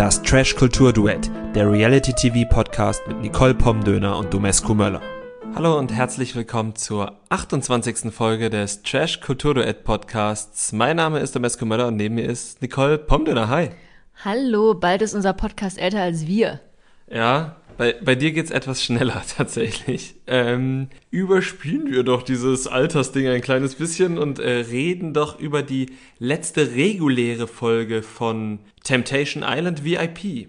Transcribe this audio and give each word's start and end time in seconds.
Das 0.00 0.22
Trash 0.22 0.56
Kultur 0.56 0.94
Duett, 0.94 1.30
der 1.54 1.70
Reality 1.70 2.14
TV 2.14 2.48
Podcast 2.48 3.06
mit 3.06 3.20
Nicole 3.20 3.54
Pomdöner 3.54 4.16
und 4.16 4.32
Domescu 4.32 4.72
Möller. 4.72 5.02
Hallo 5.54 5.78
und 5.78 5.92
herzlich 5.92 6.34
willkommen 6.34 6.74
zur 6.74 7.18
28. 7.28 8.10
Folge 8.10 8.48
des 8.48 8.82
Trash 8.82 9.20
Kultur 9.20 9.52
Duett 9.52 9.84
Podcasts. 9.84 10.72
Mein 10.72 10.96
Name 10.96 11.18
ist 11.18 11.36
Domescu 11.36 11.66
Möller 11.66 11.88
und 11.88 11.96
neben 11.96 12.14
mir 12.14 12.24
ist 12.24 12.62
Nicole 12.62 12.96
Pomdöner. 12.96 13.50
Hi. 13.50 13.72
Hallo, 14.24 14.72
bald 14.72 15.02
ist 15.02 15.12
unser 15.12 15.34
Podcast 15.34 15.78
älter 15.78 16.00
als 16.00 16.26
wir. 16.26 16.60
Ja, 17.06 17.56
bei, 17.80 17.94
bei 17.94 18.14
dir 18.14 18.32
geht's 18.32 18.50
etwas 18.50 18.84
schneller 18.84 19.22
tatsächlich. 19.38 20.14
Ähm, 20.26 20.88
überspielen 21.10 21.90
wir 21.90 22.02
doch 22.02 22.22
dieses 22.22 22.66
Altersding 22.66 23.26
ein 23.26 23.40
kleines 23.40 23.74
bisschen 23.74 24.18
und 24.18 24.38
äh, 24.38 24.50
reden 24.50 25.14
doch 25.14 25.40
über 25.40 25.62
die 25.62 25.86
letzte 26.18 26.74
reguläre 26.74 27.46
Folge 27.46 28.02
von 28.02 28.58
Temptation 28.84 29.42
Island 29.42 29.82
VIP. 29.82 30.48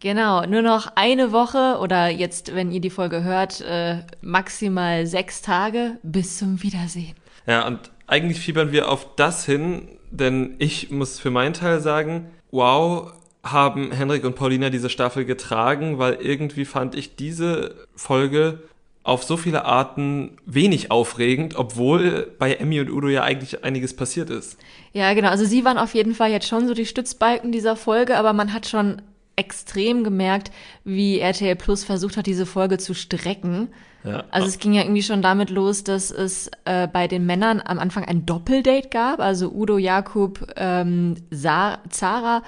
Genau, 0.00 0.44
nur 0.44 0.62
noch 0.62 0.88
eine 0.96 1.30
Woche 1.30 1.78
oder 1.80 2.08
jetzt, 2.08 2.52
wenn 2.52 2.72
ihr 2.72 2.80
die 2.80 2.90
Folge 2.90 3.22
hört, 3.22 3.60
äh, 3.60 3.98
maximal 4.20 5.06
sechs 5.06 5.42
Tage 5.42 6.00
bis 6.02 6.36
zum 6.36 6.64
Wiedersehen. 6.64 7.14
Ja, 7.46 7.64
und 7.64 7.92
eigentlich 8.08 8.40
fiebern 8.40 8.72
wir 8.72 8.90
auf 8.90 9.14
das 9.14 9.46
hin, 9.46 9.86
denn 10.10 10.56
ich 10.58 10.90
muss 10.90 11.20
für 11.20 11.30
meinen 11.30 11.54
Teil 11.54 11.80
sagen, 11.80 12.26
wow, 12.50 13.12
haben 13.52 13.92
Henrik 13.92 14.24
und 14.24 14.34
Paulina 14.34 14.70
diese 14.70 14.90
Staffel 14.90 15.24
getragen, 15.24 15.98
weil 15.98 16.14
irgendwie 16.14 16.64
fand 16.64 16.94
ich 16.94 17.16
diese 17.16 17.74
Folge 17.94 18.60
auf 19.06 19.22
so 19.22 19.36
viele 19.36 19.64
Arten 19.64 20.36
wenig 20.46 20.90
aufregend, 20.90 21.56
obwohl 21.56 22.32
bei 22.40 22.54
Emmy 22.54 22.80
und 22.80 22.90
Udo 22.90 23.08
ja 23.08 23.22
eigentlich 23.22 23.62
einiges 23.62 23.94
passiert 23.94 24.30
ist. 24.30 24.58
Ja, 24.92 25.14
genau. 25.14 25.28
Also 25.28 25.44
sie 25.44 25.64
waren 25.64 25.78
auf 25.78 25.94
jeden 25.94 26.14
Fall 26.14 26.30
jetzt 26.30 26.48
schon 26.48 26.66
so 26.66 26.74
die 26.74 26.86
Stützbalken 26.86 27.52
dieser 27.52 27.76
Folge, 27.76 28.16
aber 28.16 28.32
man 28.32 28.52
hat 28.52 28.66
schon 28.66 29.02
extrem 29.36 30.02
gemerkt, 30.02 30.50
wie 30.82 31.20
RTL 31.20 31.54
Plus 31.54 31.84
versucht 31.84 32.16
hat, 32.16 32.26
diese 32.26 32.46
Folge 32.46 32.78
zu 32.78 32.94
strecken. 32.94 33.68
Ja. 34.02 34.24
Also 34.30 34.48
es 34.48 34.58
ging 34.58 34.72
ja 34.72 34.82
irgendwie 34.82 35.02
schon 35.02 35.22
damit 35.22 35.50
los, 35.50 35.84
dass 35.84 36.10
es 36.10 36.50
äh, 36.64 36.88
bei 36.88 37.06
den 37.06 37.26
Männern 37.26 37.62
am 37.64 37.78
Anfang 37.78 38.04
ein 38.04 38.26
Doppeldate 38.26 38.88
gab, 38.88 39.20
also 39.20 39.52
Udo, 39.52 39.78
Jakub, 39.78 40.52
ähm, 40.56 41.16
Zara 41.30 42.42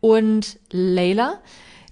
und 0.00 0.58
Layla, 0.70 1.40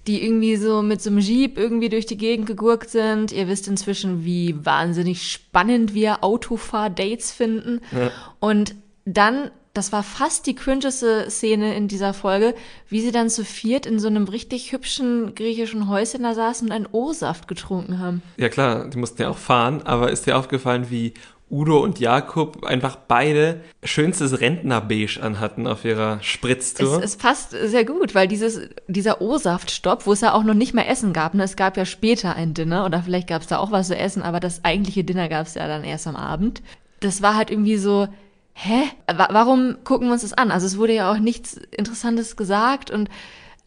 die 0.07 0.25
irgendwie 0.25 0.57
so 0.57 0.83
mit 0.83 1.03
so 1.03 1.11
einem 1.11 1.19
Jeep 1.19 1.59
irgendwie 1.59 1.91
durch 1.91 2.07
die 2.07 2.17
Gegend 2.17 2.47
gegurkt 2.47 2.91
sind. 2.91 3.31
Ihr 3.31 3.47
wisst 3.47 3.69
inzwischen, 3.69 4.25
wie 4.25 4.55
wahnsinnig 4.65 5.31
spannend 5.31 5.95
wir 5.95 6.25
Autofahr-Dates 6.25 7.31
finden. 7.31 7.81
Ja. 7.93 8.11
Und 8.41 8.75
dann, 9.05 9.51
das 9.75 9.93
war 9.93 10.03
fast 10.03 10.47
die 10.47 10.55
cringeste 10.55 11.31
Szene 11.31 11.77
in 11.77 11.89
dieser 11.89 12.15
Folge, 12.15 12.55
wie 12.89 13.03
sie 13.03 13.13
dann 13.13 13.29
zu 13.29 13.45
viert 13.45 13.85
in 13.85 13.99
so 13.99 14.09
einem 14.09 14.25
richtig 14.25 14.73
hübschen 14.73 15.35
griechischen 15.35 15.89
Häuschen 15.89 16.23
da 16.23 16.35
saßen 16.35 16.69
und 16.69 16.73
einen 16.73 16.89
O-Saft 16.91 17.47
getrunken 17.47 17.99
haben. 17.99 18.23
Ja 18.39 18.49
klar, 18.49 18.89
die 18.89 18.99
mussten 18.99 19.21
ja 19.21 19.29
auch 19.29 19.39
fahren, 19.39 19.83
aber 19.83 20.11
ist 20.11 20.27
dir 20.27 20.39
aufgefallen, 20.39 20.87
wie 20.89 21.13
Udo 21.51 21.83
und 21.83 21.99
Jakob 21.99 22.65
einfach 22.65 22.97
beide 22.97 23.63
schönstes 23.83 24.41
Rentnerbeige 24.41 25.23
anhatten 25.23 25.67
auf 25.67 25.85
ihrer 25.85 26.23
Spritztour. 26.23 26.99
Es, 26.99 27.13
es 27.13 27.17
passt 27.17 27.51
sehr 27.51 27.85
gut, 27.85 28.15
weil 28.15 28.29
dieses, 28.29 28.69
dieser 28.87 29.21
O-Saft-Stopp, 29.23 30.07
wo 30.07 30.13
es 30.13 30.21
ja 30.21 30.35
auch 30.35 30.45
noch 30.45 30.55
nicht 30.55 30.75
mehr 30.75 30.89
Essen 30.89 31.13
gab, 31.13 31.35
ne? 31.35 31.45
es 31.45 31.57
gab 31.57 31.77
ja 31.77 31.85
später 31.85 32.35
ein 32.35 32.55
Dinner 32.55 32.85
oder 32.85 33.03
vielleicht 33.03 33.29
gab 33.29 33.43
es 33.43 33.49
da 33.49 33.59
auch 33.59 33.71
was 33.71 33.89
zu 33.89 33.97
essen, 33.97 34.23
aber 34.23 34.41
das 34.41 34.65
eigentliche 34.65 35.05
Dinner 35.05 35.29
gab 35.29 35.47
es 35.47 35.55
ja 35.55 35.67
dann 35.67 35.85
erst 35.85 36.07
am 36.07 36.17
Abend. 36.17 36.63
Das 37.01 37.23
war 37.23 37.37
halt 37.37 37.51
irgendwie 37.51 37.77
so, 37.77 38.09
hä? 38.53 38.83
Warum 39.07 39.77
gucken 39.85 40.09
wir 40.09 40.13
uns 40.13 40.23
das 40.23 40.33
an? 40.33 40.51
Also 40.51 40.67
es 40.67 40.79
wurde 40.79 40.95
ja 40.95 41.11
auch 41.11 41.19
nichts 41.19 41.55
Interessantes 41.77 42.37
gesagt 42.37 42.91
und 42.91 43.09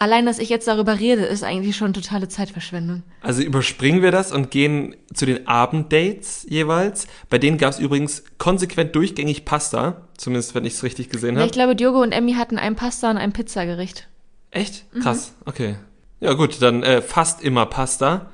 Allein, 0.01 0.25
dass 0.25 0.39
ich 0.39 0.49
jetzt 0.49 0.67
darüber 0.67 0.97
rede, 0.97 1.25
ist 1.25 1.43
eigentlich 1.43 1.77
schon 1.77 1.93
totale 1.93 2.27
Zeitverschwendung. 2.27 3.03
Also 3.21 3.43
überspringen 3.43 4.01
wir 4.01 4.09
das 4.09 4.31
und 4.31 4.49
gehen 4.49 4.95
zu 5.13 5.27
den 5.27 5.47
Abenddates 5.47 6.43
jeweils. 6.49 7.05
Bei 7.29 7.37
denen 7.37 7.59
gab 7.59 7.69
es 7.69 7.77
übrigens 7.77 8.23
konsequent 8.39 8.95
durchgängig 8.95 9.45
Pasta, 9.45 10.07
zumindest 10.17 10.55
wenn 10.55 10.65
ich 10.65 10.73
es 10.73 10.81
richtig 10.81 11.09
gesehen 11.09 11.35
habe. 11.35 11.45
Ich 11.45 11.51
glaube, 11.51 11.75
Diogo 11.75 12.01
und 12.01 12.13
Emmy 12.13 12.33
hatten 12.33 12.57
ein 12.57 12.75
Pasta 12.75 13.11
und 13.11 13.17
ein 13.17 13.31
Pizzagericht. 13.31 14.07
Echt? 14.49 14.85
Krass, 15.03 15.35
mhm. 15.39 15.49
okay. 15.49 15.75
Ja 16.19 16.33
gut, 16.33 16.63
dann 16.63 16.81
äh, 16.81 17.03
fast 17.03 17.43
immer 17.43 17.67
Pasta. 17.67 18.31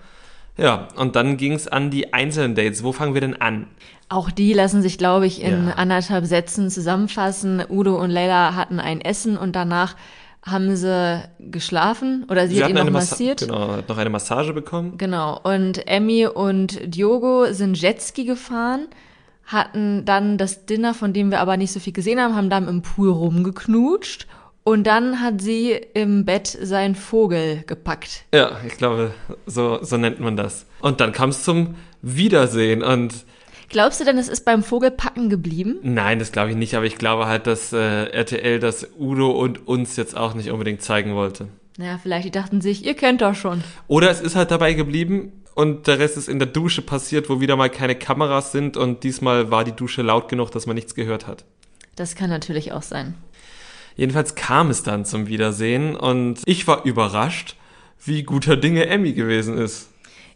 Ja, 0.55 0.87
und 0.95 1.17
dann 1.17 1.35
ging 1.35 1.51
es 1.51 1.67
an 1.67 1.91
die 1.91 2.13
einzelnen 2.13 2.55
Dates. 2.55 2.81
Wo 2.81 2.93
fangen 2.93 3.13
wir 3.13 3.19
denn 3.19 3.41
an? 3.41 3.67
Auch 4.07 4.31
die 4.31 4.53
lassen 4.53 4.81
sich, 4.81 4.97
glaube 4.97 5.27
ich, 5.27 5.41
in 5.41 5.67
ja. 5.67 5.73
anderthalb 5.73 6.27
Sätzen 6.27 6.69
zusammenfassen. 6.69 7.61
Udo 7.67 8.01
und 8.01 8.09
Leila 8.09 8.55
hatten 8.55 8.79
ein 8.79 9.01
Essen 9.01 9.37
und 9.37 9.53
danach 9.53 9.97
haben 10.43 10.75
sie 10.75 11.23
geschlafen 11.39 12.25
oder 12.29 12.47
sie, 12.47 12.55
sie 12.55 12.63
hat 12.63 12.69
ihn 12.69 12.75
noch 12.75 12.89
massiert. 12.89 13.41
Genau, 13.41 13.71
hat 13.71 13.89
noch 13.89 13.97
eine 13.97 14.09
Massage 14.09 14.53
bekommen. 14.53 14.97
Genau. 14.97 15.39
Und 15.43 15.87
Emmy 15.87 16.25
und 16.25 16.79
Diogo 16.83 17.51
sind 17.51 17.79
Jetski 17.79 18.25
gefahren, 18.25 18.87
hatten 19.45 20.05
dann 20.05 20.37
das 20.37 20.65
Dinner, 20.65 20.93
von 20.93 21.13
dem 21.13 21.31
wir 21.31 21.39
aber 21.39 21.57
nicht 21.57 21.71
so 21.71 21.79
viel 21.79 21.93
gesehen 21.93 22.19
haben, 22.19 22.35
haben 22.35 22.49
dann 22.49 22.67
im 22.67 22.81
Pool 22.81 23.09
rumgeknutscht. 23.09 24.27
Und 24.63 24.85
dann 24.85 25.21
hat 25.21 25.39
sie 25.39 25.79
im 25.93 26.25
Bett 26.25 26.47
seinen 26.47 26.95
Vogel 26.95 27.63
gepackt. 27.67 28.25
Ja, 28.33 28.57
ich 28.67 28.75
glaube, 28.75 29.11
so, 29.45 29.81
so 29.81 29.95
nennt 29.95 30.19
man 30.19 30.35
das. 30.35 30.65
Und 30.81 30.99
dann 30.99 31.13
kam 31.13 31.29
es 31.29 31.43
zum 31.43 31.75
Wiedersehen 32.01 32.83
und 32.83 33.13
Glaubst 33.69 33.99
du 33.99 34.05
denn, 34.05 34.17
es 34.17 34.29
ist 34.29 34.45
beim 34.45 34.63
Vogelpacken 34.63 35.29
geblieben? 35.29 35.77
Nein, 35.81 36.19
das 36.19 36.31
glaube 36.31 36.51
ich 36.51 36.55
nicht, 36.55 36.75
aber 36.75 36.85
ich 36.85 36.97
glaube 36.97 37.27
halt, 37.27 37.47
dass 37.47 37.73
äh, 37.73 38.05
RTL 38.05 38.59
das 38.59 38.87
Udo 38.97 39.31
und 39.31 39.67
uns 39.67 39.97
jetzt 39.97 40.15
auch 40.15 40.33
nicht 40.33 40.51
unbedingt 40.51 40.81
zeigen 40.81 41.15
wollte. 41.15 41.49
Naja, 41.77 41.99
vielleicht 42.01 42.25
die 42.25 42.31
dachten 42.31 42.61
sich, 42.61 42.85
ihr 42.85 42.95
kennt 42.95 43.21
doch 43.21 43.35
schon. 43.35 43.63
Oder 43.87 44.09
es 44.09 44.21
ist 44.21 44.35
halt 44.35 44.51
dabei 44.51 44.73
geblieben 44.73 45.31
und 45.53 45.87
der 45.87 45.99
Rest 45.99 46.17
ist 46.17 46.29
in 46.29 46.39
der 46.39 46.47
Dusche 46.47 46.81
passiert, 46.81 47.29
wo 47.29 47.39
wieder 47.39 47.55
mal 47.55 47.69
keine 47.69 47.95
Kameras 47.95 48.51
sind 48.51 48.77
und 48.77 49.03
diesmal 49.03 49.51
war 49.51 49.63
die 49.63 49.73
Dusche 49.73 50.01
laut 50.01 50.29
genug, 50.29 50.51
dass 50.51 50.65
man 50.65 50.75
nichts 50.75 50.95
gehört 50.95 51.27
hat. 51.27 51.43
Das 51.95 52.15
kann 52.15 52.29
natürlich 52.29 52.71
auch 52.71 52.83
sein. 52.83 53.15
Jedenfalls 53.95 54.35
kam 54.35 54.69
es 54.69 54.83
dann 54.83 55.05
zum 55.05 55.27
Wiedersehen 55.27 55.95
und 55.95 56.41
ich 56.45 56.67
war 56.67 56.85
überrascht, 56.85 57.55
wie 58.05 58.23
guter 58.23 58.55
Dinge 58.55 58.85
Emmy 58.85 59.13
gewesen 59.13 59.57
ist. 59.57 59.89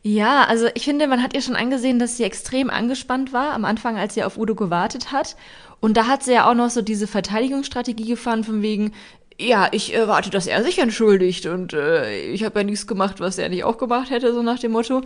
Ja, 0.03 0.45
also 0.45 0.67
ich 0.73 0.85
finde, 0.85 1.07
man 1.07 1.21
hat 1.21 1.35
ihr 1.35 1.41
schon 1.41 1.55
angesehen, 1.55 1.99
dass 1.99 2.17
sie 2.17 2.23
extrem 2.23 2.69
angespannt 2.69 3.33
war 3.33 3.53
am 3.53 3.65
Anfang, 3.65 3.97
als 3.97 4.15
sie 4.15 4.23
auf 4.23 4.37
Udo 4.37 4.55
gewartet 4.55 5.11
hat. 5.11 5.35
Und 5.79 5.95
da 5.95 6.07
hat 6.07 6.23
sie 6.23 6.33
ja 6.33 6.49
auch 6.49 6.55
noch 6.55 6.69
so 6.69 6.81
diese 6.81 7.07
Verteidigungsstrategie 7.07 8.07
gefahren, 8.07 8.43
von 8.43 8.61
wegen, 8.61 8.93
ja, 9.39 9.67
ich 9.71 9.93
erwarte, 9.93 10.29
dass 10.29 10.47
er 10.47 10.63
sich 10.63 10.79
entschuldigt 10.79 11.45
und 11.45 11.73
äh, 11.73 12.25
ich 12.31 12.43
habe 12.43 12.59
ja 12.59 12.63
nichts 12.63 12.87
gemacht, 12.87 13.19
was 13.19 13.37
er 13.37 13.49
nicht 13.49 13.63
auch 13.63 13.77
gemacht 13.77 14.09
hätte, 14.09 14.33
so 14.33 14.41
nach 14.41 14.59
dem 14.59 14.71
Motto. 14.71 15.01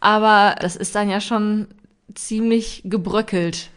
Aber 0.00 0.56
das 0.60 0.76
ist 0.76 0.94
dann 0.94 1.10
ja 1.10 1.20
schon 1.20 1.68
ziemlich 2.14 2.82
gebröckelt. 2.84 3.70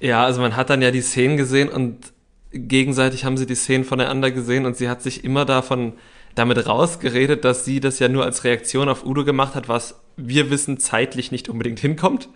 Ja, 0.00 0.24
also 0.24 0.40
man 0.40 0.56
hat 0.56 0.70
dann 0.70 0.82
ja 0.82 0.90
die 0.90 1.00
Szenen 1.00 1.36
gesehen 1.36 1.68
und 1.68 2.12
gegenseitig 2.52 3.24
haben 3.24 3.36
sie 3.36 3.46
die 3.46 3.54
Szenen 3.54 3.84
voneinander 3.84 4.30
gesehen 4.30 4.66
und 4.66 4.76
sie 4.76 4.88
hat 4.88 5.02
sich 5.02 5.24
immer 5.24 5.44
davon 5.44 5.94
damit 6.38 6.66
rausgeredet, 6.66 7.44
dass 7.44 7.64
sie 7.64 7.80
das 7.80 7.98
ja 7.98 8.08
nur 8.08 8.24
als 8.24 8.44
Reaktion 8.44 8.88
auf 8.88 9.04
Udo 9.04 9.24
gemacht 9.24 9.54
hat, 9.54 9.68
was 9.68 10.00
wir 10.16 10.50
wissen 10.50 10.78
zeitlich 10.78 11.32
nicht 11.32 11.48
unbedingt 11.48 11.80
hinkommt. 11.80 12.28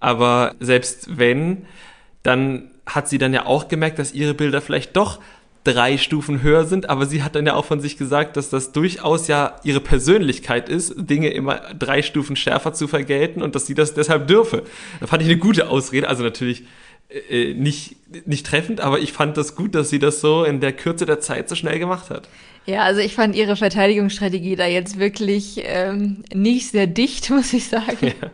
Aber 0.00 0.54
selbst 0.60 1.18
wenn, 1.18 1.66
dann 2.22 2.70
hat 2.86 3.08
sie 3.08 3.18
dann 3.18 3.32
ja 3.32 3.46
auch 3.46 3.68
gemerkt, 3.68 3.98
dass 3.98 4.12
ihre 4.12 4.34
Bilder 4.34 4.60
vielleicht 4.60 4.96
doch 4.96 5.20
drei 5.64 5.96
Stufen 5.96 6.42
höher 6.42 6.64
sind, 6.64 6.90
aber 6.90 7.06
sie 7.06 7.22
hat 7.22 7.34
dann 7.34 7.46
ja 7.46 7.54
auch 7.54 7.64
von 7.64 7.80
sich 7.80 7.96
gesagt, 7.96 8.36
dass 8.36 8.50
das 8.50 8.72
durchaus 8.72 9.28
ja 9.28 9.56
ihre 9.64 9.80
Persönlichkeit 9.80 10.68
ist, 10.68 10.94
Dinge 10.96 11.30
immer 11.30 11.56
drei 11.78 12.02
Stufen 12.02 12.36
schärfer 12.36 12.74
zu 12.74 12.86
vergelten 12.86 13.42
und 13.42 13.54
dass 13.54 13.66
sie 13.66 13.74
das 13.74 13.94
deshalb 13.94 14.26
dürfe. 14.26 14.64
Da 15.00 15.06
fand 15.06 15.22
ich 15.22 15.28
eine 15.28 15.38
gute 15.38 15.70
Ausrede, 15.70 16.06
also 16.06 16.22
natürlich 16.22 16.64
äh, 17.30 17.54
nicht, 17.54 17.96
nicht 18.26 18.44
treffend, 18.46 18.82
aber 18.82 18.98
ich 18.98 19.14
fand 19.14 19.38
das 19.38 19.56
gut, 19.56 19.74
dass 19.74 19.88
sie 19.88 19.98
das 19.98 20.20
so 20.20 20.44
in 20.44 20.60
der 20.60 20.72
Kürze 20.72 21.06
der 21.06 21.20
Zeit 21.20 21.48
so 21.48 21.54
schnell 21.54 21.78
gemacht 21.78 22.10
hat. 22.10 22.28
Ja, 22.66 22.82
also 22.82 23.00
ich 23.00 23.14
fand 23.14 23.36
ihre 23.36 23.56
Verteidigungsstrategie 23.56 24.56
da 24.56 24.66
jetzt 24.66 24.98
wirklich 24.98 25.62
ähm, 25.64 26.24
nicht 26.32 26.70
sehr 26.70 26.86
dicht, 26.86 27.30
muss 27.30 27.52
ich 27.52 27.68
sagen. 27.68 27.98
Ja. 28.00 28.30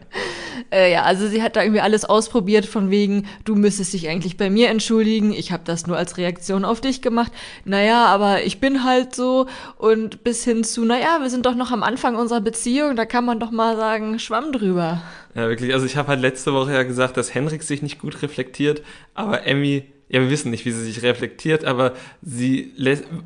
Äh, 0.70 0.92
ja, 0.92 1.02
also 1.02 1.26
sie 1.26 1.42
hat 1.42 1.56
da 1.56 1.62
irgendwie 1.62 1.80
alles 1.80 2.04
ausprobiert 2.04 2.64
von 2.64 2.90
wegen, 2.90 3.26
du 3.44 3.56
müsstest 3.56 3.92
dich 3.92 4.08
eigentlich 4.08 4.36
bei 4.36 4.50
mir 4.50 4.68
entschuldigen, 4.68 5.32
ich 5.32 5.50
habe 5.50 5.64
das 5.64 5.88
nur 5.88 5.96
als 5.96 6.16
Reaktion 6.16 6.64
auf 6.64 6.80
dich 6.80 7.02
gemacht. 7.02 7.32
Naja, 7.64 8.06
aber 8.06 8.44
ich 8.44 8.60
bin 8.60 8.84
halt 8.84 9.14
so 9.14 9.46
und 9.78 10.22
bis 10.22 10.44
hin 10.44 10.62
zu, 10.62 10.84
naja, 10.84 11.18
wir 11.20 11.30
sind 11.30 11.46
doch 11.46 11.56
noch 11.56 11.72
am 11.72 11.82
Anfang 11.82 12.14
unserer 12.14 12.40
Beziehung, 12.40 12.94
da 12.94 13.04
kann 13.04 13.24
man 13.24 13.40
doch 13.40 13.50
mal 13.50 13.76
sagen, 13.76 14.20
Schwamm 14.20 14.52
drüber. 14.52 15.02
Ja, 15.34 15.48
wirklich. 15.48 15.72
Also 15.74 15.86
ich 15.86 15.96
habe 15.96 16.08
halt 16.08 16.20
letzte 16.20 16.52
Woche 16.52 16.72
ja 16.72 16.82
gesagt, 16.84 17.16
dass 17.16 17.34
Henrik 17.34 17.64
sich 17.64 17.82
nicht 17.82 17.98
gut 17.98 18.22
reflektiert, 18.22 18.82
aber 19.14 19.46
Emmy 19.46 19.84
ja, 20.10 20.20
wir 20.20 20.28
wissen 20.28 20.50
nicht, 20.50 20.64
wie 20.64 20.72
sie 20.72 20.82
sich 20.82 21.02
reflektiert, 21.02 21.64
aber 21.64 21.94
sie 22.20 22.72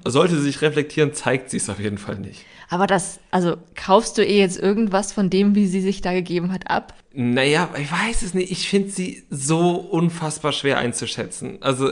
sollte 0.05 0.37
sie 0.37 0.43
sich 0.43 0.61
reflektieren, 0.61 1.15
zeigt 1.15 1.49
sie 1.51 1.57
es 1.57 1.71
auf 1.71 1.81
jeden 1.81 1.97
Fall 1.97 2.19
nicht. 2.19 2.45
Aber 2.69 2.87
das, 2.87 3.21
also 3.31 3.57
kaufst 3.75 4.19
du 4.19 4.25
ihr 4.25 4.39
jetzt 4.39 4.59
irgendwas 4.59 5.13
von 5.13 5.31
dem, 5.31 5.55
wie 5.55 5.67
sie 5.67 5.81
sich 5.81 6.03
da 6.03 6.13
gegeben 6.13 6.53
hat, 6.53 6.71
ab? 6.71 6.95
Naja, 7.15 7.71
ich 7.81 7.91
weiß 7.91 8.23
es 8.23 8.35
nicht. 8.35 8.51
Ich 8.51 8.69
finde 8.69 8.91
sie 8.91 9.25
so 9.31 9.77
unfassbar 9.77 10.53
schwer 10.53 10.77
einzuschätzen. 10.77 11.59
Also 11.61 11.91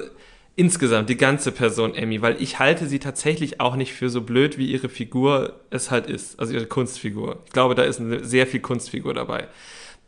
insgesamt 0.57 1.09
die 1.09 1.17
ganze 1.17 1.53
Person 1.53 1.95
Emmy, 1.95 2.21
weil 2.21 2.43
ich 2.43 2.59
halte 2.59 2.87
sie 2.87 2.99
tatsächlich 2.99 3.61
auch 3.61 3.77
nicht 3.77 3.95
für 3.95 4.11
so 4.11 4.21
blöd, 4.21 4.59
wie 4.59 4.71
ihre 4.71 4.91
Figur 4.91 5.61
es 5.71 5.91
halt 5.91 6.07
ist, 6.07 6.39
also 6.39 6.53
ihre 6.53 6.67
Kunstfigur. 6.67 7.39
Ich 7.47 7.53
glaube, 7.53 7.75
da 7.75 7.85
ist 7.85 7.99
eine 8.01 8.25
sehr 8.25 8.47
viel 8.47 8.61
Kunstfigur 8.61 9.15
dabei. 9.15 9.49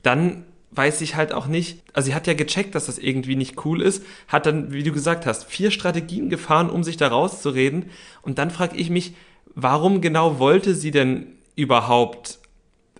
Dann 0.02 0.44
weiß 0.76 1.00
ich 1.00 1.16
halt 1.16 1.32
auch 1.32 1.46
nicht, 1.46 1.82
also 1.92 2.06
sie 2.06 2.14
hat 2.14 2.26
ja 2.26 2.34
gecheckt, 2.34 2.74
dass 2.74 2.86
das 2.86 2.98
irgendwie 2.98 3.36
nicht 3.36 3.64
cool 3.64 3.80
ist, 3.80 4.04
hat 4.28 4.46
dann, 4.46 4.72
wie 4.72 4.82
du 4.82 4.92
gesagt 4.92 5.26
hast, 5.26 5.44
vier 5.44 5.70
Strategien 5.70 6.30
gefahren, 6.30 6.70
um 6.70 6.84
sich 6.84 6.96
da 6.96 7.08
rauszureden. 7.08 7.90
Und 8.22 8.38
dann 8.38 8.50
frage 8.50 8.76
ich 8.76 8.90
mich, 8.90 9.14
warum 9.54 10.00
genau 10.00 10.38
wollte 10.38 10.74
sie 10.74 10.90
denn 10.90 11.26
überhaupt 11.56 12.38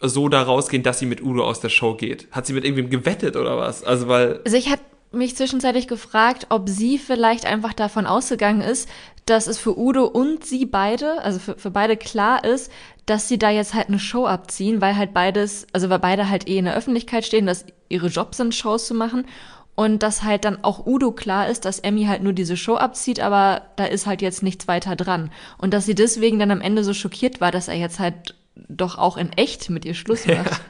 so 0.00 0.29
da 0.29 0.43
rausgehen, 0.43 0.82
dass 0.82 0.99
sie 0.99 1.06
mit 1.06 1.23
Udo 1.23 1.44
aus 1.44 1.61
der 1.61 1.69
Show 1.69 1.94
geht? 1.94 2.29
Hat 2.31 2.47
sie 2.47 2.53
mit 2.53 2.65
irgendwem 2.65 2.91
gewettet 2.91 3.37
oder 3.37 3.56
was? 3.56 3.85
Also 3.85 4.09
weil. 4.09 4.41
Also 4.44 4.56
ich 4.56 4.71
hatte 4.71 4.82
mich 5.14 5.37
zwischenzeitlich 5.37 5.88
gefragt, 5.88 6.46
ob 6.50 6.69
sie 6.69 6.99
vielleicht 6.99 7.46
einfach 7.46 7.72
davon 7.72 8.06
ausgegangen 8.06 8.61
ist, 8.61 8.88
dass 9.26 9.46
es 9.46 9.58
für 9.58 9.78
Udo 9.78 10.05
und 10.05 10.44
sie 10.44 10.66
beide, 10.66 11.22
also 11.22 11.38
für, 11.38 11.56
für 11.56 11.70
beide 11.70 11.96
klar 11.96 12.44
ist, 12.44 12.70
dass 13.06 13.28
sie 13.28 13.38
da 13.38 13.50
jetzt 13.50 13.75
halt 13.75 13.88
eine 13.88 13.99
Show 13.99 14.26
abziehen, 14.26 14.81
weil 14.81 14.96
halt 14.96 15.14
beides, 15.14 15.66
also 15.72 15.90
weil 15.90 15.99
beide 15.99 16.28
halt 16.28 16.49
eh 16.49 16.58
in 16.58 16.66
der 16.66 16.76
Öffentlichkeit 16.76 17.25
stehen, 17.25 17.46
dass 17.46 17.64
ihre 17.88 18.08
Jobs 18.08 18.37
sind, 18.37 18.55
Shows 18.55 18.87
zu 18.87 18.94
machen. 18.94 19.26
Und 19.76 20.05
dass 20.05 20.22
halt 20.22 20.44
dann 20.44 20.62
auch 20.62 20.87
Udo 20.87 21.11
klar 21.11 21.49
ist, 21.49 21.64
dass 21.64 21.81
Emmy 21.81 22.05
halt 22.05 22.22
nur 22.22 22.32
diese 22.32 22.56
Show 22.56 22.76
abzieht, 22.76 23.19
aber 23.19 23.62
da 23.75 23.84
ist 23.84 24.06
halt 24.06 24.22
jetzt 24.22 24.44
nichts 24.44 24.69
weiter 24.69 24.94
dran. 24.94 25.32
Und 25.58 25.75
dass 25.75 25.84
sie 25.84 25.96
deswegen 25.96 26.38
dann 26.38 26.52
am 26.52 26.61
Ende 26.61 26.84
so 26.84 26.94
schockiert 26.94 27.40
war, 27.40 27.50
dass 27.50 27.66
er 27.66 27.75
jetzt 27.75 27.99
halt 27.99 28.37
doch 28.55 28.99
auch 28.99 29.16
in 29.16 29.32
echt 29.32 29.70
mit 29.70 29.84
ihr 29.84 29.94
Schluss 29.94 30.26
macht. 30.26 30.62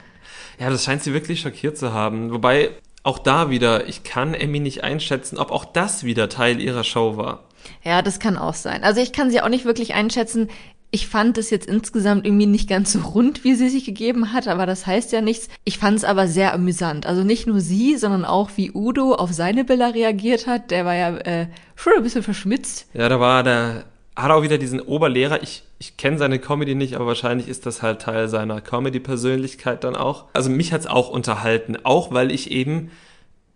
Ja. 0.59 0.65
ja, 0.65 0.71
das 0.71 0.85
scheint 0.85 1.03
sie 1.03 1.13
wirklich 1.13 1.43
schockiert 1.43 1.77
zu 1.77 1.93
haben. 1.93 2.33
Wobei 2.33 2.71
auch 3.05 3.19
da 3.19 3.51
wieder, 3.51 3.87
ich 3.87 4.03
kann 4.03 4.35
Emmy 4.35 4.59
nicht 4.59 4.83
einschätzen, 4.83 5.39
ob 5.39 5.53
auch 5.53 5.67
das 5.67 6.03
wieder 6.03 6.29
Teil 6.29 6.61
ihrer 6.61 6.85
Show 6.85 7.17
war. 7.17 7.45
Ja, 7.85 8.03
das 8.03 8.19
kann 8.19 8.37
auch 8.37 8.55
sein. 8.55 8.83
Also 8.83 9.01
ich 9.01 9.13
kann 9.13 9.31
sie 9.31 9.41
auch 9.41 9.49
nicht 9.49 9.65
wirklich 9.65 9.95
einschätzen. 9.95 10.49
Ich 10.91 11.07
fand 11.07 11.37
es 11.39 11.51
jetzt 11.51 11.67
insgesamt 11.67 12.25
irgendwie 12.25 12.47
nicht 12.47 12.69
ganz 12.69 12.93
so 12.93 13.01
rund, 13.01 13.45
wie 13.45 13.55
sie 13.55 13.69
sich 13.69 13.85
gegeben 13.85 14.33
hat, 14.33 14.49
aber 14.49 14.65
das 14.65 14.87
heißt 14.87 15.13
ja 15.13 15.21
nichts. 15.21 15.49
Ich 15.65 15.79
fand 15.79 15.99
es 15.99 16.05
aber 16.05 16.29
sehr 16.29 16.55
amüsant. 16.55 17.05
Also 17.05 17.25
nicht 17.25 17.47
nur 17.47 17.61
sie, 17.61 17.97
sondern 17.97 18.25
auch 18.25 18.51
wie 18.57 18.71
Udo 18.73 19.15
auf 19.15 19.33
seine 19.33 19.65
Bilder 19.65 19.95
reagiert 19.95 20.47
hat. 20.47 20.71
Der 20.71 20.85
war 20.85 20.95
ja 20.95 21.17
äh, 21.19 21.49
schon 21.75 21.95
ein 21.97 22.03
bisschen 22.03 22.23
verschmitzt. 22.23 22.87
Ja, 22.95 23.09
da 23.09 23.21
war 23.21 23.43
der, 23.43 23.85
hat 24.17 24.31
auch 24.31 24.43
wieder 24.43 24.59
diesen 24.59 24.81
Oberlehrer. 24.81 25.43
Ich, 25.43 25.65
ich 25.79 25.97
kenne 25.97 26.19
seine 26.19 26.39
Comedy 26.39 26.75
nicht, 26.75 26.95
aber 26.95 27.07
wahrscheinlich 27.07 27.49
ist 27.49 27.67
das 27.67 27.83
halt 27.83 28.03
Teil 28.03 28.29
seiner 28.29 28.61
Comedy-Persönlichkeit 28.61 29.83
dann 29.85 29.97
auch. 29.97 30.27
Also 30.33 30.51
mich 30.51 30.73
hat's 30.73 30.87
auch 30.87 31.11
unterhalten, 31.11 31.77
auch 31.83 32.13
weil 32.13 32.31
ich 32.31 32.51
eben 32.51 32.91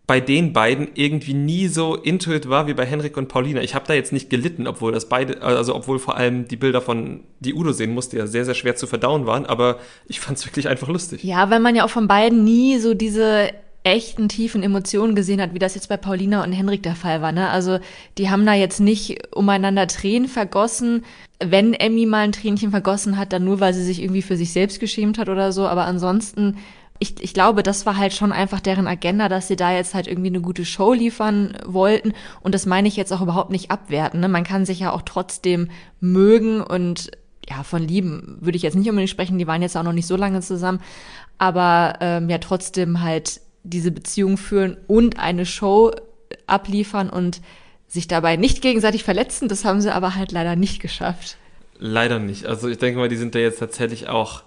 bei 0.08 0.20
den 0.20 0.54
beiden 0.54 0.88
irgendwie 0.94 1.34
nie 1.34 1.68
so 1.68 1.94
intuit 1.94 2.48
war 2.48 2.66
wie 2.66 2.72
bei 2.72 2.86
Henrik 2.86 3.18
und 3.18 3.28
Paulina. 3.28 3.60
Ich 3.60 3.74
habe 3.74 3.84
da 3.86 3.92
jetzt 3.92 4.10
nicht 4.10 4.30
gelitten, 4.30 4.66
obwohl 4.66 4.90
das 4.90 5.06
beide, 5.06 5.42
also 5.42 5.76
obwohl 5.76 5.98
vor 5.98 6.16
allem 6.16 6.48
die 6.48 6.56
Bilder 6.56 6.80
von 6.80 7.24
die 7.40 7.52
Udo 7.52 7.72
sehen 7.72 7.92
musste, 7.92 8.16
ja 8.16 8.26
sehr, 8.26 8.46
sehr 8.46 8.54
schwer 8.54 8.74
zu 8.74 8.86
verdauen 8.86 9.26
waren, 9.26 9.44
aber 9.44 9.78
ich 10.06 10.18
fand 10.18 10.38
es 10.38 10.46
wirklich 10.46 10.66
einfach 10.66 10.88
lustig. 10.88 11.22
Ja, 11.22 11.50
weil 11.50 11.60
man 11.60 11.76
ja 11.76 11.84
auch 11.84 11.90
von 11.90 12.08
beiden 12.08 12.42
nie 12.42 12.78
so 12.78 12.94
diese 12.94 13.50
echten 13.88 14.28
tiefen 14.28 14.62
Emotionen 14.62 15.14
gesehen 15.14 15.40
hat, 15.40 15.54
wie 15.54 15.58
das 15.58 15.74
jetzt 15.74 15.88
bei 15.88 15.96
Paulina 15.96 16.42
und 16.44 16.52
Henrik 16.52 16.82
der 16.82 16.94
Fall 16.94 17.22
war. 17.22 17.32
Ne? 17.32 17.48
Also 17.48 17.78
die 18.16 18.30
haben 18.30 18.46
da 18.46 18.54
jetzt 18.54 18.80
nicht 18.80 19.34
umeinander 19.34 19.86
Tränen 19.86 20.28
vergossen. 20.28 21.04
Wenn 21.42 21.74
Emmy 21.74 22.06
mal 22.06 22.24
ein 22.24 22.32
Tränchen 22.32 22.70
vergossen 22.70 23.16
hat, 23.18 23.32
dann 23.32 23.44
nur, 23.44 23.60
weil 23.60 23.74
sie 23.74 23.84
sich 23.84 24.02
irgendwie 24.02 24.22
für 24.22 24.36
sich 24.36 24.52
selbst 24.52 24.80
geschämt 24.80 25.18
hat 25.18 25.28
oder 25.28 25.52
so. 25.52 25.66
Aber 25.66 25.84
ansonsten 25.84 26.56
ich, 27.00 27.22
ich 27.22 27.32
glaube, 27.32 27.62
das 27.62 27.86
war 27.86 27.96
halt 27.96 28.12
schon 28.12 28.32
einfach 28.32 28.60
deren 28.60 28.86
Agenda, 28.86 29.28
dass 29.28 29.48
sie 29.48 29.56
da 29.56 29.72
jetzt 29.72 29.94
halt 29.94 30.08
irgendwie 30.08 30.28
eine 30.28 30.40
gute 30.40 30.64
Show 30.64 30.92
liefern 30.92 31.56
wollten. 31.64 32.12
Und 32.40 32.54
das 32.54 32.66
meine 32.66 32.88
ich 32.88 32.96
jetzt 32.96 33.12
auch 33.12 33.20
überhaupt 33.20 33.50
nicht 33.50 33.70
abwerten. 33.70 34.20
Ne? 34.20 34.28
Man 34.28 34.44
kann 34.44 34.66
sich 34.66 34.80
ja 34.80 34.92
auch 34.92 35.02
trotzdem 35.02 35.70
mögen 36.00 36.60
und 36.60 37.10
ja, 37.48 37.62
von 37.62 37.82
lieben 37.82 38.36
würde 38.40 38.56
ich 38.56 38.62
jetzt 38.62 38.74
nicht 38.74 38.88
unbedingt 38.88 39.10
sprechen, 39.10 39.38
die 39.38 39.46
waren 39.46 39.62
jetzt 39.62 39.76
auch 39.76 39.82
noch 39.82 39.92
nicht 39.92 40.06
so 40.06 40.16
lange 40.16 40.40
zusammen, 40.40 40.80
aber 41.38 41.94
ähm, 42.00 42.28
ja 42.28 42.38
trotzdem 42.38 43.00
halt 43.00 43.40
diese 43.68 43.90
Beziehung 43.90 44.36
führen 44.36 44.76
und 44.86 45.18
eine 45.18 45.46
Show 45.46 45.92
abliefern 46.46 47.10
und 47.10 47.40
sich 47.86 48.06
dabei 48.06 48.36
nicht 48.36 48.60
gegenseitig 48.60 49.04
verletzen. 49.04 49.48
Das 49.48 49.64
haben 49.64 49.80
sie 49.80 49.92
aber 49.92 50.14
halt 50.14 50.32
leider 50.32 50.56
nicht 50.56 50.80
geschafft. 50.80 51.36
Leider 51.78 52.18
nicht. 52.18 52.46
Also 52.46 52.68
ich 52.68 52.78
denke 52.78 52.98
mal, 52.98 53.08
die 53.08 53.16
sind 53.16 53.34
da 53.34 53.38
jetzt 53.38 53.60
tatsächlich 53.60 54.08
auch 54.08 54.42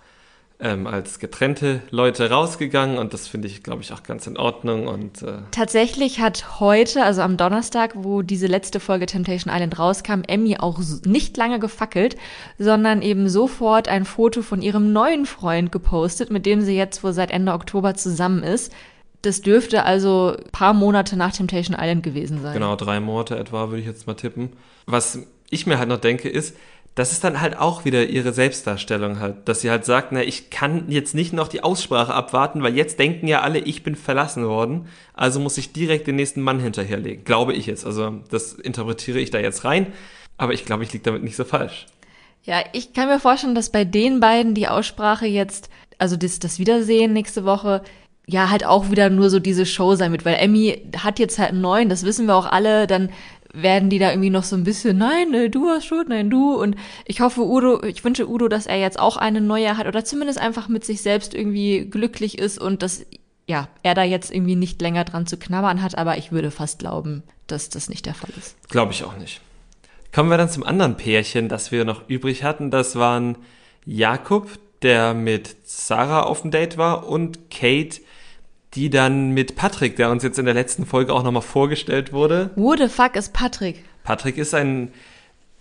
ähm, 0.61 0.85
als 0.85 1.17
getrennte 1.17 1.81
Leute 1.89 2.29
rausgegangen 2.29 2.99
und 2.99 3.13
das 3.13 3.27
finde 3.27 3.47
ich, 3.47 3.63
glaube 3.63 3.81
ich, 3.81 3.93
auch 3.93 4.03
ganz 4.03 4.27
in 4.27 4.37
Ordnung. 4.37 4.87
Und 4.87 5.23
äh 5.23 5.39
tatsächlich 5.49 6.19
hat 6.19 6.59
heute, 6.59 7.03
also 7.03 7.23
am 7.23 7.35
Donnerstag, 7.35 7.93
wo 7.95 8.21
diese 8.21 8.45
letzte 8.45 8.79
Folge 8.79 9.07
Temptation 9.07 9.51
Island 9.53 9.79
rauskam, 9.79 10.21
Emmy 10.27 10.57
auch 10.59 10.79
nicht 11.03 11.35
lange 11.35 11.57
gefackelt, 11.57 12.15
sondern 12.59 13.01
eben 13.01 13.27
sofort 13.27 13.87
ein 13.87 14.05
Foto 14.05 14.43
von 14.43 14.61
ihrem 14.61 14.93
neuen 14.93 15.25
Freund 15.25 15.71
gepostet, 15.71 16.29
mit 16.29 16.45
dem 16.45 16.61
sie 16.61 16.75
jetzt 16.75 17.03
wohl 17.03 17.13
seit 17.13 17.31
Ende 17.31 17.53
Oktober 17.53 17.95
zusammen 17.95 18.43
ist. 18.43 18.71
Das 19.21 19.41
dürfte 19.41 19.83
also 19.83 20.35
paar 20.51 20.73
Monate 20.73 21.15
nach 21.15 21.31
Temptation 21.31 21.77
Island 21.79 22.03
gewesen 22.03 22.41
sein. 22.41 22.53
Genau, 22.53 22.75
drei 22.75 22.99
Monate 22.99 23.37
etwa, 23.37 23.69
würde 23.69 23.81
ich 23.81 23.85
jetzt 23.85 24.07
mal 24.07 24.15
tippen. 24.15 24.53
Was 24.85 25.19
ich 25.49 25.67
mir 25.67 25.77
halt 25.77 25.89
noch 25.89 25.99
denke, 25.99 26.27
ist, 26.29 26.55
das 26.95 27.13
ist 27.13 27.23
dann 27.23 27.39
halt 27.39 27.57
auch 27.57 27.85
wieder 27.85 28.07
ihre 28.07 28.33
Selbstdarstellung 28.33 29.19
halt, 29.19 29.47
dass 29.47 29.61
sie 29.61 29.69
halt 29.69 29.85
sagt, 29.85 30.11
na, 30.11 30.21
ich 30.21 30.49
kann 30.49 30.89
jetzt 30.89 31.15
nicht 31.15 31.31
noch 31.31 31.47
die 31.47 31.63
Aussprache 31.63 32.13
abwarten, 32.13 32.63
weil 32.63 32.75
jetzt 32.75 32.99
denken 32.99 33.27
ja 33.27 33.41
alle, 33.41 33.59
ich 33.59 33.83
bin 33.83 33.95
verlassen 33.95 34.45
worden, 34.45 34.87
also 35.13 35.39
muss 35.39 35.57
ich 35.57 35.71
direkt 35.71 36.07
den 36.07 36.17
nächsten 36.17 36.41
Mann 36.41 36.59
hinterherlegen. 36.59 37.23
Glaube 37.23 37.53
ich 37.53 37.65
jetzt. 37.65 37.85
Also 37.85 38.19
das 38.29 38.53
interpretiere 38.53 39.19
ich 39.19 39.29
da 39.29 39.39
jetzt 39.39 39.63
rein, 39.63 39.87
aber 40.37 40.53
ich 40.53 40.65
glaube, 40.65 40.83
ich 40.83 40.91
liege 40.91 41.05
damit 41.05 41.23
nicht 41.23 41.37
so 41.37 41.45
falsch. 41.45 41.85
Ja, 42.43 42.61
ich 42.73 42.93
kann 42.93 43.07
mir 43.07 43.19
vorstellen, 43.19 43.55
dass 43.55 43.71
bei 43.71 43.85
den 43.85 44.19
beiden 44.19 44.53
die 44.53 44.67
Aussprache 44.67 45.27
jetzt, 45.27 45.69
also 45.97 46.17
das, 46.17 46.39
das 46.39 46.59
Wiedersehen 46.59 47.13
nächste 47.13 47.45
Woche, 47.45 47.83
ja, 48.27 48.49
halt 48.49 48.65
auch 48.65 48.91
wieder 48.91 49.09
nur 49.09 49.29
so 49.29 49.39
diese 49.39 49.65
Show 49.65 49.95
sein 49.95 50.11
wird, 50.11 50.25
weil 50.25 50.35
Emmy 50.35 50.83
hat 50.97 51.19
jetzt 51.19 51.39
halt 51.39 51.49
einen 51.49 51.61
neuen, 51.61 51.89
das 51.89 52.03
wissen 52.03 52.27
wir 52.27 52.35
auch 52.35 52.45
alle, 52.45 52.87
dann 52.87 53.09
werden 53.53 53.89
die 53.89 53.99
da 53.99 54.11
irgendwie 54.11 54.29
noch 54.29 54.43
so 54.43 54.55
ein 54.55 54.63
bisschen, 54.63 54.97
nein, 54.97 55.33
äh, 55.33 55.49
du 55.49 55.67
hast 55.67 55.85
Schuld, 55.85 56.09
nein, 56.09 56.29
du. 56.29 56.55
Und 56.55 56.75
ich 57.05 57.21
hoffe, 57.21 57.41
Udo, 57.41 57.83
ich 57.83 58.03
wünsche 58.03 58.29
Udo, 58.29 58.47
dass 58.47 58.65
er 58.65 58.79
jetzt 58.79 58.99
auch 58.99 59.17
eine 59.17 59.41
neue 59.41 59.77
hat 59.77 59.87
oder 59.87 60.05
zumindest 60.05 60.39
einfach 60.39 60.67
mit 60.67 60.85
sich 60.85 61.01
selbst 61.01 61.33
irgendwie 61.33 61.85
glücklich 61.85 62.37
ist 62.37 62.59
und 62.59 62.81
dass, 62.81 63.05
ja, 63.47 63.67
er 63.83 63.93
da 63.93 64.03
jetzt 64.03 64.31
irgendwie 64.31 64.55
nicht 64.55 64.81
länger 64.81 65.03
dran 65.03 65.27
zu 65.27 65.37
knabbern 65.37 65.81
hat, 65.81 65.97
aber 65.97 66.17
ich 66.17 66.31
würde 66.31 66.51
fast 66.51 66.79
glauben, 66.79 67.23
dass 67.47 67.69
das 67.69 67.89
nicht 67.89 68.05
der 68.05 68.13
Fall 68.13 68.31
ist. 68.37 68.55
Glaube 68.69 68.93
ich 68.93 69.03
auch 69.03 69.17
nicht. 69.17 69.41
Kommen 70.13 70.29
wir 70.29 70.37
dann 70.37 70.49
zum 70.49 70.63
anderen 70.63 70.97
Pärchen, 70.97 71.49
das 71.49 71.71
wir 71.71 71.85
noch 71.85 72.07
übrig 72.09 72.43
hatten. 72.43 72.69
Das 72.69 72.95
waren 72.95 73.37
Jakob, 73.85 74.49
der 74.81 75.13
mit 75.13 75.55
Sarah 75.63 76.23
auf 76.23 76.41
dem 76.41 76.51
Date 76.51 76.77
war, 76.77 77.07
und 77.07 77.49
Kate, 77.49 78.01
die 78.75 78.89
dann 78.89 79.31
mit 79.31 79.55
Patrick, 79.55 79.95
der 79.95 80.09
uns 80.11 80.23
jetzt 80.23 80.39
in 80.39 80.45
der 80.45 80.53
letzten 80.53 80.85
Folge 80.85 81.13
auch 81.13 81.23
nochmal 81.23 81.41
vorgestellt 81.41 82.13
wurde. 82.13 82.51
Who 82.55 82.75
the 82.77 82.87
fuck 82.87 83.15
ist 83.15 83.33
Patrick? 83.33 83.83
Patrick 84.03 84.37
ist 84.37 84.53
ein 84.53 84.91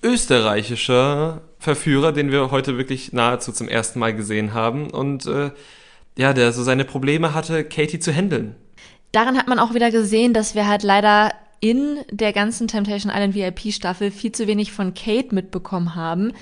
österreichischer 0.03 1.43
Verführer, 1.59 2.13
den 2.13 2.31
wir 2.31 2.51
heute 2.51 2.79
wirklich 2.79 3.13
nahezu 3.13 3.53
zum 3.53 3.69
ersten 3.69 3.99
Mal 3.99 4.15
gesehen 4.15 4.55
haben 4.55 4.91
und 4.91 5.27
äh, 5.27 5.51
ja, 6.17 6.33
der 6.33 6.53
so 6.53 6.63
seine 6.63 6.85
Probleme 6.85 7.35
hatte, 7.35 7.65
Katie 7.65 7.99
zu 7.99 8.13
handeln. 8.13 8.55
Daran 9.13 9.37
hat 9.37 9.49
man 9.49 9.59
auch 9.59 9.75
wieder 9.75 9.91
gesehen, 9.91 10.33
dass 10.33 10.55
wir 10.55 10.67
halt 10.67 10.83
leider 10.83 11.33
in 11.61 11.99
der 12.11 12.33
ganzen 12.33 12.69
Temptation 12.69 13.13
Island 13.13 13.35
VIP 13.35 13.73
Staffel 13.73 14.11
viel 14.11 14.33
zu 14.33 14.47
wenig 14.47 14.73
von 14.73 14.95
Kate 14.95 15.35
mitbekommen 15.35 15.95
haben 15.95 16.33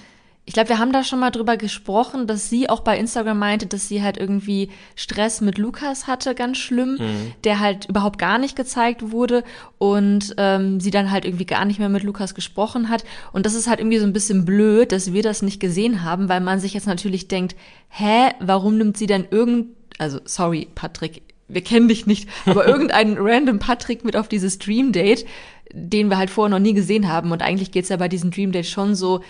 ich 0.48 0.54
glaube, 0.54 0.70
wir 0.70 0.78
haben 0.78 0.94
da 0.94 1.04
schon 1.04 1.20
mal 1.20 1.30
drüber 1.30 1.58
gesprochen, 1.58 2.26
dass 2.26 2.48
sie 2.48 2.70
auch 2.70 2.80
bei 2.80 2.98
Instagram 2.98 3.38
meinte, 3.38 3.66
dass 3.66 3.86
sie 3.86 4.02
halt 4.02 4.16
irgendwie 4.16 4.70
Stress 4.96 5.42
mit 5.42 5.58
Lukas 5.58 6.06
hatte, 6.06 6.34
ganz 6.34 6.56
schlimm, 6.56 6.92
mhm. 6.92 7.32
der 7.44 7.60
halt 7.60 7.84
überhaupt 7.90 8.18
gar 8.18 8.38
nicht 8.38 8.56
gezeigt 8.56 9.12
wurde 9.12 9.44
und 9.76 10.34
ähm, 10.38 10.80
sie 10.80 10.90
dann 10.90 11.10
halt 11.10 11.26
irgendwie 11.26 11.44
gar 11.44 11.66
nicht 11.66 11.78
mehr 11.78 11.90
mit 11.90 12.02
Lukas 12.02 12.34
gesprochen 12.34 12.88
hat. 12.88 13.04
Und 13.30 13.44
das 13.44 13.52
ist 13.52 13.68
halt 13.68 13.78
irgendwie 13.78 13.98
so 13.98 14.06
ein 14.06 14.14
bisschen 14.14 14.46
blöd, 14.46 14.90
dass 14.90 15.12
wir 15.12 15.22
das 15.22 15.42
nicht 15.42 15.60
gesehen 15.60 16.02
haben, 16.02 16.30
weil 16.30 16.40
man 16.40 16.60
sich 16.60 16.72
jetzt 16.72 16.86
natürlich 16.86 17.28
denkt, 17.28 17.54
hä, 17.90 18.30
warum 18.40 18.78
nimmt 18.78 18.96
sie 18.96 19.06
denn 19.06 19.26
irgend, 19.30 19.76
also 19.98 20.18
sorry, 20.24 20.68
Patrick, 20.74 21.20
wir 21.48 21.60
kennen 21.60 21.88
dich 21.88 22.06
nicht, 22.06 22.26
aber 22.46 22.66
irgendeinen 22.66 23.18
random 23.18 23.58
Patrick 23.58 24.02
mit 24.02 24.16
auf 24.16 24.28
dieses 24.28 24.58
Dream 24.58 24.92
Date, 24.92 25.26
den 25.74 26.08
wir 26.08 26.16
halt 26.16 26.30
vorher 26.30 26.48
noch 26.48 26.64
nie 26.64 26.72
gesehen 26.72 27.12
haben. 27.12 27.32
Und 27.32 27.42
eigentlich 27.42 27.70
geht's 27.70 27.90
ja 27.90 27.98
bei 27.98 28.08
diesem 28.08 28.30
Dream 28.30 28.50
Date 28.50 28.64
schon 28.64 28.94
so, 28.94 29.20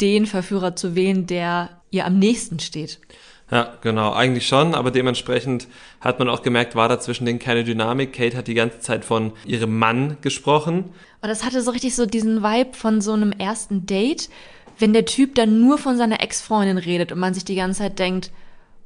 den 0.00 0.26
Verführer 0.26 0.76
zu 0.76 0.94
wählen, 0.94 1.26
der 1.26 1.80
ihr 1.90 2.06
am 2.06 2.18
nächsten 2.18 2.58
steht. 2.60 3.00
Ja, 3.50 3.74
genau, 3.80 4.12
eigentlich 4.12 4.46
schon, 4.46 4.74
aber 4.76 4.92
dementsprechend 4.92 5.66
hat 6.00 6.20
man 6.20 6.28
auch 6.28 6.42
gemerkt, 6.42 6.76
war 6.76 6.88
da 6.88 7.00
zwischen 7.00 7.26
denen 7.26 7.40
keine 7.40 7.64
Dynamik. 7.64 8.12
Kate 8.12 8.36
hat 8.36 8.46
die 8.46 8.54
ganze 8.54 8.78
Zeit 8.78 9.04
von 9.04 9.32
ihrem 9.44 9.76
Mann 9.76 10.18
gesprochen. 10.20 10.84
Und 11.20 11.28
das 11.28 11.44
hatte 11.44 11.60
so 11.60 11.72
richtig 11.72 11.96
so 11.96 12.06
diesen 12.06 12.44
Vibe 12.44 12.74
von 12.74 13.00
so 13.00 13.12
einem 13.12 13.32
ersten 13.32 13.86
Date, 13.86 14.30
wenn 14.78 14.92
der 14.92 15.04
Typ 15.04 15.34
dann 15.34 15.60
nur 15.60 15.78
von 15.78 15.96
seiner 15.96 16.22
Ex-Freundin 16.22 16.78
redet 16.78 17.10
und 17.10 17.18
man 17.18 17.34
sich 17.34 17.44
die 17.44 17.56
ganze 17.56 17.80
Zeit 17.80 17.98
denkt, 17.98 18.30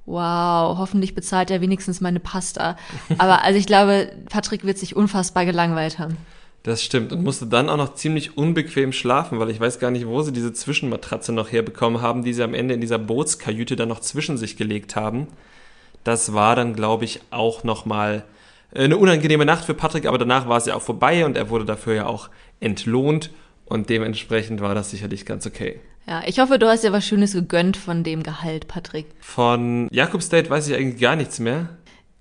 wow, 0.07 0.79
hoffentlich 0.79 1.15
bezahlt 1.15 1.51
er 1.51 1.61
wenigstens 1.61 2.01
meine 2.01 2.21
Pasta. 2.21 2.77
Aber 3.19 3.43
also 3.43 3.59
ich 3.59 3.67
glaube, 3.67 4.13
Patrick 4.31 4.65
wird 4.65 4.79
sich 4.79 4.97
unfassbar 4.97 5.45
gelangweilt 5.45 5.99
haben. 5.99 6.17
Das 6.65 6.83
stimmt. 6.83 7.13
Und 7.13 7.23
musste 7.23 7.47
dann 7.47 7.69
auch 7.69 7.77
noch 7.77 7.95
ziemlich 7.95 8.39
unbequem 8.39 8.93
schlafen, 8.93 9.39
weil 9.39 9.51
ich 9.51 9.61
weiß 9.61 9.79
gar 9.79 9.91
nicht, 9.91 10.07
wo 10.07 10.23
sie 10.23 10.33
diese 10.33 10.53
Zwischenmatratze 10.53 11.31
noch 11.31 11.53
herbekommen 11.53 12.01
haben, 12.01 12.25
die 12.25 12.33
sie 12.33 12.43
am 12.43 12.55
Ende 12.55 12.73
in 12.73 12.81
dieser 12.81 12.99
Bootskajüte 12.99 13.77
dann 13.77 13.91
noch 13.91 14.01
zwischen 14.01 14.39
sich 14.39 14.57
gelegt 14.57 14.97
haben. 14.97 15.29
Das 16.05 16.33
war 16.33 16.57
dann, 16.57 16.75
glaube 16.75 17.05
ich, 17.05 17.21
auch 17.31 17.65
nochmal 17.65 18.25
eine 18.75 18.97
unangenehme 18.97 19.45
Nacht 19.45 19.67
für 19.67 19.75
Patrick, 19.75 20.07
aber 20.07 20.17
danach 20.17 20.49
war 20.49 20.57
es 20.57 20.65
ja 20.65 20.75
auch 20.75 20.83
vorbei 20.83 21.27
und 21.27 21.37
er 21.37 21.51
wurde 21.51 21.67
dafür 21.67 21.95
ja 21.95 22.07
auch 22.07 22.31
entlohnt 22.61 23.31
und 23.67 23.91
dementsprechend 23.91 24.63
war 24.63 24.75
das 24.75 24.91
sicherlich 24.91 25.27
ganz 25.27 25.47
okay. 25.47 25.81
Ja, 26.07 26.23
ich 26.27 26.39
hoffe, 26.39 26.59
du 26.59 26.67
hast 26.67 26.83
dir 26.83 26.93
was 26.93 27.07
Schönes 27.07 27.33
gegönnt 27.35 27.77
von 27.77 28.05
dem 28.05 28.23
Gehalt, 28.23 28.69
Patrick. 28.69 29.07
Von 29.21 29.89
Jakobs 29.91 30.29
Date 30.31 30.51
weiß 30.51 30.69
ich 30.69 30.75
eigentlich 30.75 31.01
gar 31.01 31.17
nichts 31.17 31.39
mehr. 31.39 31.69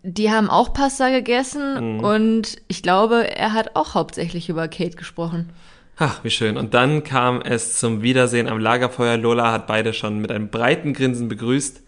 Die 0.04 0.30
haben 0.30 0.50
auch 0.50 0.74
Pasta 0.74 1.10
gegessen 1.10 1.96
mhm. 1.96 2.04
und 2.04 2.58
ich 2.68 2.84
glaube, 2.84 3.36
er 3.36 3.54
hat 3.54 3.76
auch 3.76 3.96
hauptsächlich 3.96 4.50
über 4.50 4.68
Kate 4.68 4.98
gesprochen. 4.98 5.50
Ach, 5.98 6.24
wie 6.24 6.30
schön. 6.30 6.58
Und 6.58 6.74
dann 6.74 7.04
kam 7.04 7.42
es 7.42 7.80
zum 7.80 8.02
Wiedersehen 8.02 8.48
am 8.48 8.60
Lagerfeuer. 8.60 9.18
Lola 9.18 9.52
hat 9.52 9.68
beide 9.68 9.94
schon 9.94 10.20
mit 10.20 10.32
einem 10.32 10.50
breiten 10.50 10.94
Grinsen 10.94 11.30
begrüßt. 11.30 11.82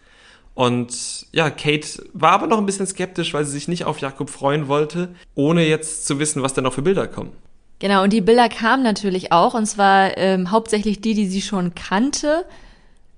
Und 0.54 1.26
ja, 1.34 1.50
Kate 1.50 1.88
war 2.14 2.32
aber 2.32 2.48
noch 2.48 2.60
ein 2.60 2.66
bisschen 2.66 2.88
skeptisch, 2.88 3.34
weil 3.34 3.44
sie 3.44 3.52
sich 3.52 3.68
nicht 3.68 3.84
auf 3.84 4.00
Jakob 4.00 4.30
freuen 4.30 4.70
wollte, 4.70 5.10
ohne 5.34 5.68
jetzt 5.68 6.06
zu 6.06 6.18
wissen, 6.18 6.42
was 6.42 6.54
denn 6.54 6.64
noch 6.64 6.74
für 6.74 6.82
Bilder 6.82 7.08
kommen. 7.08 7.34
Genau, 7.80 8.04
und 8.04 8.14
die 8.14 8.22
Bilder 8.22 8.48
kamen 8.48 8.84
natürlich 8.84 9.34
auch, 9.34 9.54
und 9.54 9.66
zwar 9.66 10.18
ähm, 10.18 10.52
hauptsächlich 10.52 11.02
die, 11.02 11.14
die 11.14 11.28
sie 11.28 11.42
schon 11.42 11.76
kannte. 11.76 12.46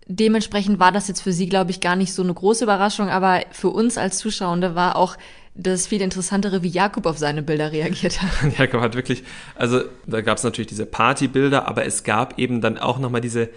Dementsprechend 0.09 0.79
war 0.79 0.91
das 0.91 1.07
jetzt 1.07 1.21
für 1.21 1.33
sie, 1.33 1.49
glaube 1.49 1.71
ich, 1.71 1.81
gar 1.81 1.95
nicht 1.95 2.13
so 2.13 2.23
eine 2.23 2.33
große 2.33 2.63
Überraschung, 2.63 3.09
aber 3.09 3.41
für 3.51 3.69
uns 3.69 3.97
als 3.97 4.17
Zuschauende 4.17 4.73
war 4.73 4.95
auch 4.95 5.17
das 5.53 5.87
viel 5.87 6.01
interessantere, 6.01 6.63
wie 6.63 6.69
Jakob 6.69 7.05
auf 7.05 7.17
seine 7.17 7.41
Bilder 7.41 7.71
reagiert 7.71 8.21
hat. 8.21 8.57
Jakob 8.57 8.81
hat 8.81 8.95
wirklich, 8.95 9.23
also 9.55 9.81
da 10.05 10.21
gab 10.21 10.37
es 10.37 10.43
natürlich 10.43 10.67
diese 10.67 10.85
Partybilder, 10.85 11.67
aber 11.67 11.85
es 11.85 12.03
gab 12.03 12.39
eben 12.39 12.61
dann 12.61 12.77
auch 12.77 12.99
nochmal 12.99 13.21
diese 13.21 13.49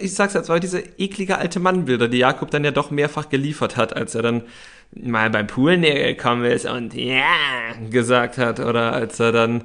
ich 0.00 0.14
sag's 0.14 0.34
jetzt 0.34 0.48
mal, 0.48 0.60
diese 0.60 0.80
eklige 0.98 1.38
alte 1.38 1.60
Mannbilder, 1.60 2.08
die 2.08 2.18
Jakob 2.18 2.50
dann 2.50 2.64
ja 2.64 2.70
doch 2.70 2.90
mehrfach 2.90 3.28
geliefert 3.28 3.76
hat, 3.76 3.94
als 3.94 4.14
er 4.14 4.22
dann 4.22 4.42
mal 4.92 5.28
beim 5.30 5.46
Pool 5.46 5.76
näher 5.76 6.14
gekommen 6.14 6.44
ist 6.44 6.66
und 6.66 6.94
ja 6.94 7.74
gesagt 7.90 8.38
hat 8.38 8.60
oder 8.60 8.92
als 8.92 9.18
er 9.20 9.32
dann 9.32 9.64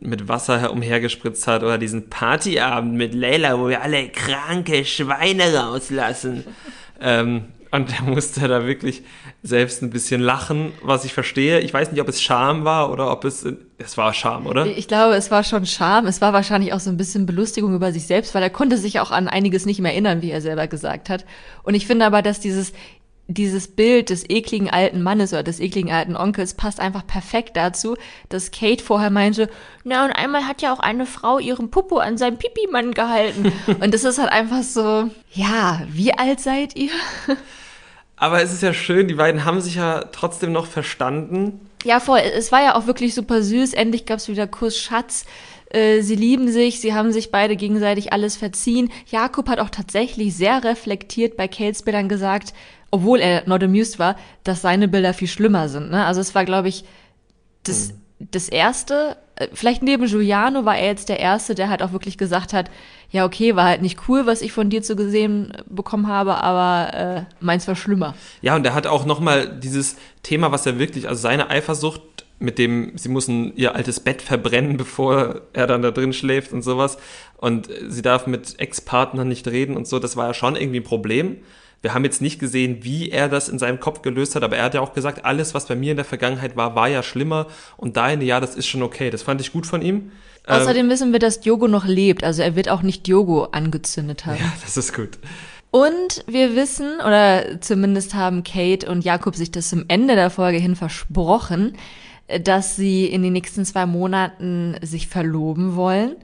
mit 0.00 0.28
Wasser 0.28 0.72
umhergespritzt 0.72 1.46
hat 1.46 1.62
oder 1.62 1.78
diesen 1.78 2.08
Partyabend 2.08 2.94
mit 2.94 3.14
Leila, 3.14 3.58
wo 3.58 3.68
wir 3.68 3.82
alle 3.82 4.08
kranke 4.08 4.84
Schweine 4.84 5.54
rauslassen. 5.54 6.44
ähm, 7.00 7.44
und 7.72 7.92
er 7.96 8.02
musste 8.02 8.48
da 8.48 8.66
wirklich 8.66 9.02
selbst 9.42 9.80
ein 9.82 9.90
bisschen 9.90 10.20
lachen, 10.20 10.72
was 10.82 11.04
ich 11.04 11.12
verstehe. 11.12 11.60
Ich 11.60 11.72
weiß 11.72 11.92
nicht, 11.92 12.00
ob 12.00 12.08
es 12.08 12.20
Scham 12.20 12.64
war 12.64 12.90
oder 12.90 13.12
ob 13.12 13.24
es. 13.24 13.46
Es 13.78 13.96
war 13.96 14.12
Scham, 14.12 14.46
oder? 14.46 14.66
Ich 14.66 14.88
glaube, 14.88 15.14
es 15.14 15.30
war 15.30 15.44
schon 15.44 15.64
Scham. 15.66 16.06
Es 16.06 16.20
war 16.20 16.32
wahrscheinlich 16.32 16.72
auch 16.72 16.80
so 16.80 16.90
ein 16.90 16.96
bisschen 16.96 17.26
Belustigung 17.26 17.74
über 17.74 17.92
sich 17.92 18.06
selbst, 18.06 18.34
weil 18.34 18.42
er 18.42 18.50
konnte 18.50 18.76
sich 18.76 18.98
auch 18.98 19.12
an 19.12 19.28
einiges 19.28 19.66
nicht 19.66 19.80
mehr 19.80 19.92
erinnern, 19.92 20.20
wie 20.20 20.32
er 20.32 20.40
selber 20.40 20.66
gesagt 20.66 21.08
hat. 21.08 21.24
Und 21.62 21.74
ich 21.74 21.86
finde 21.86 22.06
aber, 22.06 22.22
dass 22.22 22.40
dieses 22.40 22.72
dieses 23.34 23.68
Bild 23.68 24.10
des 24.10 24.28
ekligen 24.28 24.68
alten 24.68 25.02
Mannes 25.02 25.32
oder 25.32 25.42
des 25.42 25.60
ekligen 25.60 25.92
alten 25.92 26.16
Onkels 26.16 26.54
passt 26.54 26.80
einfach 26.80 27.06
perfekt 27.06 27.56
dazu, 27.56 27.96
dass 28.28 28.50
Kate 28.50 28.82
vorher 28.82 29.10
meinte, 29.10 29.48
na 29.84 30.04
und 30.04 30.12
einmal 30.12 30.46
hat 30.46 30.62
ja 30.62 30.72
auch 30.72 30.80
eine 30.80 31.06
Frau 31.06 31.38
ihren 31.38 31.70
Popo 31.70 31.98
an 31.98 32.18
seinem 32.18 32.38
Pipi-Mann 32.38 32.92
gehalten. 32.92 33.52
und 33.80 33.94
das 33.94 34.04
ist 34.04 34.18
halt 34.18 34.32
einfach 34.32 34.62
so, 34.62 35.10
ja, 35.32 35.82
wie 35.88 36.12
alt 36.12 36.40
seid 36.40 36.76
ihr? 36.76 36.90
Aber 38.16 38.42
es 38.42 38.52
ist 38.52 38.62
ja 38.62 38.74
schön, 38.74 39.08
die 39.08 39.14
beiden 39.14 39.44
haben 39.44 39.60
sich 39.60 39.76
ja 39.76 40.04
trotzdem 40.12 40.52
noch 40.52 40.66
verstanden. 40.66 41.60
Ja, 41.84 42.00
voll. 42.00 42.18
Es 42.18 42.52
war 42.52 42.62
ja 42.62 42.74
auch 42.74 42.86
wirklich 42.86 43.14
super 43.14 43.42
süß. 43.42 43.72
Endlich 43.72 44.04
gab 44.04 44.18
es 44.18 44.28
wieder 44.28 44.46
Kuss 44.46 44.78
Schatz. 44.78 45.24
Äh, 45.70 46.02
sie 46.02 46.16
lieben 46.16 46.50
sich, 46.50 46.80
sie 46.80 46.94
haben 46.94 47.12
sich 47.12 47.30
beide 47.30 47.56
gegenseitig 47.56 48.12
alles 48.12 48.36
verziehen. 48.36 48.90
Jakob 49.06 49.48
hat 49.48 49.60
auch 49.60 49.70
tatsächlich 49.70 50.36
sehr 50.36 50.62
reflektiert 50.64 51.36
bei 51.36 51.48
Kates 51.48 51.82
Bildern 51.82 52.08
gesagt, 52.08 52.52
obwohl 52.90 53.20
er 53.20 53.46
not 53.46 53.62
amused 53.62 53.98
war, 53.98 54.16
dass 54.44 54.62
seine 54.62 54.88
Bilder 54.88 55.14
viel 55.14 55.28
schlimmer 55.28 55.68
sind. 55.68 55.90
Ne? 55.90 56.04
Also 56.04 56.20
es 56.20 56.34
war, 56.34 56.44
glaube 56.44 56.68
ich, 56.68 56.84
das, 57.62 57.92
mhm. 57.92 58.28
das 58.30 58.48
erste, 58.48 59.16
äh, 59.36 59.48
vielleicht 59.52 59.82
neben 59.82 60.06
Giuliano 60.06 60.64
war 60.64 60.76
er 60.76 60.86
jetzt 60.86 61.08
der 61.08 61.20
Erste, 61.20 61.54
der 61.54 61.68
halt 61.68 61.82
auch 61.82 61.92
wirklich 61.92 62.18
gesagt 62.18 62.52
hat, 62.52 62.70
ja, 63.10 63.24
okay, 63.24 63.56
war 63.56 63.64
halt 63.64 63.82
nicht 63.82 64.08
cool, 64.08 64.26
was 64.26 64.42
ich 64.42 64.52
von 64.52 64.70
dir 64.70 64.82
zu 64.82 64.96
gesehen 64.96 65.52
äh, 65.52 65.62
bekommen 65.68 66.08
habe, 66.08 66.42
aber 66.42 66.94
äh, 66.94 67.22
meins 67.40 67.66
war 67.68 67.76
schlimmer. 67.76 68.14
Ja, 68.42 68.56
und 68.56 68.66
er 68.66 68.74
hat 68.74 68.86
auch 68.86 69.04
nochmal 69.04 69.58
dieses 69.58 69.96
Thema, 70.22 70.52
was 70.52 70.66
er 70.66 70.78
wirklich, 70.78 71.08
also 71.08 71.20
seine 71.20 71.50
Eifersucht 71.50 72.02
mit 72.38 72.58
dem, 72.58 72.92
sie 72.96 73.10
müssen 73.10 73.54
ihr 73.54 73.74
altes 73.74 74.00
Bett 74.00 74.22
verbrennen, 74.22 74.76
bevor 74.78 75.42
er 75.52 75.66
dann 75.66 75.82
da 75.82 75.90
drin 75.90 76.12
schläft 76.12 76.52
und 76.52 76.62
sowas. 76.62 76.98
Und 77.36 77.68
sie 77.88 78.02
darf 78.02 78.26
mit 78.26 78.58
Ex-Partnern 78.58 79.28
nicht 79.28 79.46
reden 79.46 79.76
und 79.76 79.86
so, 79.86 79.98
das 79.98 80.16
war 80.16 80.28
ja 80.28 80.34
schon 80.34 80.56
irgendwie 80.56 80.80
ein 80.80 80.84
Problem. 80.84 81.36
Wir 81.82 81.94
haben 81.94 82.04
jetzt 82.04 82.20
nicht 82.20 82.38
gesehen, 82.38 82.78
wie 82.82 83.10
er 83.10 83.28
das 83.28 83.48
in 83.48 83.58
seinem 83.58 83.80
Kopf 83.80 84.02
gelöst 84.02 84.36
hat, 84.36 84.42
aber 84.42 84.56
er 84.56 84.64
hat 84.64 84.74
ja 84.74 84.80
auch 84.80 84.92
gesagt, 84.92 85.24
alles, 85.24 85.54
was 85.54 85.66
bei 85.66 85.76
mir 85.76 85.92
in 85.92 85.96
der 85.96 86.04
Vergangenheit 86.04 86.56
war, 86.56 86.74
war 86.74 86.88
ja 86.88 87.02
schlimmer 87.02 87.46
und 87.76 87.96
deine, 87.96 88.24
ja, 88.24 88.38
das 88.38 88.54
ist 88.54 88.66
schon 88.66 88.82
okay. 88.82 89.10
Das 89.10 89.22
fand 89.22 89.40
ich 89.40 89.52
gut 89.52 89.66
von 89.66 89.80
ihm. 89.80 90.12
Außerdem 90.46 90.86
ähm, 90.86 90.90
wissen 90.90 91.12
wir, 91.12 91.18
dass 91.18 91.40
Diogo 91.40 91.68
noch 91.68 91.86
lebt, 91.86 92.24
also 92.24 92.42
er 92.42 92.56
wird 92.56 92.68
auch 92.68 92.82
nicht 92.82 93.06
Diogo 93.06 93.44
angezündet 93.44 94.26
haben. 94.26 94.38
Ja, 94.38 94.52
das 94.62 94.76
ist 94.76 94.94
gut. 94.94 95.18
Und 95.70 96.24
wir 96.26 96.56
wissen, 96.56 96.96
oder 97.00 97.60
zumindest 97.60 98.14
haben 98.14 98.42
Kate 98.42 98.90
und 98.90 99.04
Jakob 99.04 99.36
sich 99.36 99.52
das 99.52 99.68
zum 99.68 99.84
Ende 99.88 100.16
der 100.16 100.30
Folge 100.30 100.58
hin 100.58 100.74
versprochen, 100.74 101.76
dass 102.42 102.76
sie 102.76 103.06
in 103.06 103.22
den 103.22 103.32
nächsten 103.32 103.64
zwei 103.64 103.86
Monaten 103.86 104.76
sich 104.82 105.06
verloben 105.06 105.76
wollen. 105.76 106.16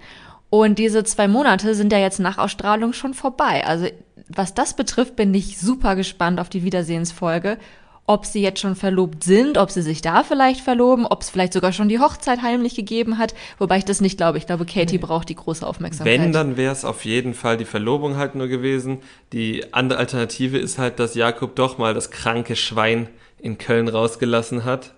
Und 0.51 0.79
diese 0.79 1.05
zwei 1.05 1.29
Monate 1.29 1.75
sind 1.75 1.93
ja 1.93 1.99
jetzt 1.99 2.21
nach 2.21 2.39
Ausstrahlung 2.39 2.93
schon 2.93 3.15
vorbei. 3.15 3.65
Also 3.67 3.87
was 4.29 4.55
das 4.55 4.75
betrifft, 4.75 5.17
bin 5.17 5.33
ich 5.35 5.59
super 5.59 5.97
gespannt 5.97 6.41
auf 6.41 6.49
die 6.49 6.63
Wiedersehensfolge. 6.63 7.59
Ob 8.09 8.25
sie 8.25 8.41
jetzt 8.41 8.61
schon 8.61 8.77
verlobt 8.77 9.25
sind, 9.25 9.59
ob 9.59 9.73
sie 9.73 9.83
sich 9.83 10.01
da 10.01 10.23
vielleicht 10.23 10.61
verloben, 10.61 11.07
ob 11.07 11.23
es 11.23 11.31
vielleicht 11.31 11.53
sogar 11.53 11.73
schon 11.73 11.89
die 11.89 11.99
Hochzeit 11.99 12.41
heimlich 12.41 12.77
gegeben 12.77 13.19
hat, 13.19 13.35
wobei 13.59 13.79
ich 13.79 13.85
das 13.85 14.01
nicht 14.01 14.17
glaube. 14.17 14.39
Ich 14.39 14.47
glaube, 14.47 14.65
Katie 14.65 14.95
nee. 14.95 14.99
braucht 14.99 15.29
die 15.29 15.35
große 15.35 15.67
Aufmerksamkeit. 15.67 16.21
Wenn, 16.21 16.33
dann 16.33 16.57
wäre 16.57 16.73
es 16.73 16.85
auf 16.85 17.05
jeden 17.05 17.35
Fall 17.35 17.57
die 17.57 17.65
Verlobung 17.65 18.17
halt 18.17 18.37
nur 18.37 18.47
gewesen. 18.47 18.99
Die 19.33 19.75
andere 19.75 19.99
Alternative 19.99 20.57
ist 20.57 20.79
halt, 20.79 21.01
dass 21.01 21.17
Jakob 21.17 21.57
doch 21.57 21.79
mal 21.79 21.95
das 21.95 22.13
kranke 22.13 22.55
Schwein 22.55 23.09
in 23.41 23.59
Köln 23.59 23.89
rausgelassen 23.89 24.65
hat 24.65 24.93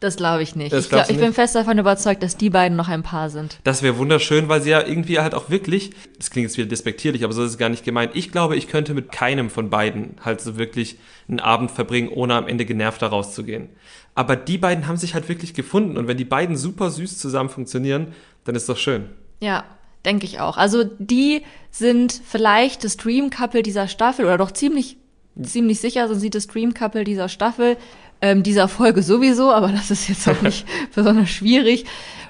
das 0.00 0.16
glaube 0.16 0.42
ich 0.42 0.56
nicht. 0.56 0.72
Ich, 0.72 0.88
glaub, 0.88 1.08
ich 1.08 1.16
bin 1.16 1.32
fest 1.32 1.54
davon 1.54 1.78
überzeugt, 1.78 2.22
dass 2.22 2.36
die 2.36 2.50
beiden 2.50 2.76
noch 2.76 2.88
ein 2.88 3.02
Paar 3.02 3.30
sind. 3.30 3.58
Das 3.64 3.82
wäre 3.82 3.98
wunderschön, 3.98 4.48
weil 4.48 4.60
sie 4.62 4.70
ja 4.70 4.86
irgendwie 4.86 5.18
halt 5.20 5.34
auch 5.34 5.50
wirklich, 5.50 5.90
das 6.18 6.30
klingt 6.30 6.48
jetzt 6.48 6.58
wieder 6.58 6.68
despektierlich, 6.68 7.24
aber 7.24 7.32
so 7.32 7.42
ist 7.42 7.52
es 7.52 7.58
gar 7.58 7.68
nicht 7.68 7.84
gemeint. 7.84 8.12
Ich 8.14 8.32
glaube, 8.32 8.56
ich 8.56 8.68
könnte 8.68 8.94
mit 8.94 9.12
keinem 9.12 9.50
von 9.50 9.70
beiden 9.70 10.16
halt 10.24 10.40
so 10.40 10.56
wirklich 10.56 10.98
einen 11.28 11.40
Abend 11.40 11.70
verbringen, 11.70 12.08
ohne 12.08 12.34
am 12.34 12.48
Ende 12.48 12.64
genervt 12.64 13.02
da 13.02 13.06
rauszugehen. 13.06 13.68
Aber 14.14 14.36
die 14.36 14.58
beiden 14.58 14.86
haben 14.86 14.96
sich 14.96 15.14
halt 15.14 15.28
wirklich 15.28 15.54
gefunden 15.54 15.96
und 15.96 16.06
wenn 16.06 16.16
die 16.16 16.24
beiden 16.24 16.56
super 16.56 16.90
süß 16.90 17.18
zusammen 17.18 17.48
funktionieren, 17.48 18.08
dann 18.44 18.54
ist 18.54 18.68
doch 18.68 18.76
schön. 18.76 19.08
Ja, 19.40 19.64
denke 20.04 20.26
ich 20.26 20.40
auch. 20.40 20.56
Also 20.56 20.84
die 20.98 21.42
sind 21.70 22.20
vielleicht 22.24 22.84
das 22.84 22.96
Dream 22.96 23.30
Couple 23.30 23.62
dieser 23.62 23.88
Staffel 23.88 24.26
oder 24.26 24.38
doch 24.38 24.52
ziemlich 24.52 24.98
ziemlich 25.42 25.80
sicher 25.80 26.08
sind 26.08 26.20
sie 26.20 26.30
das 26.30 26.46
Dream 26.46 26.74
Couple 26.74 27.04
dieser 27.04 27.28
Staffel 27.28 27.76
ähm, 28.24 28.42
dieser 28.42 28.68
Folge 28.68 29.02
sowieso, 29.02 29.52
aber 29.52 29.68
das 29.68 29.90
ist 29.90 30.08
jetzt 30.08 30.26
auch 30.26 30.40
nicht 30.40 30.66
besonders 30.94 31.28
schwierig. 31.28 31.84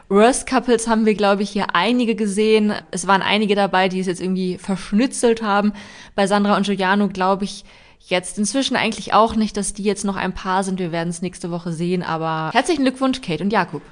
Worst 0.08 0.48
Couples 0.48 0.88
haben 0.88 1.06
wir, 1.06 1.14
glaube 1.14 1.44
ich, 1.44 1.50
hier 1.50 1.76
einige 1.76 2.16
gesehen. 2.16 2.72
Es 2.90 3.06
waren 3.06 3.22
einige 3.22 3.54
dabei, 3.54 3.88
die 3.88 4.00
es 4.00 4.08
jetzt 4.08 4.20
irgendwie 4.20 4.58
verschnitzelt 4.58 5.40
haben. 5.40 5.72
Bei 6.16 6.26
Sandra 6.26 6.56
und 6.56 6.66
Giuliano 6.66 7.08
glaube 7.08 7.44
ich 7.44 7.64
jetzt 8.00 8.38
inzwischen 8.38 8.76
eigentlich 8.76 9.14
auch 9.14 9.36
nicht, 9.36 9.56
dass 9.56 9.72
die 9.72 9.84
jetzt 9.84 10.04
noch 10.04 10.16
ein 10.16 10.34
Paar 10.34 10.64
sind. 10.64 10.80
Wir 10.80 10.90
werden 10.90 11.10
es 11.10 11.22
nächste 11.22 11.52
Woche 11.52 11.72
sehen, 11.72 12.02
aber 12.02 12.50
herzlichen 12.52 12.82
Glückwunsch, 12.82 13.20
Kate 13.20 13.44
und 13.44 13.52
Jakob. 13.52 13.82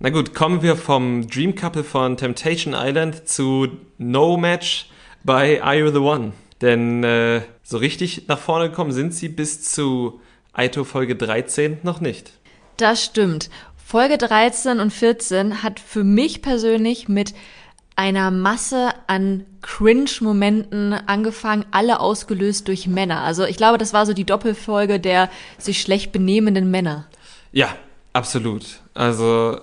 Na 0.00 0.08
gut, 0.08 0.34
kommen 0.34 0.62
wir 0.62 0.74
vom 0.74 1.28
Dream 1.28 1.54
Couple 1.54 1.84
von 1.84 2.16
Temptation 2.16 2.74
Island 2.74 3.28
zu 3.28 3.68
No 3.98 4.38
Match 4.38 4.88
bei 5.22 5.62
Are 5.62 5.78
You 5.78 5.90
the 5.90 5.98
One? 5.98 6.32
Denn 6.62 7.04
äh, 7.04 7.42
so 7.62 7.76
richtig 7.76 8.26
nach 8.26 8.38
vorne 8.38 8.70
gekommen 8.70 8.92
sind 8.92 9.12
sie 9.12 9.28
bis 9.28 9.62
zu 9.70 10.20
Aito 10.56 10.84
Folge 10.84 11.16
13 11.16 11.78
noch 11.82 12.00
nicht. 12.00 12.32
Das 12.78 13.04
stimmt. 13.04 13.50
Folge 13.76 14.16
13 14.16 14.80
und 14.80 14.90
14 14.90 15.62
hat 15.62 15.78
für 15.78 16.02
mich 16.02 16.40
persönlich 16.40 17.08
mit 17.08 17.34
einer 17.94 18.30
Masse 18.30 18.88
an 19.06 19.44
Cringe-Momenten 19.60 20.94
angefangen, 20.94 21.66
alle 21.72 22.00
ausgelöst 22.00 22.68
durch 22.68 22.86
Männer. 22.86 23.20
Also 23.20 23.44
ich 23.44 23.58
glaube, 23.58 23.76
das 23.76 23.92
war 23.92 24.06
so 24.06 24.14
die 24.14 24.24
Doppelfolge 24.24 24.98
der 24.98 25.28
sich 25.58 25.82
schlecht 25.82 26.10
benehmenden 26.10 26.70
Männer. 26.70 27.06
Ja, 27.52 27.74
absolut. 28.14 28.80
Also 28.94 29.60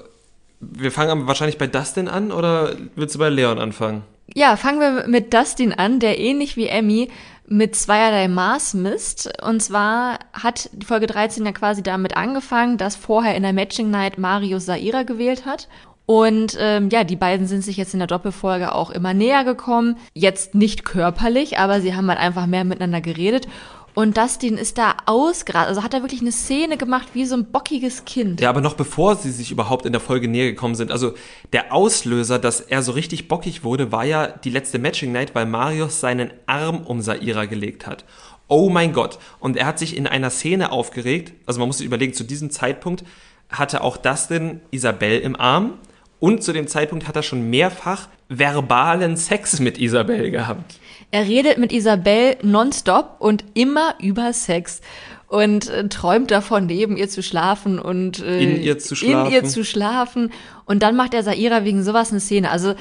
wir 0.59 0.91
fangen 0.91 1.09
aber 1.09 1.27
wahrscheinlich 1.27 1.57
bei 1.57 1.67
Dustin 1.67 2.07
an 2.07 2.31
oder 2.31 2.75
willst 2.95 3.15
du 3.15 3.19
bei 3.19 3.29
Leon 3.29 3.57
anfangen? 3.57 4.03
Ja, 4.35 4.55
fangen 4.57 4.79
wir 4.79 5.07
mit 5.07 5.33
Dustin 5.33 5.73
an, 5.73 5.99
der 5.99 6.19
ähnlich 6.19 6.55
wie 6.55 6.67
Emmy 6.67 7.09
mit 7.47 7.75
zweierlei 7.75 8.27
Maß 8.27 8.73
misst. 8.75 9.31
Und 9.43 9.61
zwar 9.61 10.19
hat 10.33 10.69
die 10.73 10.85
Folge 10.85 11.07
13 11.07 11.45
ja 11.45 11.51
quasi 11.51 11.83
damit 11.83 12.15
angefangen, 12.15 12.77
dass 12.77 12.95
vorher 12.95 13.35
in 13.35 13.43
der 13.43 13.53
Matching 13.53 13.89
Night 13.89 14.17
Mario 14.17 14.59
Saira 14.59 15.03
gewählt 15.03 15.45
hat. 15.45 15.67
Und 16.05 16.57
ähm, 16.59 16.89
ja, 16.89 17.03
die 17.03 17.15
beiden 17.15 17.47
sind 17.47 17.63
sich 17.63 17.77
jetzt 17.77 17.93
in 17.93 17.99
der 17.99 18.07
Doppelfolge 18.07 18.75
auch 18.75 18.89
immer 18.89 19.13
näher 19.13 19.45
gekommen. 19.45 19.97
Jetzt 20.13 20.53
nicht 20.53 20.83
körperlich, 20.83 21.59
aber 21.59 21.79
sie 21.79 21.95
haben 21.95 22.09
halt 22.09 22.19
einfach 22.19 22.45
mehr 22.45 22.65
miteinander 22.65 23.01
geredet. 23.01 23.47
Und 23.95 24.17
Dustin 24.17 24.57
ist 24.57 24.77
da 24.77 24.95
ausgerastet, 25.05 25.69
also 25.69 25.83
hat 25.83 25.93
er 25.93 26.01
wirklich 26.01 26.21
eine 26.21 26.31
Szene 26.31 26.77
gemacht 26.77 27.09
wie 27.13 27.25
so 27.25 27.35
ein 27.35 27.45
bockiges 27.45 28.05
Kind. 28.05 28.41
Ja, 28.41 28.49
aber 28.49 28.61
noch 28.61 28.73
bevor 28.73 29.15
sie 29.15 29.31
sich 29.31 29.51
überhaupt 29.51 29.85
in 29.85 29.91
der 29.91 30.01
Folge 30.01 30.27
näher 30.27 30.49
gekommen 30.49 30.75
sind, 30.75 30.91
also 30.91 31.13
der 31.51 31.71
Auslöser, 31.73 32.39
dass 32.39 32.59
er 32.59 32.81
so 32.81 32.93
richtig 32.93 33.27
bockig 33.27 33.63
wurde, 33.63 33.91
war 33.91 34.03
ja 34.03 34.27
die 34.27 34.49
letzte 34.49 34.79
Matching 34.79 35.11
Night, 35.11 35.35
weil 35.35 35.45
Marius 35.45 35.99
seinen 35.99 36.31
Arm 36.47 36.81
um 36.81 37.01
Saira 37.01 37.45
gelegt 37.45 37.85
hat. 37.85 38.03
Oh 38.47 38.69
mein 38.69 38.93
Gott. 38.93 39.19
Und 39.39 39.57
er 39.57 39.67
hat 39.67 39.79
sich 39.79 39.95
in 39.95 40.07
einer 40.07 40.31
Szene 40.31 40.71
aufgeregt, 40.71 41.33
also 41.45 41.59
man 41.59 41.67
muss 41.67 41.77
sich 41.77 41.87
überlegen, 41.87 42.13
zu 42.13 42.23
diesem 42.23 42.49
Zeitpunkt 42.49 43.03
hatte 43.49 43.81
auch 43.81 43.97
Dustin 43.97 44.61
Isabel 44.71 45.19
im 45.19 45.39
Arm 45.39 45.77
und 46.23 46.41
zu 46.41 46.53
dem 46.53 46.67
Zeitpunkt 46.67 47.05
hat 47.05 47.17
er 47.17 47.21
schon 47.21 47.49
mehrfach 47.49 48.07
verbalen 48.29 49.17
Sex 49.17 49.59
mit 49.59 49.77
Isabel 49.77 50.31
gehabt. 50.31 50.79
Er 51.11 51.27
redet 51.27 51.57
mit 51.57 51.73
Isabel 51.73 52.37
nonstop 52.41 53.17
und 53.19 53.43
immer 53.55 53.95
über 53.99 54.31
Sex 54.31 54.79
und 55.27 55.69
äh, 55.69 55.89
träumt 55.89 56.31
davon, 56.31 56.67
neben 56.67 56.95
ihr 56.95 57.09
zu 57.09 57.21
schlafen 57.21 57.77
und 57.77 58.19
äh, 58.19 58.39
in 58.39 58.63
ihr 58.63 58.79
zu 58.79 58.95
schlafen. 58.95 59.25
In 59.25 59.33
ihr 59.33 59.43
zu 59.43 59.65
schlafen. 59.65 60.31
Und 60.63 60.81
dann 60.81 60.95
macht 60.95 61.13
er 61.13 61.23
Saira 61.23 61.65
wegen 61.65 61.83
sowas 61.83 62.11
eine 62.11 62.21
Szene. 62.21 62.51
Also 62.51 62.73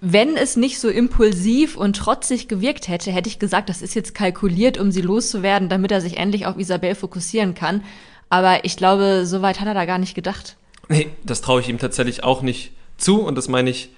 wenn 0.00 0.36
es 0.36 0.56
nicht 0.56 0.80
so 0.80 0.88
impulsiv 0.88 1.76
und 1.76 1.98
trotzig 1.98 2.48
gewirkt 2.48 2.88
hätte, 2.88 3.12
hätte 3.12 3.28
ich 3.28 3.38
gesagt, 3.38 3.68
das 3.68 3.80
ist 3.80 3.94
jetzt 3.94 4.12
kalkuliert, 4.12 4.76
um 4.76 4.90
sie 4.90 5.02
loszuwerden, 5.02 5.68
damit 5.68 5.92
er 5.92 6.00
sich 6.00 6.16
endlich 6.16 6.46
auf 6.46 6.58
Isabel 6.58 6.96
fokussieren 6.96 7.54
kann. 7.54 7.84
Aber 8.28 8.64
ich 8.64 8.76
glaube, 8.76 9.24
so 9.24 9.40
weit 9.40 9.60
hat 9.60 9.68
er 9.68 9.74
da 9.74 9.84
gar 9.84 9.98
nicht 9.98 10.16
gedacht. 10.16 10.56
Nee, 10.88 11.10
das 11.24 11.40
traue 11.40 11.60
ich 11.60 11.68
ihm 11.68 11.78
tatsächlich 11.78 12.24
auch 12.24 12.42
nicht 12.42 12.72
zu 12.96 13.20
und 13.22 13.36
das 13.36 13.48
meine 13.48 13.70
ich 13.70 13.90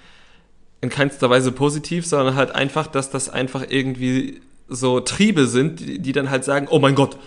in 0.81 0.89
keinster 0.89 1.29
Weise 1.29 1.51
positiv, 1.51 2.05
sondern 2.05 2.35
halt 2.35 2.53
einfach, 2.53 2.87
dass 2.87 3.09
das 3.09 3.29
einfach 3.29 3.63
irgendwie 3.67 4.41
so 4.67 4.99
Triebe 4.99 5.47
sind, 5.47 5.79
die, 5.79 5.99
die 5.99 6.11
dann 6.11 6.29
halt 6.29 6.43
sagen, 6.43 6.67
oh 6.69 6.79
mein 6.79 6.95
Gott, 6.95 7.17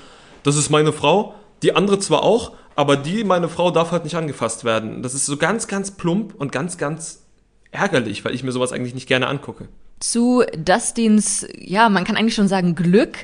das 0.42 0.56
ist 0.56 0.70
meine 0.70 0.92
Frau, 0.92 1.34
die 1.62 1.74
andere 1.74 1.98
zwar 1.98 2.22
auch, 2.22 2.52
aber 2.74 2.96
die, 2.96 3.24
meine 3.24 3.48
Frau, 3.48 3.70
darf 3.70 3.92
halt 3.92 4.04
nicht 4.04 4.16
angefasst 4.16 4.64
werden. 4.64 5.02
Das 5.02 5.14
ist 5.14 5.26
so 5.26 5.36
ganz, 5.36 5.66
ganz 5.66 5.92
plump 5.92 6.34
und 6.34 6.52
ganz, 6.52 6.76
ganz 6.76 7.22
ärgerlich, 7.70 8.24
weil 8.24 8.34
ich 8.34 8.42
mir 8.42 8.52
sowas 8.52 8.72
eigentlich 8.72 8.94
nicht 8.94 9.08
gerne 9.08 9.26
angucke. 9.26 9.68
Zu 10.00 10.44
Dustins, 10.58 11.46
ja, 11.58 11.88
man 11.88 12.04
kann 12.04 12.16
eigentlich 12.16 12.34
schon 12.34 12.48
sagen 12.48 12.74
Glück, 12.74 13.16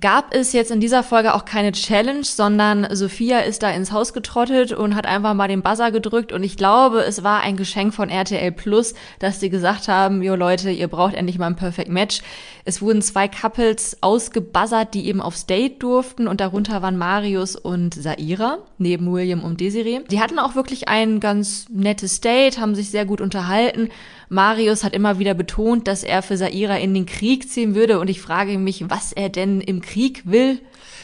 gab 0.00 0.34
es 0.34 0.52
jetzt 0.52 0.70
in 0.70 0.80
dieser 0.80 1.02
Folge 1.02 1.34
auch 1.34 1.44
keine 1.44 1.72
Challenge, 1.72 2.22
sondern 2.22 2.86
Sophia 2.94 3.40
ist 3.40 3.62
da 3.62 3.70
ins 3.70 3.92
Haus 3.92 4.12
getrottet 4.12 4.72
und 4.72 4.94
hat 4.94 5.06
einfach 5.06 5.34
mal 5.34 5.48
den 5.48 5.62
Buzzer 5.62 5.90
gedrückt 5.90 6.32
und 6.32 6.42
ich 6.44 6.56
glaube, 6.56 7.00
es 7.00 7.24
war 7.24 7.40
ein 7.40 7.56
Geschenk 7.56 7.92
von 7.92 8.08
RTL 8.08 8.52
Plus, 8.52 8.94
dass 9.18 9.40
sie 9.40 9.50
gesagt 9.50 9.88
haben, 9.88 10.22
jo 10.22 10.36
Leute, 10.36 10.70
ihr 10.70 10.88
braucht 10.88 11.14
endlich 11.14 11.38
mal 11.38 11.48
ein 11.48 11.56
Perfect 11.56 11.88
Match. 11.88 12.22
Es 12.64 12.80
wurden 12.80 13.02
zwei 13.02 13.28
Couples 13.28 13.98
ausgebuzzert, 14.00 14.94
die 14.94 15.06
eben 15.06 15.20
aufs 15.20 15.46
Date 15.46 15.82
durften 15.82 16.28
und 16.28 16.40
darunter 16.40 16.80
waren 16.80 16.96
Marius 16.96 17.56
und 17.56 17.94
Saira, 17.94 18.58
neben 18.78 19.12
William 19.12 19.42
und 19.42 19.60
Desiree. 19.60 20.00
Die 20.10 20.20
hatten 20.20 20.38
auch 20.38 20.54
wirklich 20.54 20.88
ein 20.88 21.20
ganz 21.20 21.66
nettes 21.68 22.20
Date, 22.20 22.58
haben 22.58 22.74
sich 22.74 22.90
sehr 22.90 23.04
gut 23.04 23.20
unterhalten 23.20 23.90
Marius 24.28 24.84
hat 24.84 24.94
immer 24.94 25.18
wieder 25.18 25.34
betont, 25.34 25.86
dass 25.86 26.02
er 26.02 26.22
für 26.22 26.36
Saira 26.36 26.76
in 26.76 26.94
den 26.94 27.06
Krieg 27.06 27.48
ziehen 27.48 27.74
würde 27.74 27.98
und 27.98 28.10
ich 28.10 28.20
frage 28.20 28.58
mich, 28.58 28.84
was 28.88 29.12
er 29.12 29.28
denn 29.28 29.60
im 29.64 29.80
Krieg 29.80 30.22
will. 30.24 30.60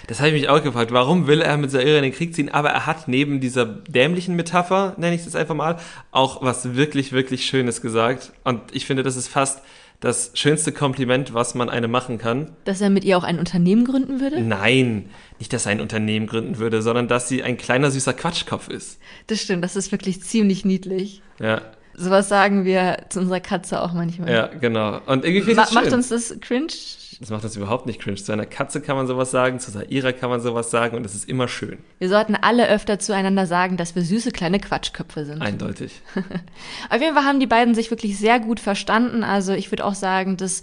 Das 0.06 0.18
habe 0.18 0.30
ich 0.30 0.34
mich 0.34 0.48
auch 0.48 0.62
gefragt. 0.62 0.92
Warum 0.92 1.26
will 1.26 1.40
er 1.40 1.56
mit 1.56 1.70
Saira 1.70 1.96
in 1.96 2.02
den 2.02 2.12
Krieg 2.12 2.34
ziehen? 2.34 2.48
Aber 2.48 2.70
er 2.70 2.86
hat 2.86 3.06
neben 3.08 3.40
dieser 3.40 3.64
dämlichen 3.64 4.36
Metapher, 4.36 4.94
nenne 4.96 5.14
ich 5.14 5.26
es 5.26 5.36
einfach 5.36 5.54
mal, 5.54 5.76
auch 6.10 6.42
was 6.42 6.74
wirklich, 6.74 7.12
wirklich 7.12 7.46
Schönes 7.46 7.80
gesagt. 7.80 8.32
Und 8.44 8.60
ich 8.72 8.86
finde, 8.86 9.02
das 9.02 9.16
ist 9.16 9.28
fast 9.28 9.60
das 10.00 10.30
schönste 10.34 10.72
Kompliment, 10.72 11.34
was 11.34 11.54
man 11.54 11.68
einem 11.68 11.90
machen 11.90 12.16
kann. 12.16 12.52
Dass 12.64 12.80
er 12.80 12.88
mit 12.88 13.04
ihr 13.04 13.18
auch 13.18 13.25
ein 13.25 13.38
Unternehmen 13.38 13.84
gründen 13.84 14.20
würde? 14.20 14.40
Nein, 14.40 15.10
nicht, 15.38 15.52
dass 15.52 15.66
er 15.66 15.73
ein 15.73 15.80
Unternehmen 15.80 16.26
gründen 16.26 16.58
würde, 16.58 16.80
sondern 16.80 17.06
dass 17.06 17.28
sie 17.28 17.42
ein 17.42 17.58
kleiner 17.58 17.90
süßer 17.90 18.14
Quatschkopf 18.14 18.68
ist. 18.68 18.99
Das 19.26 19.42
stimmt, 19.42 19.62
das 19.62 19.76
ist 19.76 19.92
wirklich 19.92 20.23
ziemlich 20.23 20.64
niedlich. 20.64 21.20
Ja, 21.38 21.60
Sowas 22.00 22.30
sagen 22.30 22.64
wir 22.64 23.04
zu 23.10 23.20
unserer 23.20 23.40
Katze 23.40 23.82
auch 23.82 23.92
manchmal. 23.92 24.32
Ja, 24.32 24.46
genau. 24.46 25.00
Und 25.06 25.25
irgendwie 25.25 25.52
Ma 25.52 25.66
macht 25.73 25.92
uns 25.92 26.08
das 26.08 26.34
cringe? 26.40 26.73
Das 27.21 27.28
macht 27.28 27.45
uns 27.45 27.54
überhaupt 27.54 27.85
nicht 27.85 28.00
cringe. 28.00 28.17
Zu 28.17 28.33
einer 28.33 28.47
Katze 28.47 28.80
kann 28.80 28.97
man 28.97 29.06
sowas 29.06 29.30
sagen, 29.30 29.61
zu 29.61 29.71
Saira 29.71 30.13
kann 30.13 30.30
man 30.30 30.41
sowas 30.41 30.71
sagen 30.71 30.97
und 30.97 31.04
es 31.04 31.15
ist 31.15 31.28
immer 31.28 31.49
schön. 31.49 31.78
Wir 31.99 32.09
sollten 32.09 32.35
alle 32.35 32.67
öfter 32.67 32.99
zueinander 32.99 33.47
sagen, 33.47 33.76
dass 33.76 33.95
wir 33.95 34.02
süße 34.02 34.30
kleine 34.30 34.59
Quatschköpfe 34.59 35.26
sind. 35.26 35.43
Eindeutig. 35.43 36.00
Auf 36.91 37.00
jeden 37.00 37.15
Fall 37.15 37.25
haben 37.25 37.39
die 37.39 37.47
beiden 37.47 37.75
sich 37.75 37.91
wirklich 37.91 38.19
sehr 38.19 38.41
gut 38.41 38.59
verstanden. 38.59 39.23
Also 39.23 39.52
ich 39.52 39.71
würde 39.71 39.85
auch 39.85 39.95
sagen, 39.95 40.39
das 40.39 40.63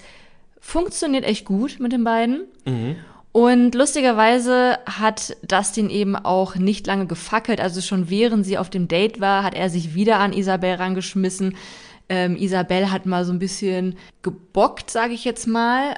funktioniert 0.60 1.26
echt 1.26 1.46
gut 1.46 1.80
mit 1.80 1.91
den 1.91 2.04
beiden. 2.04 2.46
Mhm. 2.65 2.96
Und 3.34 3.76
lustigerweise 3.76 4.80
hat 4.88 5.38
Dustin 5.43 5.91
eben 5.91 6.15
auch 6.15 6.56
nicht 6.56 6.88
lange 6.88 7.06
gefackelt. 7.06 7.62
Also 7.62 7.82
schon 7.82 8.10
während 8.10 8.48
sie 8.48 8.58
auf 8.58 8.72
dem 8.72 8.88
Date 8.88 9.22
war, 9.22 9.43
hat 9.43 9.54
er 9.54 9.70
sich 9.70 9.93
wieder 9.93 10.17
an 10.17 10.34
Isabel 10.34 10.74
rangeschmissen. 10.74 11.56
Ähm, 12.10 12.36
Isabel 12.36 12.89
hat 12.89 13.06
mal 13.06 13.26
so 13.26 13.32
ein 13.32 13.38
bisschen 13.38 13.96
gebockt, 14.24 14.89
sage 14.89 15.13
ich 15.13 15.24
jetzt 15.24 15.46
mal. 15.46 15.93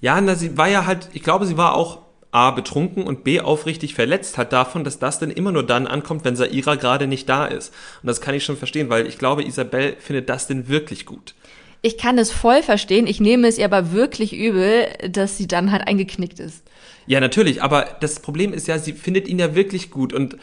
Ja, 0.00 0.20
na, 0.20 0.34
sie 0.34 0.56
war 0.56 0.68
ja 0.68 0.86
halt, 0.86 1.08
ich 1.12 1.22
glaube, 1.22 1.46
sie 1.46 1.56
war 1.56 1.74
auch 1.74 1.98
A, 2.30 2.50
betrunken 2.50 3.04
und 3.04 3.24
B, 3.24 3.40
aufrichtig 3.40 3.94
verletzt 3.94 4.36
hat 4.36 4.52
davon, 4.52 4.84
dass 4.84 4.98
das 4.98 5.18
dann 5.18 5.30
immer 5.30 5.50
nur 5.50 5.64
dann 5.64 5.86
ankommt, 5.86 6.24
wenn 6.24 6.36
Saira 6.36 6.74
gerade 6.74 7.06
nicht 7.06 7.28
da 7.28 7.46
ist. 7.46 7.72
Und 8.02 8.06
das 8.06 8.20
kann 8.20 8.34
ich 8.34 8.44
schon 8.44 8.58
verstehen, 8.58 8.90
weil 8.90 9.06
ich 9.06 9.16
glaube, 9.16 9.44
Isabel 9.44 9.96
findet 9.98 10.28
das 10.28 10.46
denn 10.46 10.68
wirklich 10.68 11.06
gut. 11.06 11.34
Ich 11.80 11.96
kann 11.96 12.18
es 12.18 12.30
voll 12.30 12.62
verstehen. 12.62 13.06
Ich 13.06 13.20
nehme 13.20 13.48
es 13.48 13.56
ihr 13.56 13.64
aber 13.64 13.92
wirklich 13.92 14.34
übel, 14.36 14.88
dass 15.08 15.38
sie 15.38 15.46
dann 15.46 15.72
halt 15.72 15.86
eingeknickt 15.86 16.38
ist. 16.38 16.64
Ja, 17.06 17.20
natürlich. 17.20 17.62
Aber 17.62 17.86
das 18.00 18.20
Problem 18.20 18.52
ist 18.52 18.66
ja, 18.66 18.78
sie 18.78 18.92
findet 18.92 19.26
ihn 19.26 19.38
ja 19.38 19.54
wirklich 19.54 19.90
gut. 19.90 20.12
Und 20.12 20.36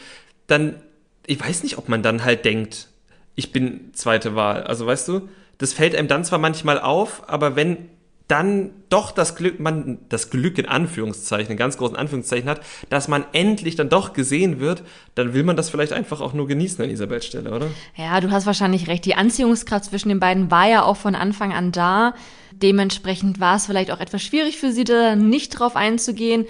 dann, 0.48 0.76
ich 1.26 1.38
weiß 1.38 1.62
nicht, 1.62 1.78
ob 1.78 1.88
man 1.88 2.02
dann 2.02 2.24
halt 2.24 2.44
denkt, 2.44 2.88
ich 3.36 3.52
bin 3.52 3.90
zweite 3.92 4.34
Wahl. 4.34 4.64
Also 4.64 4.86
weißt 4.86 5.06
du, 5.08 5.28
das 5.58 5.72
fällt 5.72 5.94
einem 5.94 6.08
dann 6.08 6.24
zwar 6.24 6.38
manchmal 6.38 6.80
auf, 6.80 7.22
aber 7.28 7.54
wenn 7.54 7.90
dann 8.28 8.70
doch 8.88 9.12
das 9.12 9.36
Glück, 9.36 9.60
man 9.60 9.98
das 10.08 10.30
Glück 10.30 10.58
in 10.58 10.66
Anführungszeichen, 10.66 11.52
in 11.52 11.56
ganz 11.56 11.76
großen 11.76 11.96
Anführungszeichen 11.96 12.48
hat, 12.48 12.60
dass 12.90 13.06
man 13.06 13.24
endlich 13.32 13.76
dann 13.76 13.88
doch 13.88 14.12
gesehen 14.12 14.58
wird, 14.58 14.82
dann 15.14 15.32
will 15.32 15.44
man 15.44 15.56
das 15.56 15.70
vielleicht 15.70 15.92
einfach 15.92 16.20
auch 16.20 16.32
nur 16.32 16.48
genießen 16.48 16.84
an 16.84 16.90
Isabels 16.90 17.26
Stelle, 17.26 17.54
oder? 17.54 17.68
Ja, 17.94 18.20
du 18.20 18.30
hast 18.30 18.46
wahrscheinlich 18.46 18.88
recht. 18.88 19.04
Die 19.04 19.14
Anziehungskraft 19.14 19.84
zwischen 19.84 20.08
den 20.08 20.20
beiden 20.20 20.50
war 20.50 20.68
ja 20.68 20.82
auch 20.82 20.96
von 20.96 21.14
Anfang 21.14 21.52
an 21.52 21.70
da. 21.70 22.14
Dementsprechend 22.50 23.38
war 23.38 23.56
es 23.56 23.66
vielleicht 23.66 23.90
auch 23.90 24.00
etwas 24.00 24.22
schwierig 24.22 24.58
für 24.58 24.72
sie, 24.72 24.84
da 24.84 25.14
nicht 25.14 25.50
drauf 25.50 25.76
einzugehen. 25.76 26.46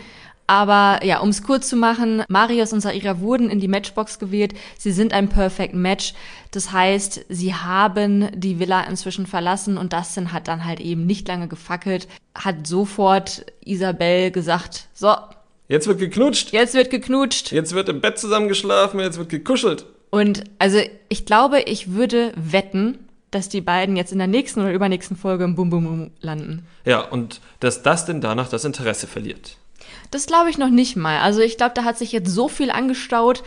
Aber 0.47 1.05
ja, 1.05 1.19
um 1.21 1.31
es 1.31 1.43
kurz 1.43 1.69
zu 1.69 1.77
machen, 1.77 2.23
Marius 2.29 2.73
und 2.73 2.81
Saira 2.81 3.21
wurden 3.21 3.51
in 3.51 3.61
die 3.61 3.69
Matchbox 3.69 4.19
gewählt. 4.19 4.55
Sie 4.79 4.93
sind 4.93 5.13
ein 5.13 5.29
Perfect 5.29 5.75
Match. 5.75 6.15
Das 6.53 6.73
heißt, 6.73 7.27
sie 7.29 7.55
haben 7.55 8.29
die 8.35 8.59
Villa 8.59 8.83
inzwischen 8.83 9.27
verlassen 9.27 9.77
und 9.77 9.93
Dustin 9.93 10.33
hat 10.33 10.49
dann 10.49 10.65
halt 10.65 10.81
eben 10.81 11.07
nicht 11.07 11.27
lange 11.29 11.49
gefackelt, 11.49 12.07
hat 12.35 12.67
sofort 12.67 13.47
Isabel 13.65 14.31
gesagt, 14.31 14.87
so. 14.95 15.15
Jetzt 15.69 15.89
wird 15.89 15.99
geknutscht. 15.99 16.53
Jetzt 16.53 16.75
wird 16.75 16.91
geknutscht. 16.91 17.51
Jetzt 17.51 17.75
wird 17.75 17.89
im 17.89 18.01
Bett 18.01 18.19
zusammengeschlafen, 18.19 19.01
jetzt 19.01 19.19
wird 19.19 19.29
gekuschelt. 19.29 19.85
Und 20.11 20.45
also 20.61 20.79
ich 21.09 21.27
glaube, 21.27 21.63
ich 21.63 21.93
würde 21.93 22.33
wetten, 22.37 22.99
dass 23.33 23.49
die 23.49 23.61
beiden 23.61 23.97
jetzt 23.97 24.13
in 24.13 24.19
der 24.19 24.29
nächsten 24.29 24.61
oder 24.61 24.73
übernächsten 24.73 25.17
Folge 25.17 25.45
im 25.45 25.57
Bum 25.57 25.71
Bum 25.71 25.85
Bum 25.85 26.11
landen. 26.21 26.67
Ja, 26.85 27.01
und 27.01 27.41
dass 27.59 27.83
Dustin 27.83 28.21
danach 28.21 28.49
das 28.49 28.65
Interesse 28.65 29.09
verliert. 29.09 29.57
Das 30.11 30.27
glaube 30.27 30.51
ich 30.51 30.59
noch 30.59 30.71
nicht 30.71 30.97
mal. 30.97 31.21
Also 31.21 31.41
ich 31.41 31.57
glaube, 31.57 31.75
da 31.75 31.85
hat 31.85 31.99
sich 31.99 32.13
jetzt 32.13 32.31
so 32.31 32.49
viel 32.49 32.71
angestaut, 32.71 33.43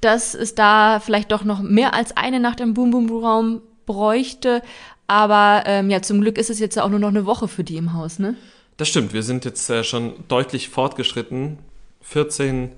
dass 0.00 0.34
es 0.34 0.54
da 0.54 1.00
vielleicht 1.00 1.32
doch 1.32 1.44
noch 1.44 1.60
mehr 1.60 1.94
als 1.94 2.16
eine 2.16 2.40
Nacht 2.40 2.60
im 2.60 2.74
Boom 2.74 2.90
Boom 2.90 3.24
Raum 3.24 3.62
bräuchte. 3.86 4.62
Aber 5.06 5.64
ähm, 5.66 5.90
ja, 5.90 6.02
zum 6.02 6.20
Glück 6.20 6.38
ist 6.38 6.50
es 6.50 6.58
jetzt 6.58 6.78
auch 6.78 6.90
nur 6.90 6.98
noch 6.98 7.08
eine 7.08 7.26
Woche 7.26 7.48
für 7.48 7.64
die 7.64 7.76
im 7.76 7.94
Haus, 7.94 8.18
ne? 8.18 8.36
Das 8.76 8.88
stimmt. 8.88 9.12
Wir 9.12 9.22
sind 9.22 9.44
jetzt 9.44 9.68
äh, 9.70 9.82
schon 9.82 10.12
deutlich 10.28 10.68
fortgeschritten. 10.68 11.58
14 12.02 12.70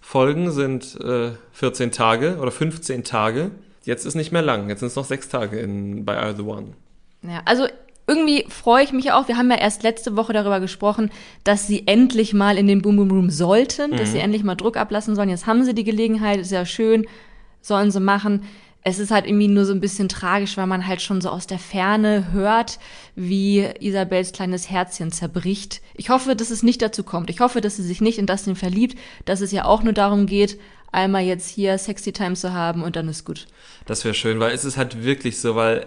Folgen 0.00 0.52
sind 0.52 0.98
äh, 1.00 1.32
14 1.52 1.90
Tage 1.90 2.38
oder 2.38 2.50
15 2.50 3.04
Tage. 3.04 3.50
Jetzt 3.84 4.04
ist 4.04 4.14
nicht 4.14 4.32
mehr 4.32 4.42
lang. 4.42 4.68
Jetzt 4.68 4.80
sind 4.80 4.88
es 4.88 4.96
noch 4.96 5.04
sechs 5.04 5.28
Tage 5.28 5.58
in, 5.58 6.04
bei 6.04 6.16
Are 6.16 6.36
the 6.36 6.42
One. 6.42 6.74
Ja, 7.22 7.42
also 7.44 7.66
irgendwie 8.08 8.46
freue 8.48 8.82
ich 8.82 8.92
mich 8.92 9.12
auch. 9.12 9.28
Wir 9.28 9.36
haben 9.36 9.50
ja 9.50 9.58
erst 9.58 9.82
letzte 9.82 10.16
Woche 10.16 10.32
darüber 10.32 10.60
gesprochen, 10.60 11.10
dass 11.44 11.66
sie 11.66 11.86
endlich 11.86 12.32
mal 12.32 12.56
in 12.56 12.66
den 12.66 12.80
Boom 12.80 12.96
Boom 12.96 13.10
Room 13.10 13.30
sollten, 13.30 13.92
mhm. 13.92 13.96
dass 13.96 14.12
sie 14.12 14.18
endlich 14.18 14.42
mal 14.42 14.54
Druck 14.54 14.78
ablassen 14.78 15.14
sollen. 15.14 15.28
Jetzt 15.28 15.46
haben 15.46 15.64
sie 15.64 15.74
die 15.74 15.84
Gelegenheit, 15.84 16.40
ist 16.40 16.50
ja 16.50 16.64
schön, 16.64 17.06
sollen 17.60 17.90
sie 17.90 18.00
machen. 18.00 18.44
Es 18.82 18.98
ist 18.98 19.10
halt 19.10 19.26
irgendwie 19.26 19.48
nur 19.48 19.66
so 19.66 19.74
ein 19.74 19.80
bisschen 19.80 20.08
tragisch, 20.08 20.56
weil 20.56 20.66
man 20.66 20.86
halt 20.86 21.02
schon 21.02 21.20
so 21.20 21.28
aus 21.28 21.46
der 21.46 21.58
Ferne 21.58 22.32
hört, 22.32 22.78
wie 23.14 23.68
Isabels 23.80 24.32
kleines 24.32 24.70
Herzchen 24.70 25.12
zerbricht. 25.12 25.82
Ich 25.94 26.08
hoffe, 26.08 26.34
dass 26.34 26.50
es 26.50 26.62
nicht 26.62 26.80
dazu 26.80 27.02
kommt. 27.02 27.28
Ich 27.28 27.40
hoffe, 27.40 27.60
dass 27.60 27.76
sie 27.76 27.82
sich 27.82 28.00
nicht 28.00 28.18
in 28.18 28.26
Dustin 28.26 28.56
verliebt, 28.56 28.96
dass 29.26 29.42
es 29.42 29.52
ja 29.52 29.66
auch 29.66 29.82
nur 29.82 29.92
darum 29.92 30.24
geht, 30.24 30.58
einmal 30.92 31.24
jetzt 31.24 31.50
hier 31.50 31.76
Sexy 31.76 32.12
Time 32.12 32.34
zu 32.34 32.54
haben 32.54 32.82
und 32.82 32.96
dann 32.96 33.08
ist 33.08 33.26
gut. 33.26 33.46
Das 33.84 34.04
wäre 34.04 34.14
schön, 34.14 34.40
weil 34.40 34.54
es 34.54 34.64
ist 34.64 34.78
halt 34.78 35.04
wirklich 35.04 35.38
so, 35.38 35.54
weil 35.54 35.86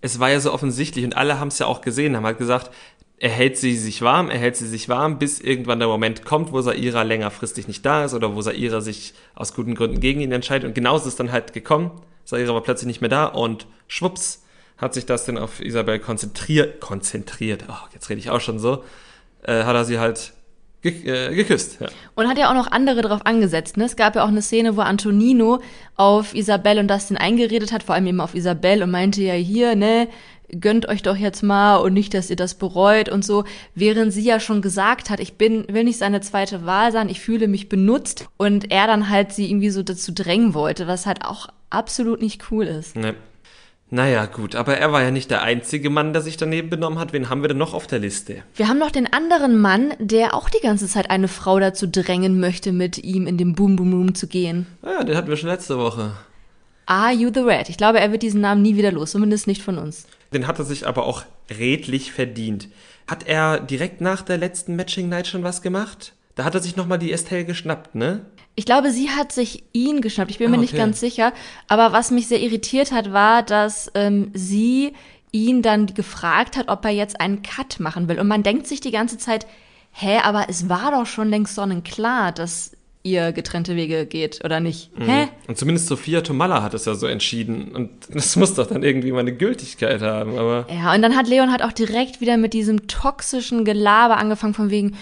es 0.00 0.18
war 0.18 0.30
ja 0.30 0.40
so 0.40 0.52
offensichtlich 0.52 1.04
und 1.04 1.16
alle 1.16 1.38
haben 1.38 1.48
es 1.48 1.58
ja 1.58 1.66
auch 1.66 1.80
gesehen, 1.80 2.16
haben 2.16 2.24
halt 2.26 2.38
gesagt, 2.38 2.70
er 3.18 3.28
hält 3.28 3.58
sie 3.58 3.76
sich 3.76 4.00
warm, 4.00 4.30
er 4.30 4.38
hält 4.38 4.56
sie 4.56 4.66
sich 4.66 4.88
warm, 4.88 5.18
bis 5.18 5.40
irgendwann 5.40 5.78
der 5.78 5.88
Moment 5.88 6.24
kommt, 6.24 6.52
wo 6.52 6.62
Saira 6.62 7.02
längerfristig 7.02 7.68
nicht 7.68 7.84
da 7.84 8.04
ist 8.04 8.14
oder 8.14 8.34
wo 8.34 8.40
Saira 8.40 8.80
sich 8.80 9.12
aus 9.34 9.54
guten 9.54 9.74
Gründen 9.74 10.00
gegen 10.00 10.22
ihn 10.22 10.32
entscheidet. 10.32 10.66
Und 10.66 10.74
genauso 10.74 11.02
ist 11.02 11.12
es 11.12 11.16
dann 11.16 11.30
halt 11.30 11.52
gekommen. 11.52 11.90
Saira 12.24 12.54
war 12.54 12.62
plötzlich 12.62 12.86
nicht 12.86 13.02
mehr 13.02 13.10
da 13.10 13.26
und 13.26 13.66
schwupps 13.88 14.42
hat 14.78 14.94
sich 14.94 15.04
das 15.04 15.26
dann 15.26 15.36
auf 15.36 15.60
Isabel 15.60 15.98
konzentriert, 15.98 16.80
konzentriert, 16.80 17.66
oh, 17.68 17.88
jetzt 17.92 18.08
rede 18.08 18.20
ich 18.20 18.30
auch 18.30 18.40
schon 18.40 18.58
so, 18.58 18.84
äh, 19.42 19.64
hat 19.64 19.76
er 19.76 19.84
sie 19.84 19.98
halt 19.98 20.32
ge 20.82 20.92
äh, 21.04 21.34
geküsst. 21.34 21.80
Ja. 21.80 21.88
Und 22.14 22.28
hat 22.28 22.38
ja 22.38 22.50
auch 22.50 22.54
noch 22.54 22.70
andere 22.70 23.02
drauf 23.02 23.20
angesetzt. 23.24 23.76
Ne? 23.76 23.84
Es 23.84 23.96
gab 23.96 24.16
ja 24.16 24.24
auch 24.24 24.28
eine 24.28 24.42
Szene, 24.42 24.76
wo 24.76 24.80
Antonino 24.80 25.60
auf 25.96 26.34
Isabel 26.34 26.78
und 26.78 26.88
Dustin 26.88 27.16
eingeredet 27.16 27.72
hat, 27.72 27.82
vor 27.82 27.94
allem 27.94 28.06
eben 28.06 28.20
auf 28.20 28.34
Isabel 28.34 28.82
und 28.82 28.90
meinte 28.90 29.22
ja 29.22 29.34
hier, 29.34 29.74
ne, 29.74 30.08
gönnt 30.58 30.88
euch 30.88 31.02
doch 31.02 31.16
jetzt 31.16 31.42
mal 31.42 31.76
und 31.76 31.92
nicht, 31.92 32.14
dass 32.14 32.30
ihr 32.30 32.36
das 32.36 32.54
bereut 32.54 33.08
und 33.08 33.24
so, 33.24 33.44
während 33.74 34.12
sie 34.12 34.22
ja 34.22 34.40
schon 34.40 34.62
gesagt 34.62 35.10
hat, 35.10 35.20
ich 35.20 35.34
bin, 35.34 35.66
will 35.68 35.84
nicht 35.84 35.98
seine 35.98 36.20
zweite 36.20 36.66
Wahl 36.66 36.92
sein, 36.92 37.08
ich 37.08 37.20
fühle 37.20 37.46
mich 37.48 37.68
benutzt 37.68 38.28
und 38.36 38.70
er 38.70 38.86
dann 38.86 39.08
halt 39.10 39.32
sie 39.32 39.48
irgendwie 39.48 39.70
so 39.70 39.82
dazu 39.82 40.12
drängen 40.12 40.54
wollte, 40.54 40.86
was 40.86 41.06
halt 41.06 41.24
auch 41.24 41.48
absolut 41.70 42.20
nicht 42.20 42.50
cool 42.50 42.64
ist. 42.64 42.96
Nee. 42.96 43.14
Naja, 43.92 44.26
gut, 44.26 44.54
aber 44.54 44.76
er 44.76 44.92
war 44.92 45.02
ja 45.02 45.10
nicht 45.10 45.32
der 45.32 45.42
einzige 45.42 45.90
Mann, 45.90 46.12
der 46.12 46.22
sich 46.22 46.36
daneben 46.36 46.70
benommen 46.70 47.00
hat. 47.00 47.12
Wen 47.12 47.28
haben 47.28 47.42
wir 47.42 47.48
denn 47.48 47.58
noch 47.58 47.74
auf 47.74 47.88
der 47.88 47.98
Liste? 47.98 48.44
Wir 48.54 48.68
haben 48.68 48.78
noch 48.78 48.92
den 48.92 49.12
anderen 49.12 49.60
Mann, 49.60 49.94
der 49.98 50.34
auch 50.34 50.48
die 50.48 50.60
ganze 50.60 50.86
Zeit 50.86 51.10
eine 51.10 51.26
Frau 51.26 51.58
dazu 51.58 51.88
drängen 51.88 52.38
möchte, 52.38 52.70
mit 52.70 52.98
ihm 52.98 53.26
in 53.26 53.36
den 53.36 53.54
Boom 53.54 53.74
Boom 53.74 53.92
Room 53.92 54.14
zu 54.14 54.28
gehen. 54.28 54.66
Ah 54.82 54.92
ja, 54.98 55.04
den 55.04 55.16
hatten 55.16 55.28
wir 55.28 55.36
schon 55.36 55.48
letzte 55.48 55.76
Woche. 55.76 56.12
Are 56.86 57.12
You 57.12 57.30
the 57.34 57.40
Red? 57.40 57.68
Ich 57.68 57.76
glaube, 57.76 57.98
er 57.98 58.12
wird 58.12 58.22
diesen 58.22 58.40
Namen 58.40 58.62
nie 58.62 58.76
wieder 58.76 58.92
los, 58.92 59.10
zumindest 59.10 59.48
nicht 59.48 59.62
von 59.62 59.78
uns. 59.78 60.06
Den 60.32 60.46
hat 60.46 60.60
er 60.60 60.64
sich 60.64 60.86
aber 60.86 61.04
auch 61.04 61.24
redlich 61.58 62.12
verdient. 62.12 62.68
Hat 63.08 63.26
er 63.26 63.58
direkt 63.58 64.00
nach 64.00 64.22
der 64.22 64.38
letzten 64.38 64.76
Matching 64.76 65.08
Night 65.08 65.26
schon 65.26 65.42
was 65.42 65.62
gemacht? 65.62 66.14
Da 66.36 66.44
hat 66.44 66.54
er 66.54 66.60
sich 66.60 66.76
nochmal 66.76 66.98
die 66.98 67.12
Estelle 67.12 67.44
geschnappt, 67.44 67.96
ne? 67.96 68.24
Ich 68.60 68.66
glaube, 68.66 68.90
sie 68.90 69.08
hat 69.08 69.32
sich 69.32 69.64
ihn 69.72 70.02
geschnappt. 70.02 70.30
Ich 70.30 70.36
bin 70.36 70.48
ah, 70.48 70.50
mir 70.50 70.58
nicht 70.58 70.74
okay. 70.74 70.82
ganz 70.82 71.00
sicher. 71.00 71.32
Aber 71.66 71.92
was 71.92 72.10
mich 72.10 72.28
sehr 72.28 72.42
irritiert 72.42 72.92
hat, 72.92 73.10
war, 73.10 73.42
dass 73.42 73.90
ähm, 73.94 74.30
sie 74.34 74.92
ihn 75.32 75.62
dann 75.62 75.86
gefragt 75.86 76.58
hat, 76.58 76.68
ob 76.68 76.84
er 76.84 76.90
jetzt 76.90 77.22
einen 77.22 77.40
Cut 77.40 77.80
machen 77.80 78.06
will. 78.06 78.20
Und 78.20 78.28
man 78.28 78.42
denkt 78.42 78.66
sich 78.66 78.82
die 78.82 78.90
ganze 78.90 79.16
Zeit, 79.16 79.46
hä, 79.92 80.18
aber 80.22 80.50
es 80.50 80.68
war 80.68 80.90
doch 80.90 81.06
schon 81.06 81.30
längst 81.30 81.54
sonnenklar, 81.54 82.32
dass 82.32 82.72
ihr 83.02 83.32
getrennte 83.32 83.76
Wege 83.76 84.04
geht 84.04 84.44
oder 84.44 84.60
nicht. 84.60 84.96
Mhm. 84.98 85.04
Hä? 85.04 85.28
Und 85.48 85.56
zumindest 85.56 85.86
Sophia 85.86 86.20
Tomalla 86.20 86.62
hat 86.62 86.74
es 86.74 86.84
ja 86.84 86.94
so 86.94 87.06
entschieden 87.06 87.72
und 87.74 87.90
das 88.14 88.36
muss 88.36 88.54
doch 88.54 88.66
dann 88.66 88.82
irgendwie 88.82 89.10
mal 89.10 89.20
eine 89.20 89.32
Gültigkeit 89.32 90.02
haben, 90.02 90.38
aber 90.38 90.66
Ja, 90.70 90.94
und 90.94 91.00
dann 91.00 91.16
hat 91.16 91.26
Leon 91.26 91.50
halt 91.50 91.62
auch 91.62 91.72
direkt 91.72 92.20
wieder 92.20 92.36
mit 92.36 92.52
diesem 92.52 92.86
toxischen 92.88 93.64
Gelaber 93.64 94.18
angefangen 94.18 94.52
von 94.52 94.70
wegen, 94.70 94.96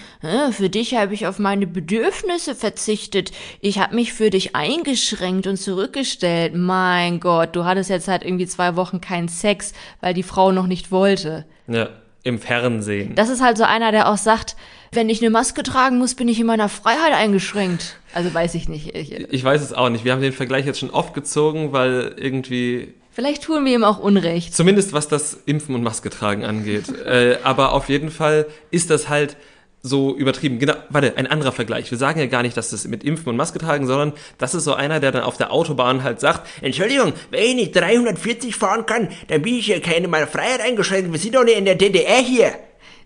für 0.52 0.68
dich 0.68 0.94
habe 0.94 1.12
ich 1.12 1.26
auf 1.26 1.40
meine 1.40 1.66
Bedürfnisse 1.66 2.54
verzichtet. 2.54 3.32
Ich 3.60 3.80
habe 3.80 3.96
mich 3.96 4.12
für 4.12 4.30
dich 4.30 4.54
eingeschränkt 4.54 5.48
und 5.48 5.56
zurückgestellt. 5.56 6.54
Mein 6.54 7.18
Gott, 7.18 7.56
du 7.56 7.64
hattest 7.64 7.90
jetzt 7.90 8.06
halt 8.06 8.24
irgendwie 8.24 8.46
zwei 8.46 8.76
Wochen 8.76 9.00
keinen 9.00 9.28
Sex, 9.28 9.72
weil 10.00 10.14
die 10.14 10.22
Frau 10.22 10.52
noch 10.52 10.68
nicht 10.68 10.92
wollte. 10.92 11.46
Ja, 11.66 11.88
im 12.22 12.38
Fernsehen. 12.38 13.14
Das 13.14 13.28
ist 13.28 13.42
halt 13.42 13.56
so 13.58 13.64
einer, 13.64 13.90
der 13.90 14.08
auch 14.08 14.18
sagt, 14.18 14.56
wenn 14.92 15.08
ich 15.08 15.20
eine 15.20 15.30
Maske 15.30 15.62
tragen 15.62 15.98
muss, 15.98 16.14
bin 16.14 16.28
ich 16.28 16.40
in 16.40 16.46
meiner 16.46 16.68
Freiheit 16.68 17.12
eingeschränkt. 17.12 17.98
Also 18.14 18.32
weiß 18.32 18.54
ich 18.54 18.68
nicht. 18.68 18.94
Ich, 18.94 19.12
ich 19.12 19.44
weiß 19.44 19.62
es 19.62 19.72
auch 19.72 19.88
nicht. 19.88 20.04
Wir 20.04 20.12
haben 20.12 20.22
den 20.22 20.32
Vergleich 20.32 20.66
jetzt 20.66 20.78
schon 20.78 20.90
oft 20.90 21.14
gezogen, 21.14 21.72
weil 21.72 22.14
irgendwie 22.16 22.94
Vielleicht 23.12 23.42
tun 23.42 23.64
wir 23.64 23.74
ihm 23.74 23.82
auch 23.82 23.98
Unrecht. 23.98 24.54
Zumindest 24.54 24.92
was 24.92 25.08
das 25.08 25.34
Impfen 25.44 25.74
und 25.74 25.82
Maske 25.82 26.08
tragen 26.08 26.44
angeht. 26.44 26.84
äh, 27.04 27.38
aber 27.42 27.72
auf 27.72 27.88
jeden 27.88 28.10
Fall 28.10 28.46
ist 28.70 28.90
das 28.90 29.08
halt 29.08 29.36
so 29.82 30.16
übertrieben. 30.16 30.58
Genau, 30.58 30.74
warte, 30.88 31.16
ein 31.16 31.26
anderer 31.26 31.52
Vergleich. 31.52 31.90
Wir 31.90 31.98
sagen 31.98 32.20
ja 32.20 32.26
gar 32.26 32.42
nicht, 32.42 32.56
dass 32.56 32.70
das 32.70 32.86
mit 32.86 33.04
Impfen 33.04 33.28
und 33.28 33.36
Maske 33.36 33.58
tragen, 33.58 33.86
sondern 33.86 34.12
das 34.38 34.54
ist 34.54 34.64
so 34.64 34.74
einer, 34.74 35.00
der 35.00 35.12
dann 35.12 35.22
auf 35.22 35.36
der 35.36 35.52
Autobahn 35.52 36.02
halt 36.02 36.20
sagt, 36.20 36.48
Entschuldigung, 36.62 37.12
wenn 37.30 37.42
ich 37.42 37.54
nicht 37.54 37.76
340 37.76 38.54
fahren 38.54 38.86
kann, 38.86 39.08
dann 39.28 39.42
bin 39.42 39.54
ich 39.54 39.66
hier 39.66 39.80
keine 39.80 40.08
meiner 40.08 40.26
Freiheit 40.26 40.60
eingeschränkt. 40.60 41.12
Wir 41.12 41.18
sind 41.18 41.34
doch 41.34 41.44
nicht 41.44 41.58
in 41.58 41.64
der 41.64 41.74
DDR 41.74 42.18
hier. 42.18 42.52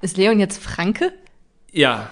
Ist 0.00 0.16
Leon 0.16 0.40
jetzt 0.40 0.62
Franke? 0.62 1.12
Ja, 1.72 2.10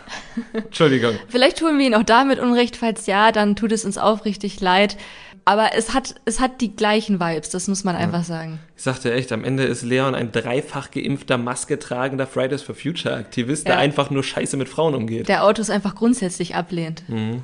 Entschuldigung. 0.54 1.14
Vielleicht 1.28 1.58
tun 1.58 1.78
wir 1.78 1.86
ihn 1.86 1.94
auch 1.94 2.02
damit 2.02 2.38
Unrecht, 2.38 2.76
falls 2.76 3.06
ja, 3.06 3.30
dann 3.30 3.56
tut 3.56 3.72
es 3.72 3.84
uns 3.84 3.98
aufrichtig 3.98 4.60
leid. 4.60 4.96
Aber 5.44 5.70
es 5.74 5.94
hat, 5.94 6.14
es 6.24 6.38
hat 6.38 6.60
die 6.60 6.74
gleichen 6.76 7.18
Vibes, 7.20 7.50
das 7.50 7.66
muss 7.68 7.84
man 7.84 7.94
ja. 7.94 8.00
einfach 8.00 8.24
sagen. 8.24 8.58
Ich 8.76 8.82
sagte 8.82 9.12
echt, 9.12 9.32
am 9.32 9.44
Ende 9.44 9.64
ist 9.64 9.82
Leon 9.82 10.14
ein 10.14 10.32
dreifach 10.32 10.90
geimpfter, 10.90 11.38
Maske 11.38 11.78
tragender 11.78 12.26
Fridays 12.26 12.62
for 12.62 12.74
Future 12.74 13.14
Aktivist, 13.14 13.66
ja. 13.66 13.74
der 13.74 13.80
einfach 13.80 14.10
nur 14.10 14.22
scheiße 14.22 14.56
mit 14.56 14.68
Frauen 14.68 14.94
umgeht. 14.94 15.28
Der 15.28 15.44
Autos 15.44 15.70
einfach 15.70 15.94
grundsätzlich 15.94 16.54
ablehnt. 16.54 17.02
Mhm. 17.08 17.42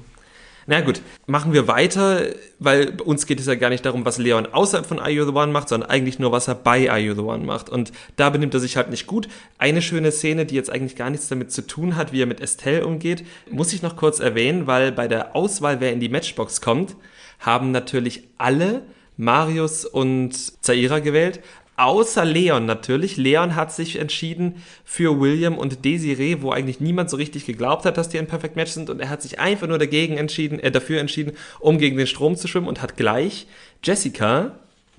Na 0.69 0.81
gut, 0.81 1.01
machen 1.27 1.53
wir 1.53 1.69
weiter, 1.69 2.27
weil 2.59 3.01
uns 3.05 3.27
geht 3.27 3.39
es 3.39 3.47
ja 3.47 3.55
gar 3.55 3.71
nicht 3.71 3.85
darum, 3.85 4.05
was 4.05 4.19
Leon 4.19 4.47
außerhalb 4.47 4.85
von 4.85 4.99
Are 4.99 5.11
You 5.11 5.25
the 5.25 5.31
One 5.31 5.53
macht, 5.53 5.69
sondern 5.69 5.89
eigentlich 5.89 6.19
nur, 6.19 6.33
was 6.33 6.49
er 6.49 6.57
bei 6.57 6.91
Are 6.91 6.99
You 6.99 7.15
the 7.15 7.21
One 7.21 7.45
macht. 7.45 7.69
Und 7.69 7.93
da 8.17 8.31
benimmt 8.31 8.53
er 8.53 8.59
sich 8.59 8.77
halt 8.77 8.91
nicht 8.91 9.07
gut. 9.07 9.29
Eine 9.59 9.81
schöne 9.81 10.11
Szene, 10.11 10.45
die 10.45 10.57
jetzt 10.57 10.71
eigentlich 10.71 10.97
gar 10.97 11.11
nichts 11.11 11.29
damit 11.29 11.53
zu 11.53 11.65
tun 11.65 11.95
hat, 11.95 12.13
wie 12.13 12.21
er 12.21 12.27
mit 12.27 12.41
Estelle 12.41 12.85
umgeht, 12.85 13.25
muss 13.49 13.73
ich 13.73 13.83
noch 13.83 13.97
kurz 13.97 14.19
erwähnen, 14.19 14.67
weil 14.67 14.91
bei 14.91 15.07
der 15.07 15.37
Auswahl, 15.37 15.81
wer 15.81 15.93
in 15.93 16.01
die 16.01 16.09
Matchbox 16.09 16.61
kommt, 16.61 16.97
haben 17.39 17.71
natürlich 17.71 18.25
alle 18.37 18.83
Marius 19.17 19.85
und 19.85 20.35
Zaira 20.65 20.99
gewählt, 20.99 21.41
Außer 21.77 22.25
Leon 22.25 22.65
natürlich. 22.65 23.19
Leon 23.19 23.55
hat 23.55 23.73
sich 23.73 23.97
entschieden 23.97 24.63
für 24.85 25.21
William 25.21 25.59
und 25.59 25.85
Desiree, 25.85 26.41
wo 26.41 26.51
eigentlich 26.51 26.81
niemand 26.81 27.11
so 27.11 27.19
richtig 27.19 27.45
geglaubt 27.45 27.85
hat, 27.85 27.99
dass 27.99 28.09
die 28.09 28.19
ein 28.19 28.27
Perfect 28.27 28.57
Match 28.57 28.73
sind. 28.73 28.89
Und 28.89 29.01
er 29.01 29.11
hat 29.11 29.21
sich 29.21 29.39
einfach 29.39 29.67
nur 29.67 29.79
dagegen 29.79 30.17
entschieden, 30.17 30.59
äh, 30.59 30.71
dafür 30.71 31.01
entschieden, 31.01 31.33
um 31.61 31.79
gegen 31.79 31.99
den 31.99 32.07
Strom 32.07 32.37
zu 32.37 32.49
schwimmen 32.49 32.69
und 32.69 32.81
hat 32.81 32.97
gleich 32.97 33.47
Jessica, 33.85 34.53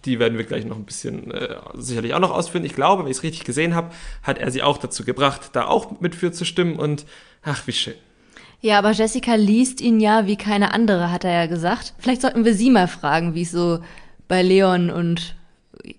die 0.06 0.20
werden 0.20 0.38
wir 0.38 0.46
gleich 0.46 0.66
noch 0.66 0.78
ein 0.78 0.86
bisschen 0.86 1.32
äh, 1.32 1.56
sicherlich 1.76 2.13
auch 2.13 2.20
noch 2.20 2.32
ausführen. 2.32 2.63
Ich 2.63 2.76
glaube, 2.76 3.04
wenn 3.04 3.12
ich 3.12 3.18
es 3.18 3.24
richtig 3.24 3.44
gesehen 3.44 3.74
habe, 3.74 3.92
hat 4.22 4.38
er 4.38 4.52
sie 4.52 4.62
auch 4.62 4.78
dazu 4.78 5.04
gebracht, 5.04 5.50
da 5.54 5.66
auch 5.66 6.00
mit 6.00 6.13
für 6.13 6.32
zu 6.32 6.46
stimmen. 6.46 6.76
Und 6.76 7.06
ach, 7.44 7.66
wie 7.66 7.74
schön. 7.74 7.96
Ja, 8.62 8.78
aber 8.78 8.92
Jessica 8.92 9.34
liest 9.36 9.82
ihn 9.82 10.00
ja 10.00 10.28
wie 10.28 10.38
keine 10.38 10.74
andere, 10.74 11.12
hat 11.12 11.24
er 11.24 11.34
ja 11.34 11.46
gesagt. 11.48 11.94
Vielleicht 11.98 12.22
sollten 12.22 12.46
wir 12.46 12.54
sie 12.54 12.70
mal 12.70 12.88
fragen, 12.88 13.34
wie 13.34 13.42
es 13.44 13.52
so 13.52 13.80
bei 14.28 14.44
Leon 14.44 14.90
und 14.90 15.36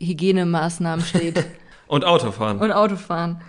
Hygienemaßnahmen 0.00 1.04
steht. 1.04 1.44
Und 1.86 2.04
Autofahren. 2.04 2.58
Und 2.58 2.70
Autofahren. 2.72 3.40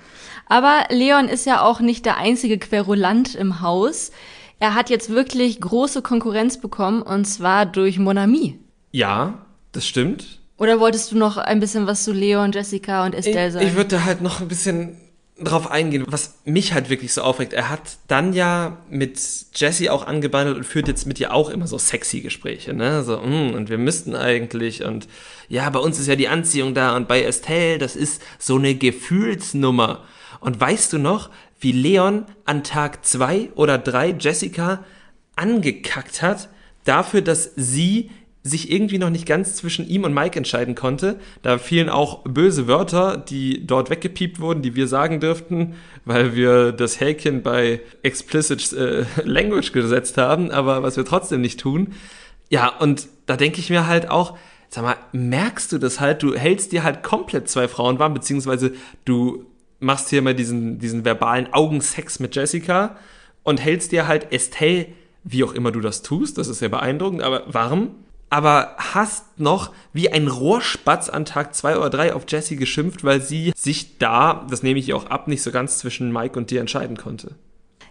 Aber 0.47 0.85
Leon 0.89 1.27
ist 1.27 1.45
ja 1.45 1.61
auch 1.61 1.79
nicht 1.79 2.05
der 2.05 2.17
einzige 2.17 2.57
Querulant 2.57 3.35
im 3.35 3.61
Haus. 3.61 4.11
Er 4.59 4.73
hat 4.75 4.89
jetzt 4.89 5.09
wirklich 5.09 5.61
große 5.61 6.01
Konkurrenz 6.01 6.59
bekommen 6.59 7.01
und 7.01 7.25
zwar 7.25 7.65
durch 7.65 7.99
Monami. 7.99 8.57
Ja, 8.91 9.45
das 9.71 9.85
stimmt. 9.85 10.39
Oder 10.57 10.79
wolltest 10.79 11.11
du 11.11 11.17
noch 11.17 11.37
ein 11.37 11.59
bisschen 11.59 11.87
was 11.87 12.03
zu 12.03 12.11
Leon, 12.11 12.51
Jessica 12.51 13.05
und 13.05 13.13
Estelle 13.15 13.51
sagen? 13.51 13.65
Ich, 13.65 13.71
ich 13.71 13.77
würde 13.77 14.03
halt 14.03 14.21
noch 14.21 14.41
ein 14.41 14.47
bisschen 14.47 14.97
drauf 15.41 15.71
eingehen, 15.71 16.05
was 16.07 16.35
mich 16.45 16.73
halt 16.73 16.89
wirklich 16.89 17.13
so 17.13 17.21
aufregt. 17.21 17.53
Er 17.53 17.69
hat 17.69 17.97
dann 18.07 18.33
ja 18.33 18.77
mit 18.89 19.19
Jessie 19.55 19.89
auch 19.89 20.05
angebandelt 20.05 20.57
und 20.57 20.63
führt 20.63 20.87
jetzt 20.87 21.05
mit 21.05 21.19
ihr 21.19 21.33
auch 21.33 21.49
immer 21.49 21.67
so 21.67 21.77
sexy 21.77 22.21
Gespräche, 22.21 22.73
ne? 22.73 23.03
So, 23.03 23.17
mm, 23.17 23.53
und 23.53 23.69
wir 23.69 23.77
müssten 23.77 24.15
eigentlich 24.15 24.83
und 24.83 25.07
ja, 25.47 25.69
bei 25.69 25.79
uns 25.79 25.99
ist 25.99 26.07
ja 26.07 26.15
die 26.15 26.27
Anziehung 26.27 26.73
da 26.73 26.95
und 26.95 27.07
bei 27.07 27.23
Estelle, 27.23 27.77
das 27.77 27.95
ist 27.95 28.21
so 28.37 28.57
eine 28.57 28.75
Gefühlsnummer. 28.75 30.03
Und 30.39 30.59
weißt 30.59 30.93
du 30.93 30.99
noch, 30.99 31.29
wie 31.59 31.71
Leon 31.71 32.25
an 32.45 32.63
Tag 32.63 33.05
zwei 33.05 33.49
oder 33.55 33.77
drei 33.77 34.15
Jessica 34.17 34.83
angekackt 35.35 36.21
hat 36.21 36.49
dafür, 36.85 37.21
dass 37.21 37.51
sie 37.55 38.11
sich 38.41 38.71
irgendwie 38.71 38.97
noch 38.97 39.09
nicht 39.09 39.25
ganz 39.25 39.55
zwischen 39.55 39.87
ihm 39.87 40.05
und 40.05 40.13
Mike 40.13 40.37
entscheiden 40.37 40.73
konnte. 40.73 41.19
Da 41.41 41.57
fielen 41.57 41.89
auch 41.89 42.23
böse 42.23 42.67
Wörter, 42.67 43.17
die 43.17 43.65
dort 43.67 43.89
weggepiept 43.89 44.39
wurden, 44.39 44.61
die 44.61 44.75
wir 44.75 44.87
sagen 44.87 45.19
dürften, 45.19 45.75
weil 46.05 46.35
wir 46.35 46.71
das 46.71 46.99
Häkchen 46.99 47.43
bei 47.43 47.81
explicit 48.01 48.71
äh, 48.73 49.05
Language 49.23 49.73
gesetzt 49.73 50.17
haben, 50.17 50.51
aber 50.51 50.83
was 50.83 50.95
wir 50.95 51.05
trotzdem 51.05 51.41
nicht 51.41 51.59
tun. 51.59 51.93
Ja, 52.49 52.69
und 52.69 53.07
da 53.25 53.35
denke 53.35 53.59
ich 53.59 53.69
mir 53.69 53.87
halt 53.87 54.09
auch, 54.09 54.37
sag 54.69 54.83
mal, 54.83 54.95
merkst 55.11 55.71
du 55.73 55.77
das 55.77 55.99
halt? 55.99 56.23
Du 56.23 56.33
hältst 56.33 56.71
dir 56.71 56.83
halt 56.83 57.03
komplett 57.03 57.49
zwei 57.49 57.67
Frauen 57.67 57.99
warm, 57.99 58.13
beziehungsweise 58.13 58.73
du 59.03 59.45
machst 59.79 60.09
hier 60.09 60.21
mal 60.21 60.35
diesen, 60.35 60.79
diesen 60.79 61.03
verbalen 61.03 61.53
Augensex 61.53 62.19
mit 62.19 62.35
Jessica 62.35 62.97
und 63.43 63.59
hältst 63.61 63.91
dir 63.91 64.07
halt 64.07 64.31
Estelle, 64.31 64.87
wie 65.23 65.43
auch 65.43 65.53
immer 65.53 65.71
du 65.71 65.81
das 65.81 66.01
tust, 66.01 66.37
das 66.37 66.47
ist 66.47 66.59
sehr 66.59 66.69
beeindruckend, 66.69 67.21
aber 67.21 67.43
warm 67.53 67.91
aber 68.29 68.75
hast 68.77 69.39
noch 69.39 69.71
wie 69.93 70.11
ein 70.11 70.27
Rohrspatz 70.27 71.09
an 71.09 71.25
Tag 71.25 71.55
zwei 71.55 71.77
oder 71.77 71.89
drei 71.89 72.13
auf 72.13 72.25
Jessie 72.27 72.55
geschimpft, 72.55 73.03
weil 73.03 73.21
sie 73.21 73.53
sich 73.55 73.97
da, 73.97 74.45
das 74.49 74.63
nehme 74.63 74.79
ich 74.79 74.89
ihr 74.89 74.95
auch 74.95 75.07
ab, 75.07 75.27
nicht 75.27 75.41
so 75.41 75.51
ganz 75.51 75.79
zwischen 75.79 76.11
Mike 76.11 76.37
und 76.37 76.51
dir 76.51 76.61
entscheiden 76.61 76.97
konnte. 76.97 77.35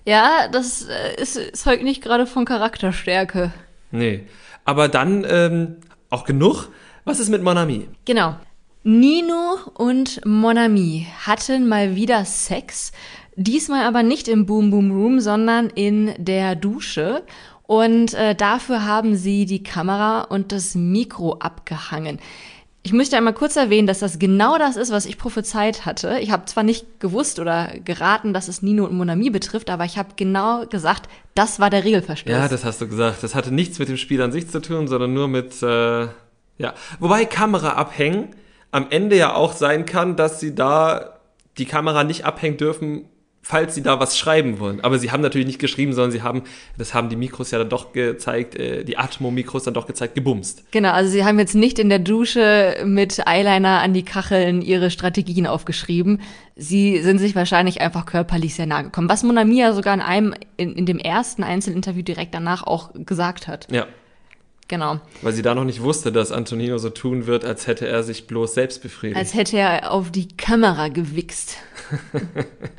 Ja, 0.04 0.48
das 0.48 0.86
äh, 0.88 1.20
ist, 1.20 1.56
zeugt 1.56 1.82
nicht 1.82 2.02
gerade 2.02 2.26
von 2.26 2.44
Charakterstärke. 2.44 3.52
Nee. 3.90 4.26
Aber 4.64 4.88
dann 4.88 5.26
ähm, 5.28 5.76
auch 6.10 6.24
genug. 6.24 6.68
Was 7.04 7.20
ist 7.20 7.28
mit 7.28 7.42
Monami? 7.42 7.88
Genau. 8.04 8.36
Nino 8.84 9.58
und 9.74 10.24
Monami 10.24 11.06
hatten 11.26 11.68
mal 11.68 11.96
wieder 11.96 12.24
Sex. 12.24 12.92
Diesmal 13.36 13.84
aber 13.86 14.02
nicht 14.02 14.28
im 14.28 14.46
Boom 14.46 14.70
Boom 14.70 14.90
Room, 14.90 15.20
sondern 15.20 15.68
in 15.68 16.14
der 16.18 16.54
Dusche. 16.54 17.22
Und 17.68 18.14
äh, 18.14 18.34
dafür 18.34 18.86
haben 18.86 19.14
sie 19.14 19.44
die 19.44 19.62
Kamera 19.62 20.22
und 20.22 20.52
das 20.52 20.74
Mikro 20.74 21.34
abgehangen. 21.34 22.18
Ich 22.82 22.94
möchte 22.94 23.14
einmal 23.18 23.34
kurz 23.34 23.56
erwähnen, 23.56 23.86
dass 23.86 23.98
das 23.98 24.18
genau 24.18 24.56
das 24.56 24.76
ist, 24.76 24.90
was 24.90 25.04
ich 25.04 25.18
prophezeit 25.18 25.84
hatte. 25.84 26.18
Ich 26.20 26.30
habe 26.30 26.46
zwar 26.46 26.62
nicht 26.62 26.98
gewusst 26.98 27.38
oder 27.38 27.70
geraten, 27.84 28.32
dass 28.32 28.48
es 28.48 28.62
Nino 28.62 28.86
und 28.86 28.96
Monami 28.96 29.28
betrifft, 29.28 29.68
aber 29.68 29.84
ich 29.84 29.98
habe 29.98 30.14
genau 30.16 30.64
gesagt, 30.64 31.10
das 31.34 31.60
war 31.60 31.68
der 31.68 31.84
Regelverstoß. 31.84 32.32
Ja, 32.32 32.48
das 32.48 32.64
hast 32.64 32.80
du 32.80 32.88
gesagt. 32.88 33.22
Das 33.22 33.34
hatte 33.34 33.52
nichts 33.52 33.78
mit 33.78 33.90
dem 33.90 33.98
Spiel 33.98 34.22
an 34.22 34.32
sich 34.32 34.48
zu 34.48 34.62
tun, 34.62 34.88
sondern 34.88 35.12
nur 35.12 35.28
mit, 35.28 35.62
äh, 35.62 36.06
ja. 36.56 36.72
Wobei 37.00 37.26
Kamera 37.26 37.72
abhängen 37.74 38.28
am 38.70 38.86
Ende 38.88 39.16
ja 39.16 39.34
auch 39.34 39.52
sein 39.52 39.84
kann, 39.84 40.16
dass 40.16 40.40
sie 40.40 40.54
da 40.54 41.18
die 41.58 41.66
Kamera 41.66 42.02
nicht 42.02 42.24
abhängen 42.24 42.56
dürfen, 42.56 43.10
falls 43.48 43.74
sie 43.74 43.82
da 43.82 43.98
was 43.98 44.18
schreiben 44.18 44.58
wollen. 44.58 44.82
Aber 44.82 44.98
sie 44.98 45.10
haben 45.10 45.22
natürlich 45.22 45.46
nicht 45.46 45.58
geschrieben, 45.58 45.94
sondern 45.94 46.10
sie 46.10 46.20
haben, 46.20 46.42
das 46.76 46.92
haben 46.92 47.08
die 47.08 47.16
Mikros 47.16 47.50
ja 47.50 47.56
dann 47.56 47.70
doch 47.70 47.94
gezeigt, 47.94 48.54
äh, 48.56 48.84
die 48.84 48.98
Atmo-Mikros 48.98 49.62
dann 49.62 49.72
doch 49.72 49.86
gezeigt, 49.86 50.14
gebumst. 50.14 50.64
Genau, 50.70 50.90
also 50.90 51.10
sie 51.10 51.24
haben 51.24 51.38
jetzt 51.38 51.54
nicht 51.54 51.78
in 51.78 51.88
der 51.88 51.98
Dusche 51.98 52.76
mit 52.84 53.26
Eyeliner 53.26 53.80
an 53.80 53.94
die 53.94 54.04
Kacheln 54.04 54.60
ihre 54.60 54.90
Strategien 54.90 55.46
aufgeschrieben. 55.46 56.20
Sie 56.56 57.00
sind 57.00 57.20
sich 57.20 57.34
wahrscheinlich 57.34 57.80
einfach 57.80 58.04
körperlich 58.04 58.54
sehr 58.54 58.66
nahe 58.66 58.84
gekommen. 58.84 59.08
Was 59.08 59.22
Monamia 59.22 59.72
sogar 59.72 59.94
in 59.94 60.02
einem, 60.02 60.34
in, 60.58 60.74
in 60.74 60.84
dem 60.84 60.98
ersten 60.98 61.42
Einzelinterview 61.42 62.02
direkt 62.02 62.34
danach 62.34 62.66
auch 62.66 62.90
gesagt 62.92 63.48
hat. 63.48 63.66
Ja. 63.72 63.86
Genau. 64.70 65.00
Weil 65.22 65.32
sie 65.32 65.40
da 65.40 65.54
noch 65.54 65.64
nicht 65.64 65.80
wusste, 65.80 66.12
dass 66.12 66.32
Antonino 66.32 66.76
so 66.76 66.90
tun 66.90 67.26
wird, 67.26 67.46
als 67.46 67.66
hätte 67.66 67.88
er 67.88 68.02
sich 68.02 68.26
bloß 68.26 68.52
selbst 68.52 68.82
befriedigt. 68.82 69.18
Als 69.18 69.32
hätte 69.32 69.56
er 69.56 69.90
auf 69.90 70.10
die 70.10 70.28
Kamera 70.28 70.88
gewichst. 70.88 71.56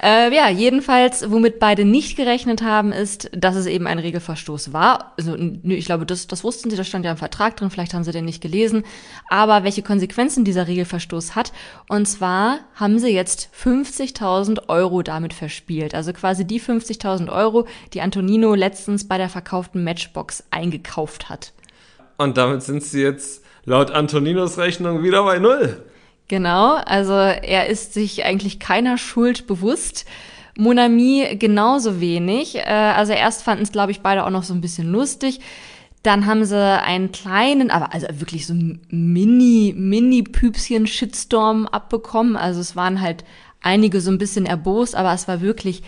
Äh, 0.00 0.32
ja, 0.34 0.48
jedenfalls, 0.48 1.28
womit 1.30 1.58
beide 1.58 1.84
nicht 1.84 2.16
gerechnet 2.16 2.62
haben, 2.62 2.92
ist, 2.92 3.30
dass 3.32 3.56
es 3.56 3.66
eben 3.66 3.88
ein 3.88 3.98
Regelverstoß 3.98 4.72
war. 4.72 5.12
Also, 5.16 5.34
ich 5.36 5.86
glaube, 5.86 6.06
das, 6.06 6.28
das 6.28 6.44
wussten 6.44 6.70
sie, 6.70 6.76
das 6.76 6.86
stand 6.86 7.04
ja 7.04 7.10
im 7.10 7.16
Vertrag 7.16 7.56
drin, 7.56 7.70
vielleicht 7.70 7.94
haben 7.94 8.04
sie 8.04 8.12
den 8.12 8.24
nicht 8.24 8.40
gelesen. 8.40 8.84
Aber 9.28 9.64
welche 9.64 9.82
Konsequenzen 9.82 10.44
dieser 10.44 10.68
Regelverstoß 10.68 11.34
hat, 11.34 11.52
und 11.88 12.06
zwar 12.06 12.60
haben 12.74 13.00
sie 13.00 13.08
jetzt 13.08 13.50
50.000 13.60 14.68
Euro 14.68 15.02
damit 15.02 15.34
verspielt. 15.34 15.94
Also 15.94 16.12
quasi 16.12 16.46
die 16.46 16.60
50.000 16.60 17.32
Euro, 17.32 17.66
die 17.92 18.00
Antonino 18.00 18.54
letztens 18.54 19.08
bei 19.08 19.18
der 19.18 19.28
verkauften 19.28 19.82
Matchbox 19.82 20.44
eingekauft 20.50 21.28
hat. 21.28 21.52
Und 22.18 22.36
damit 22.36 22.62
sind 22.62 22.84
sie 22.84 23.02
jetzt 23.02 23.42
laut 23.64 23.90
Antoninos 23.90 24.58
Rechnung 24.58 25.02
wieder 25.02 25.24
bei 25.24 25.40
Null. 25.40 25.82
Genau, 26.28 26.74
also 26.74 27.14
er 27.14 27.66
ist 27.66 27.94
sich 27.94 28.24
eigentlich 28.24 28.58
keiner 28.58 28.98
Schuld 28.98 29.46
bewusst. 29.46 30.04
Monami 30.58 31.36
genauso 31.38 32.00
wenig. 32.00 32.56
Äh, 32.56 32.64
also 32.64 33.12
erst 33.14 33.42
fanden 33.42 33.62
es, 33.62 33.72
glaube 33.72 33.92
ich, 33.92 34.00
beide 34.00 34.26
auch 34.26 34.30
noch 34.30 34.42
so 34.42 34.52
ein 34.52 34.60
bisschen 34.60 34.92
lustig. 34.92 35.40
Dann 36.02 36.26
haben 36.26 36.44
sie 36.44 36.60
einen 36.82 37.12
kleinen, 37.12 37.70
aber 37.70 37.94
also 37.94 38.06
wirklich 38.12 38.46
so 38.46 38.54
mini, 38.90 39.74
mini 39.76 40.22
Püpschen 40.22 40.86
Shitstorm 40.86 41.66
abbekommen. 41.66 42.36
Also 42.36 42.60
es 42.60 42.76
waren 42.76 43.00
halt 43.00 43.24
einige 43.62 44.00
so 44.00 44.10
ein 44.10 44.18
bisschen 44.18 44.46
erbost, 44.46 44.94
aber 44.94 45.12
es 45.14 45.28
war 45.28 45.40
wirklich 45.40 45.82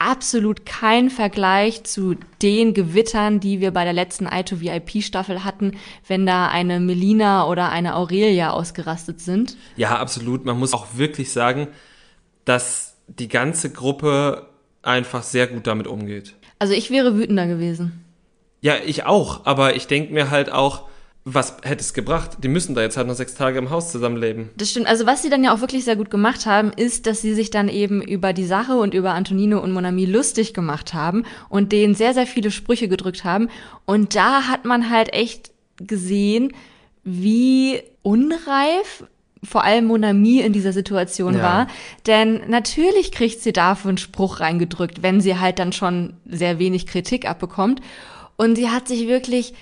absolut 0.00 0.64
kein 0.64 1.10
Vergleich 1.10 1.84
zu 1.84 2.16
den 2.40 2.72
Gewittern, 2.72 3.38
die 3.38 3.60
wir 3.60 3.70
bei 3.70 3.84
der 3.84 3.92
letzten 3.92 4.26
i2 4.26 4.60
VIP 4.60 5.02
Staffel 5.04 5.44
hatten, 5.44 5.76
wenn 6.08 6.24
da 6.24 6.48
eine 6.48 6.80
Melina 6.80 7.46
oder 7.46 7.68
eine 7.68 7.94
Aurelia 7.94 8.50
ausgerastet 8.50 9.20
sind. 9.20 9.56
Ja, 9.76 9.98
absolut. 9.98 10.46
Man 10.46 10.58
muss 10.58 10.72
auch 10.72 10.86
wirklich 10.94 11.30
sagen, 11.32 11.68
dass 12.46 12.96
die 13.08 13.28
ganze 13.28 13.70
Gruppe 13.70 14.48
einfach 14.82 15.22
sehr 15.22 15.46
gut 15.46 15.66
damit 15.66 15.86
umgeht. 15.86 16.34
Also 16.58 16.72
ich 16.72 16.90
wäre 16.90 17.16
wütender 17.16 17.46
gewesen. 17.46 18.04
Ja, 18.62 18.76
ich 18.84 19.04
auch. 19.04 19.44
Aber 19.44 19.76
ich 19.76 19.86
denke 19.86 20.14
mir 20.14 20.30
halt 20.30 20.50
auch, 20.50 20.88
was 21.24 21.58
hätte 21.62 21.82
es 21.82 21.92
gebracht? 21.92 22.38
Die 22.42 22.48
müssen 22.48 22.74
da 22.74 22.80
jetzt 22.80 22.96
halt 22.96 23.06
noch 23.06 23.14
sechs 23.14 23.34
Tage 23.34 23.58
im 23.58 23.70
Haus 23.70 23.92
zusammenleben. 23.92 24.50
Das 24.56 24.70
stimmt. 24.70 24.86
Also 24.86 25.06
was 25.06 25.22
sie 25.22 25.28
dann 25.28 25.44
ja 25.44 25.52
auch 25.54 25.60
wirklich 25.60 25.84
sehr 25.84 25.96
gut 25.96 26.10
gemacht 26.10 26.46
haben, 26.46 26.72
ist, 26.72 27.06
dass 27.06 27.20
sie 27.20 27.34
sich 27.34 27.50
dann 27.50 27.68
eben 27.68 28.00
über 28.00 28.32
die 28.32 28.46
Sache 28.46 28.78
und 28.78 28.94
über 28.94 29.12
Antonino 29.12 29.60
und 29.60 29.72
Monami 29.72 30.06
lustig 30.06 30.54
gemacht 30.54 30.94
haben 30.94 31.24
und 31.50 31.72
denen 31.72 31.94
sehr, 31.94 32.14
sehr 32.14 32.26
viele 32.26 32.50
Sprüche 32.50 32.88
gedrückt 32.88 33.24
haben. 33.24 33.48
Und 33.84 34.14
da 34.14 34.48
hat 34.48 34.64
man 34.64 34.88
halt 34.88 35.12
echt 35.12 35.50
gesehen, 35.76 36.54
wie 37.04 37.82
unreif 38.02 39.04
vor 39.42 39.64
allem 39.64 39.86
Monami 39.86 40.40
in 40.40 40.52
dieser 40.52 40.72
Situation 40.72 41.34
ja. 41.34 41.42
war. 41.42 41.66
Denn 42.06 42.42
natürlich 42.48 43.12
kriegt 43.12 43.40
sie 43.40 43.52
dafür 43.52 43.90
einen 43.90 43.98
Spruch 43.98 44.40
reingedrückt, 44.40 45.02
wenn 45.02 45.20
sie 45.20 45.38
halt 45.38 45.58
dann 45.58 45.72
schon 45.72 46.14
sehr 46.26 46.58
wenig 46.58 46.86
Kritik 46.86 47.28
abbekommt. 47.28 47.80
Und 48.36 48.56
sie 48.56 48.70
hat 48.70 48.88
sich 48.88 49.06
wirklich 49.06 49.54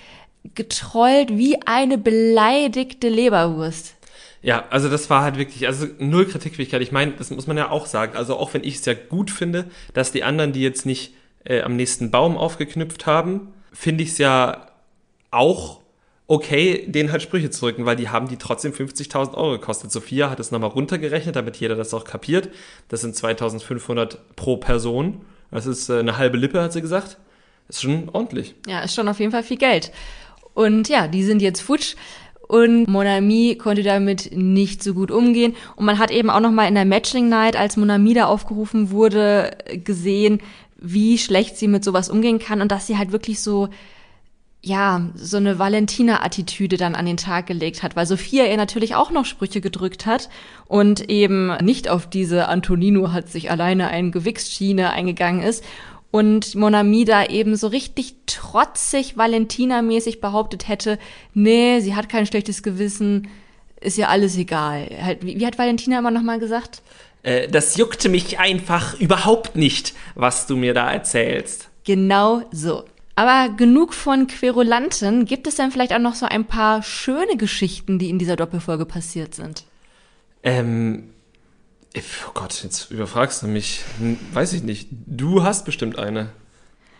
getrollt 0.55 1.37
wie 1.37 1.61
eine 1.65 1.97
beleidigte 1.97 3.09
Leberwurst. 3.09 3.95
Ja, 4.41 4.65
also 4.69 4.89
das 4.89 5.09
war 5.09 5.23
halt 5.23 5.37
wirklich, 5.37 5.67
also 5.67 5.85
null 5.99 6.25
Kritikfähigkeit. 6.25 6.81
Ich 6.81 6.91
meine, 6.91 7.11
das 7.13 7.29
muss 7.29 7.47
man 7.47 7.57
ja 7.57 7.69
auch 7.69 7.85
sagen. 7.85 8.15
Also 8.15 8.37
auch 8.37 8.53
wenn 8.53 8.63
ich 8.63 8.75
es 8.75 8.85
ja 8.85 8.93
gut 8.93 9.31
finde, 9.31 9.65
dass 9.93 10.11
die 10.11 10.23
anderen, 10.23 10.53
die 10.53 10.61
jetzt 10.61 10.85
nicht 10.85 11.13
äh, 11.43 11.61
am 11.61 11.75
nächsten 11.75 12.09
Baum 12.09 12.37
aufgeknüpft 12.37 13.05
haben, 13.05 13.53
finde 13.73 14.03
ich 14.03 14.11
es 14.11 14.17
ja 14.17 14.67
auch 15.31 15.79
okay, 16.29 16.85
denen 16.87 17.11
halt 17.11 17.23
Sprüche 17.23 17.49
zu 17.49 17.65
rücken, 17.65 17.85
weil 17.85 17.95
die 17.95 18.09
haben 18.09 18.27
die 18.27 18.37
trotzdem 18.37 18.71
50.000 18.71 19.33
Euro 19.33 19.53
gekostet. 19.53 19.91
Sophia 19.91 20.29
hat 20.29 20.39
es 20.39 20.51
nochmal 20.51 20.69
runtergerechnet, 20.69 21.35
damit 21.35 21.57
jeder 21.57 21.75
das 21.75 21.91
auch 21.93 22.03
kapiert. 22.03 22.49
Das 22.87 23.01
sind 23.01 23.15
2.500 23.15 24.17
pro 24.35 24.57
Person. 24.57 25.25
Das 25.49 25.65
ist 25.65 25.89
äh, 25.89 25.97
eine 25.97 26.17
halbe 26.17 26.37
Lippe, 26.37 26.61
hat 26.61 26.71
sie 26.71 26.81
gesagt. 26.81 27.17
Das 27.67 27.77
ist 27.77 27.81
schon 27.81 28.09
ordentlich. 28.09 28.53
Ja, 28.67 28.81
ist 28.81 28.93
schon 28.93 29.07
auf 29.07 29.19
jeden 29.19 29.31
Fall 29.31 29.41
viel 29.41 29.57
Geld. 29.57 29.91
Und 30.53 30.89
ja, 30.89 31.07
die 31.07 31.23
sind 31.23 31.41
jetzt 31.41 31.61
futsch. 31.61 31.95
Und 32.47 32.87
Monami 32.87 33.57
konnte 33.61 33.83
damit 33.83 34.35
nicht 34.35 34.81
so 34.81 34.95
gut 34.95 35.11
umgehen. 35.11 35.55
Und 35.75 35.85
man 35.85 35.99
hat 35.99 36.09
eben 36.09 36.31
auch 36.31 36.39
noch 36.39 36.51
mal 36.51 36.67
in 36.67 36.73
der 36.73 36.85
Matching 36.85 37.29
Night, 37.29 37.55
als 37.55 37.77
Monami 37.77 38.15
da 38.15 38.25
aufgerufen 38.25 38.89
wurde, 38.89 39.55
gesehen, 39.83 40.41
wie 40.77 41.17
schlecht 41.17 41.57
sie 41.57 41.67
mit 41.67 41.83
sowas 41.83 42.09
umgehen 42.09 42.39
kann 42.39 42.61
und 42.61 42.71
dass 42.71 42.87
sie 42.87 42.97
halt 42.97 43.11
wirklich 43.11 43.41
so 43.41 43.69
ja, 44.61 45.09
so 45.15 45.37
eine 45.37 45.57
Valentina-Attitüde 45.57 46.75
dann 46.75 46.95
an 46.95 47.05
den 47.05 47.15
Tag 47.15 47.47
gelegt 47.47 47.81
hat, 47.81 47.95
weil 47.95 48.05
Sophia 48.05 48.45
ihr 48.45 48.57
natürlich 48.57 48.93
auch 48.93 49.09
noch 49.09 49.23
Sprüche 49.25 49.61
gedrückt 49.61 50.05
hat 50.05 50.29
und 50.67 51.09
eben 51.09 51.55
nicht 51.63 51.87
auf 51.87 52.09
diese 52.09 52.49
Antonino 52.49 53.13
hat 53.13 53.29
sich 53.29 53.51
alleine 53.51 53.87
ein 53.87 54.11
Gewichsschiene 54.11 54.91
eingegangen 54.91 55.41
ist 55.41 55.63
und 56.11 56.55
Monami 56.55 57.05
da 57.05 57.25
eben 57.25 57.55
so 57.55 57.67
richtig 57.67 58.15
trotzig 58.25 59.17
Valentina-mäßig 59.17 60.21
behauptet 60.21 60.67
hätte, 60.67 60.97
nee, 61.33 61.79
sie 61.81 61.95
hat 61.95 62.09
kein 62.09 62.25
schlechtes 62.25 62.63
Gewissen, 62.63 63.27
ist 63.79 63.97
ja 63.97 64.07
alles 64.07 64.37
egal. 64.37 64.89
Halt, 65.01 65.25
wie, 65.25 65.39
wie 65.39 65.45
hat 65.45 65.57
Valentina 65.57 65.99
immer 65.99 66.11
nochmal 66.11 66.39
gesagt? 66.39 66.81
Äh, 67.23 67.47
das 67.47 67.77
juckte 67.77 68.09
mich 68.09 68.39
einfach 68.39 68.99
überhaupt 68.99 69.55
nicht, 69.55 69.93
was 70.15 70.47
du 70.47 70.55
mir 70.55 70.73
da 70.73 70.91
erzählst. 70.91 71.69
Genau 71.83 72.43
so. 72.51 72.85
Aber 73.15 73.53
genug 73.53 73.93
von 73.93 74.27
Querulanten. 74.27 75.25
Gibt 75.25 75.45
es 75.45 75.55
denn 75.55 75.71
vielleicht 75.71 75.93
auch 75.93 75.99
noch 75.99 76.15
so 76.15 76.25
ein 76.25 76.45
paar 76.45 76.81
schöne 76.83 77.35
Geschichten, 77.35 77.99
die 77.99 78.09
in 78.09 78.17
dieser 78.17 78.37
Doppelfolge 78.37 78.85
passiert 78.85 79.35
sind? 79.35 79.65
Ähm, 80.41 81.09
Oh 81.97 82.31
Gott, 82.33 82.63
jetzt 82.63 82.91
überfragst 82.91 83.41
du 83.43 83.47
mich. 83.47 83.83
Weiß 84.33 84.53
ich 84.53 84.63
nicht. 84.63 84.89
Du 84.91 85.43
hast 85.43 85.65
bestimmt 85.65 85.97
eine. 85.97 86.29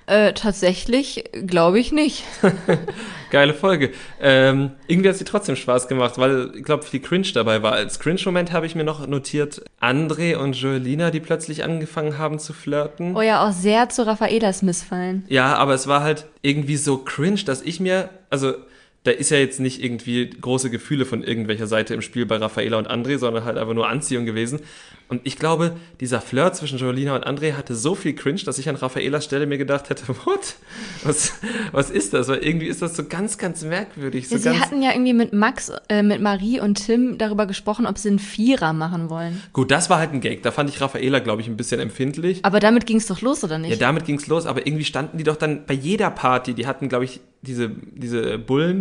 Äh, 0.10 0.34
tatsächlich 0.34 1.26
glaube 1.46 1.80
ich 1.80 1.92
nicht. 1.92 2.24
Geile 3.30 3.54
Folge. 3.54 3.92
Ähm, 4.20 4.72
irgendwie 4.88 5.10
hat 5.10 5.18
sie 5.18 5.24
trotzdem 5.24 5.56
Spaß 5.56 5.88
gemacht, 5.88 6.18
weil 6.18 6.52
ich 6.56 6.64
glaube, 6.64 6.84
viel 6.84 7.00
Cringe 7.00 7.28
dabei 7.32 7.62
war. 7.62 7.74
Als 7.74 8.00
Cringe-Moment 8.00 8.52
habe 8.52 8.66
ich 8.66 8.74
mir 8.74 8.84
noch 8.84 9.06
notiert, 9.06 9.64
André 9.80 10.36
und 10.36 10.56
Joelina, 10.56 11.12
die 11.12 11.20
plötzlich 11.20 11.64
angefangen 11.64 12.18
haben 12.18 12.40
zu 12.40 12.54
flirten. 12.54 13.16
Oh 13.16 13.22
ja, 13.22 13.48
auch 13.48 13.52
sehr 13.52 13.90
zu 13.90 14.08
Raffaelas 14.08 14.64
missfallen. 14.64 15.26
Ja, 15.28 15.54
aber 15.58 15.76
es 15.76 15.86
war 15.86 16.02
halt 16.02 16.26
irgendwie 16.42 16.78
so 16.78 16.98
cringe, 16.98 17.44
dass 17.46 17.62
ich 17.62 17.80
mir, 17.80 18.10
also 18.32 18.56
da 19.04 19.12
ist 19.12 19.32
ja 19.32 19.38
jetzt 19.38 19.60
nicht 19.60 19.82
irgendwie 19.82 20.30
große 20.30 20.70
Gefühle 20.70 21.06
von 21.06 21.24
irgendwelcher 21.24 21.68
Seite 21.68 21.94
im 21.94 22.02
Spiel 22.02 22.26
bei 22.26 22.36
Raffaela 22.36 22.78
und 22.78 22.90
André, 22.90 23.18
sondern 23.18 23.46
halt 23.46 23.58
einfach 23.58 23.74
nur 23.74 23.88
Anziehung 23.88 24.26
gewesen. 24.26 24.60
Und 25.08 25.22
ich 25.24 25.38
glaube, 25.38 25.76
dieser 26.00 26.22
Flirt 26.22 26.56
zwischen 26.56 26.78
Jolina 26.78 27.16
und 27.16 27.26
André 27.26 27.54
hatte 27.54 27.76
so 27.76 27.96
viel 27.96 28.14
Cringe, 28.14 28.42
dass 28.46 28.60
ich 28.60 28.70
an 28.70 28.76
Raffaelas 28.76 29.26
Stelle 29.26 29.48
mir 29.48 29.58
gedacht 29.58 29.90
hätte, 29.90 30.08
what? 30.26 30.56
Was, 31.04 31.34
was 31.72 31.90
ist 31.90 32.14
das? 32.14 32.28
Weil 32.28 32.40
irgendwie 32.40 32.68
ist 32.68 32.82
das 32.82 32.96
so 32.96 33.06
ganz, 33.06 33.38
ganz 33.38 33.64
merkwürdig. 33.64 34.28
So 34.28 34.36
ja, 34.36 34.42
sie 34.54 34.60
hatten 34.60 34.84
ja 34.84 34.92
irgendwie 34.92 35.14
mit 35.14 35.34
Max, 35.34 35.72
äh, 35.88 36.04
mit 36.04 36.22
Marie 36.22 36.60
und 36.60 36.86
Tim 36.86 37.18
darüber 37.18 37.48
gesprochen, 37.48 37.88
ob 37.88 37.98
sie 37.98 38.10
einen 38.10 38.20
Vierer 38.20 38.74
machen 38.74 39.10
wollen. 39.10 39.42
Gut, 39.54 39.72
das 39.72 39.90
war 39.90 39.98
halt 39.98 40.14
ein 40.14 40.22
Gag. 40.22 40.44
Da 40.44 40.52
fand 40.52 40.70
ich 40.70 40.80
Raffaela, 40.82 41.20
glaube 41.20 41.42
ich, 41.42 41.48
ein 41.48 41.58
bisschen 41.58 41.80
empfindlich. 41.80 42.44
Aber 42.44 42.60
damit 42.60 42.86
ging 42.86 42.98
es 42.98 43.08
doch 43.08 43.22
los, 43.22 43.44
oder 43.44 43.58
nicht? 43.58 43.72
Ja, 43.72 43.78
damit 43.78 44.06
ging 44.06 44.18
es 44.18 44.28
los, 44.28 44.46
aber 44.46 44.68
irgendwie 44.68 44.86
standen 44.86 45.18
die 45.18 45.24
doch 45.24 45.38
dann 45.38 45.66
bei 45.66 45.74
jeder 45.74 46.12
Party, 46.12 46.54
die 46.54 46.68
hatten, 46.68 46.90
glaube 46.90 47.06
ich, 47.06 47.22
diese, 47.42 47.70
diese 47.70 48.38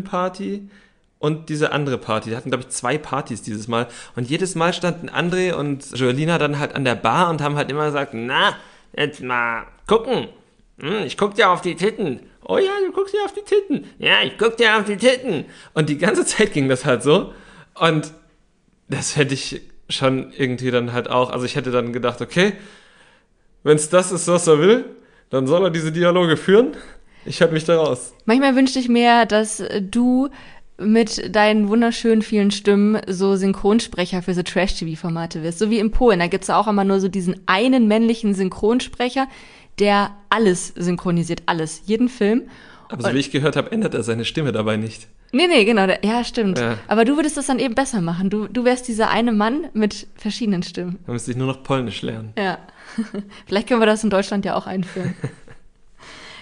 Bullenparty 0.09 0.69
und 1.19 1.49
diese 1.49 1.73
andere 1.73 1.99
Party. 1.99 2.31
Die 2.31 2.37
hatten, 2.37 2.51
glaube 2.51 2.65
ich, 2.65 2.71
zwei 2.71 2.99
Partys 2.99 3.43
dieses 3.43 3.69
Mal. 3.69 3.89
Und 4.17 4.29
jedes 4.29 4.55
Mal 4.55 4.73
standen 4.73 5.09
André 5.09 5.53
und 5.53 5.91
Joelina 5.99 6.39
dann 6.39 6.59
halt 6.59 6.75
an 6.75 6.85
der 6.85 6.95
Bar 6.95 7.31
und 7.31 7.41
haben 7.41 7.57
halt 7.57 7.71
immer 7.71 7.87
gesagt, 7.87 8.13
na, 8.15 8.57
jetzt 8.97 9.23
mal 9.23 9.67
gucken. 9.87 10.29
Hm, 10.81 11.05
ich 11.05 11.17
guck 11.17 11.35
dir 11.35 11.51
auf 11.51 11.61
die 11.61 11.75
Titten. 11.75 12.21
Oh 12.45 12.59
ja, 12.59 12.71
du 12.85 12.93
guckst 12.93 13.15
dir 13.15 13.25
auf 13.25 13.35
die 13.35 13.43
Titten. 13.43 13.87
Ja, 13.99 14.23
ich 14.23 14.39
guck 14.39 14.57
dir 14.57 14.79
auf 14.79 14.85
die 14.85 14.97
Titten. 14.97 15.45
Und 15.75 15.89
die 15.89 15.99
ganze 15.99 16.25
Zeit 16.25 16.53
ging 16.53 16.69
das 16.69 16.85
halt 16.85 17.03
so. 17.03 17.35
Und 17.75 18.13
das 18.89 19.17
hätte 19.17 19.35
ich 19.35 19.61
schon 19.91 20.33
irgendwie 20.33 20.71
dann 20.71 20.93
halt 20.93 21.11
auch, 21.11 21.31
also 21.31 21.45
ich 21.45 21.57
hätte 21.57 21.71
dann 21.71 21.93
gedacht, 21.93 22.21
okay, 22.21 22.53
wenn 23.65 23.77
es 23.77 23.89
das 23.89 24.13
ist, 24.13 24.29
was 24.29 24.47
er 24.47 24.61
will, 24.61 24.85
dann 25.31 25.47
soll 25.47 25.65
er 25.65 25.71
diese 25.71 25.93
Dialoge 25.93 26.37
führen. 26.37 26.77
Ich 27.29 27.43
halte 27.43 27.53
mich 27.53 27.65
da 27.65 27.77
raus. 27.77 28.15
Manchmal 28.25 28.57
wünschte 28.57 28.79
ich 28.79 28.89
mir, 28.89 29.27
dass 29.27 29.63
du 29.81 30.29
mit 30.79 31.35
deinen 31.35 31.69
wunderschönen 31.69 32.23
vielen 32.23 32.51
Stimmen 32.51 33.01
so 33.07 33.37
Synchronsprecher 33.37 34.23
für 34.23 34.33
so 34.33 34.43
Trash-TV-Formate 34.43 35.43
wirst. 35.43 35.59
So 35.59 35.71
wie 35.71 35.79
in 35.79 35.91
Polen. 35.91 36.21
Da 36.21 36.29
gibt's 36.29 36.49
ja 36.49 36.59
auch 36.59 36.69
immer 36.69 36.85
nur 36.85 37.01
so 37.01 37.09
diesen 37.09 37.41
einen 37.47 37.87
männlichen 37.87 38.35
Synchronsprecher, 38.35 39.27
der 39.79 40.13
alles 40.31 40.73
synchronisiert, 40.77 41.43
alles, 41.47 41.83
jeden 41.85 42.09
Film. 42.09 42.45
Aber 42.89 43.03
so 43.03 43.15
wie 43.15 43.19
ich 43.19 43.31
gehört 43.31 43.57
habe, 43.57 43.71
ändert 43.73 43.95
er 43.95 44.03
seine 44.03 44.25
Stimme 44.25 44.53
dabei 44.53 44.77
nicht. 44.77 45.09
Nee, 45.33 45.47
nee, 45.47 45.65
genau. 45.67 45.87
Ja, 46.03 46.25
stimmt. 46.25 46.59
Ja. 46.59 46.79
Aber 46.87 47.05
du 47.05 47.17
würdest 47.17 47.37
das 47.37 47.47
dann 47.47 47.59
eben 47.59 47.75
besser 47.75 48.01
machen. 48.01 48.31
Du, 48.31 48.47
du 48.47 48.65
wärst 48.65 48.89
dieser 48.89 49.11
eine 49.11 49.33
Mann 49.33 49.67
mit 49.75 50.07
verschiedenen 50.15 50.63
Stimmen. 50.63 50.99
Dann 51.05 51.13
müsste 51.13 51.33
ich 51.33 51.37
nur 51.37 51.49
noch 51.49 51.63
Polnisch 51.63 52.01
lernen. 52.01 52.33
Ja. 52.39 52.59
Vielleicht 53.47 53.69
können 53.69 53.83
wir 53.83 53.87
das 53.87 54.03
in 54.03 54.11
Deutschland 54.11 54.47
ja 54.47 54.55
auch 54.55 54.67
einführen. 54.67 55.15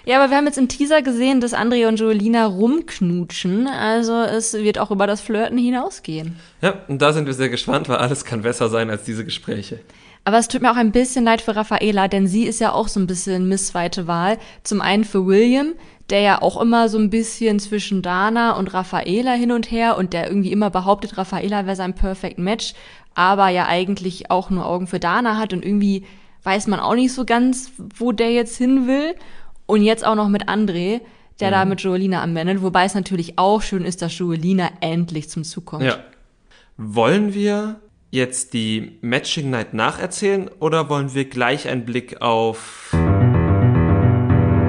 Ja, 0.06 0.22
aber 0.22 0.30
wir 0.30 0.36
haben 0.36 0.46
jetzt 0.46 0.56
im 0.56 0.68
Teaser 0.68 1.02
gesehen, 1.02 1.40
dass 1.40 1.52
André 1.52 1.88
und 1.88 1.98
Joelina 1.98 2.46
rumknutschen. 2.46 3.66
Also 3.66 4.22
es 4.22 4.54
wird 4.54 4.78
auch 4.78 4.92
über 4.92 5.08
das 5.08 5.20
Flirten 5.20 5.58
hinausgehen. 5.58 6.36
Ja, 6.62 6.74
und 6.86 7.02
da 7.02 7.12
sind 7.12 7.26
wir 7.26 7.34
sehr 7.34 7.48
gespannt, 7.48 7.88
weil 7.88 7.96
alles 7.96 8.24
kann 8.24 8.42
besser 8.42 8.68
sein 8.68 8.88
als 8.88 9.02
diese 9.02 9.24
Gespräche. 9.24 9.80
Aber 10.22 10.38
es 10.38 10.46
tut 10.46 10.62
mir 10.62 10.70
auch 10.70 10.76
ein 10.76 10.92
bisschen 10.92 11.24
leid 11.24 11.40
für 11.40 11.56
Raffaela, 11.56 12.06
denn 12.06 12.28
sie 12.28 12.44
ist 12.44 12.60
ja 12.60 12.72
auch 12.72 12.86
so 12.86 13.00
ein 13.00 13.08
bisschen 13.08 13.48
Miss 13.48 13.66
zweite 13.66 14.06
Wahl. 14.06 14.38
Zum 14.62 14.80
einen 14.80 15.02
für 15.02 15.26
William, 15.26 15.74
der 16.08 16.20
ja 16.20 16.40
auch 16.40 16.60
immer 16.60 16.88
so 16.88 16.98
ein 16.98 17.10
bisschen 17.10 17.58
zwischen 17.58 18.00
Dana 18.00 18.52
und 18.52 18.74
Raffaela 18.74 19.32
hin 19.32 19.50
und 19.50 19.72
her 19.72 19.96
und 19.98 20.12
der 20.12 20.28
irgendwie 20.28 20.52
immer 20.52 20.70
behauptet, 20.70 21.18
Raffaela 21.18 21.66
wäre 21.66 21.74
sein 21.74 21.94
Perfect 21.94 22.38
Match, 22.38 22.74
aber 23.16 23.48
ja 23.48 23.66
eigentlich 23.66 24.30
auch 24.30 24.50
nur 24.50 24.66
Augen 24.66 24.86
für 24.86 25.00
Dana 25.00 25.36
hat 25.36 25.52
und 25.52 25.64
irgendwie 25.64 26.04
weiß 26.44 26.68
man 26.68 26.78
auch 26.78 26.94
nicht 26.94 27.12
so 27.12 27.24
ganz, 27.24 27.72
wo 27.96 28.12
der 28.12 28.30
jetzt 28.30 28.56
hin 28.56 28.86
will. 28.86 29.16
Und 29.66 29.82
jetzt 29.82 30.06
auch 30.06 30.14
noch 30.14 30.28
mit 30.28 30.48
André, 30.48 31.00
der 31.40 31.48
mhm. 31.48 31.52
da 31.52 31.64
mit 31.64 31.80
Joelina 31.80 32.22
anwendet, 32.22 32.62
wobei 32.62 32.84
es 32.84 32.94
natürlich 32.94 33.38
auch 33.38 33.62
schön 33.62 33.84
ist, 33.84 34.00
dass 34.02 34.16
Joelina 34.18 34.70
endlich 34.80 35.28
zum 35.28 35.44
Zug 35.44 35.66
kommt. 35.66 35.84
Ja. 35.84 35.98
Wollen 36.76 37.34
wir 37.34 37.80
jetzt 38.10 38.54
die 38.54 38.98
Matching 39.00 39.50
Night 39.50 39.74
nacherzählen 39.74 40.48
oder 40.60 40.88
wollen 40.88 41.14
wir 41.14 41.24
gleich 41.24 41.68
einen 41.68 41.84
Blick 41.84 42.22
auf 42.22 42.90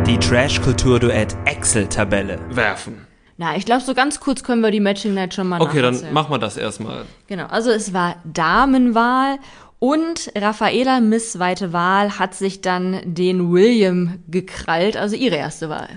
die 0.08 0.18
Trash-Kultur-Duett 0.18 1.38
Excel-Tabelle 1.46 2.40
werfen? 2.50 3.06
Na, 3.40 3.56
ich 3.56 3.66
glaube, 3.66 3.82
so 3.82 3.94
ganz 3.94 4.20
kurz 4.20 4.44
können 4.44 4.62
wir 4.62 4.72
die 4.72 4.80
Matching 4.80 5.14
Night 5.14 5.36
schon 5.36 5.48
mal 5.48 5.62
Okay, 5.62 5.82
dann 5.82 6.12
machen 6.12 6.32
wir 6.32 6.40
das 6.40 6.58
erstmal. 6.58 7.06
Genau, 7.28 7.46
also 7.46 7.70
es 7.70 7.94
war 7.94 8.16
Damenwahl 8.24 9.38
und 9.80 10.32
Raffaela 10.36 11.00
Miss 11.00 11.40
Weite 11.40 11.74
Wahl 11.74 12.18
hat 12.18 12.34
sich 12.34 12.62
dann 12.62 13.02
den 13.06 13.52
William 13.52 14.20
gekrallt, 14.28 14.98
also 14.98 15.16
ihre 15.16 15.36
erste 15.36 15.70
Wahl. 15.70 15.90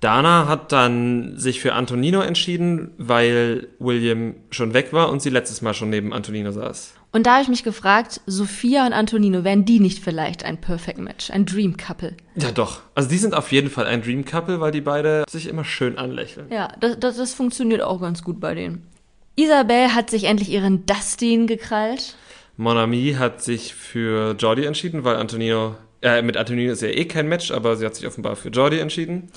Dana 0.00 0.46
hat 0.46 0.72
dann 0.72 1.38
sich 1.38 1.60
für 1.60 1.72
Antonino 1.72 2.20
entschieden, 2.20 2.90
weil 2.98 3.68
William 3.78 4.34
schon 4.50 4.74
weg 4.74 4.92
war 4.92 5.10
und 5.10 5.22
sie 5.22 5.30
letztes 5.30 5.62
Mal 5.62 5.72
schon 5.72 5.88
neben 5.88 6.12
Antonino 6.12 6.52
saß. 6.52 6.92
Und 7.12 7.26
da 7.26 7.32
habe 7.32 7.42
ich 7.42 7.48
mich 7.48 7.64
gefragt, 7.64 8.20
Sophia 8.26 8.84
und 8.84 8.92
Antonino, 8.92 9.42
wären 9.42 9.64
die 9.64 9.80
nicht 9.80 10.04
vielleicht 10.04 10.44
ein 10.44 10.60
Perfect 10.60 10.98
Match, 10.98 11.30
ein 11.30 11.46
Dream 11.46 11.78
Couple? 11.78 12.14
Ja, 12.34 12.50
doch. 12.50 12.82
Also 12.94 13.08
die 13.08 13.16
sind 13.16 13.34
auf 13.34 13.50
jeden 13.52 13.70
Fall 13.70 13.86
ein 13.86 14.02
Dream 14.02 14.26
Couple, 14.26 14.60
weil 14.60 14.70
die 14.70 14.82
beide 14.82 15.24
sich 15.30 15.48
immer 15.48 15.64
schön 15.64 15.96
anlächeln. 15.96 16.48
Ja, 16.50 16.68
das, 16.78 17.00
das, 17.00 17.16
das 17.16 17.32
funktioniert 17.32 17.80
auch 17.80 18.02
ganz 18.02 18.22
gut 18.22 18.38
bei 18.38 18.54
denen. 18.54 18.86
Isabel 19.34 19.94
hat 19.94 20.10
sich 20.10 20.24
endlich 20.24 20.50
ihren 20.50 20.84
Dustin 20.84 21.46
gekrallt. 21.46 22.16
Monami 22.56 23.16
hat 23.18 23.42
sich 23.42 23.74
für 23.74 24.34
Jordi 24.38 24.64
entschieden, 24.64 25.04
weil 25.04 25.16
Antonino, 25.16 25.76
äh, 26.02 26.22
mit 26.22 26.36
Antonino 26.36 26.72
ist 26.72 26.82
ja 26.82 26.88
eh 26.88 27.04
kein 27.04 27.28
Match, 27.28 27.50
aber 27.50 27.76
sie 27.76 27.84
hat 27.84 27.94
sich 27.94 28.06
offenbar 28.06 28.36
für 28.36 28.48
Jordi 28.48 28.78
entschieden. 28.78 29.30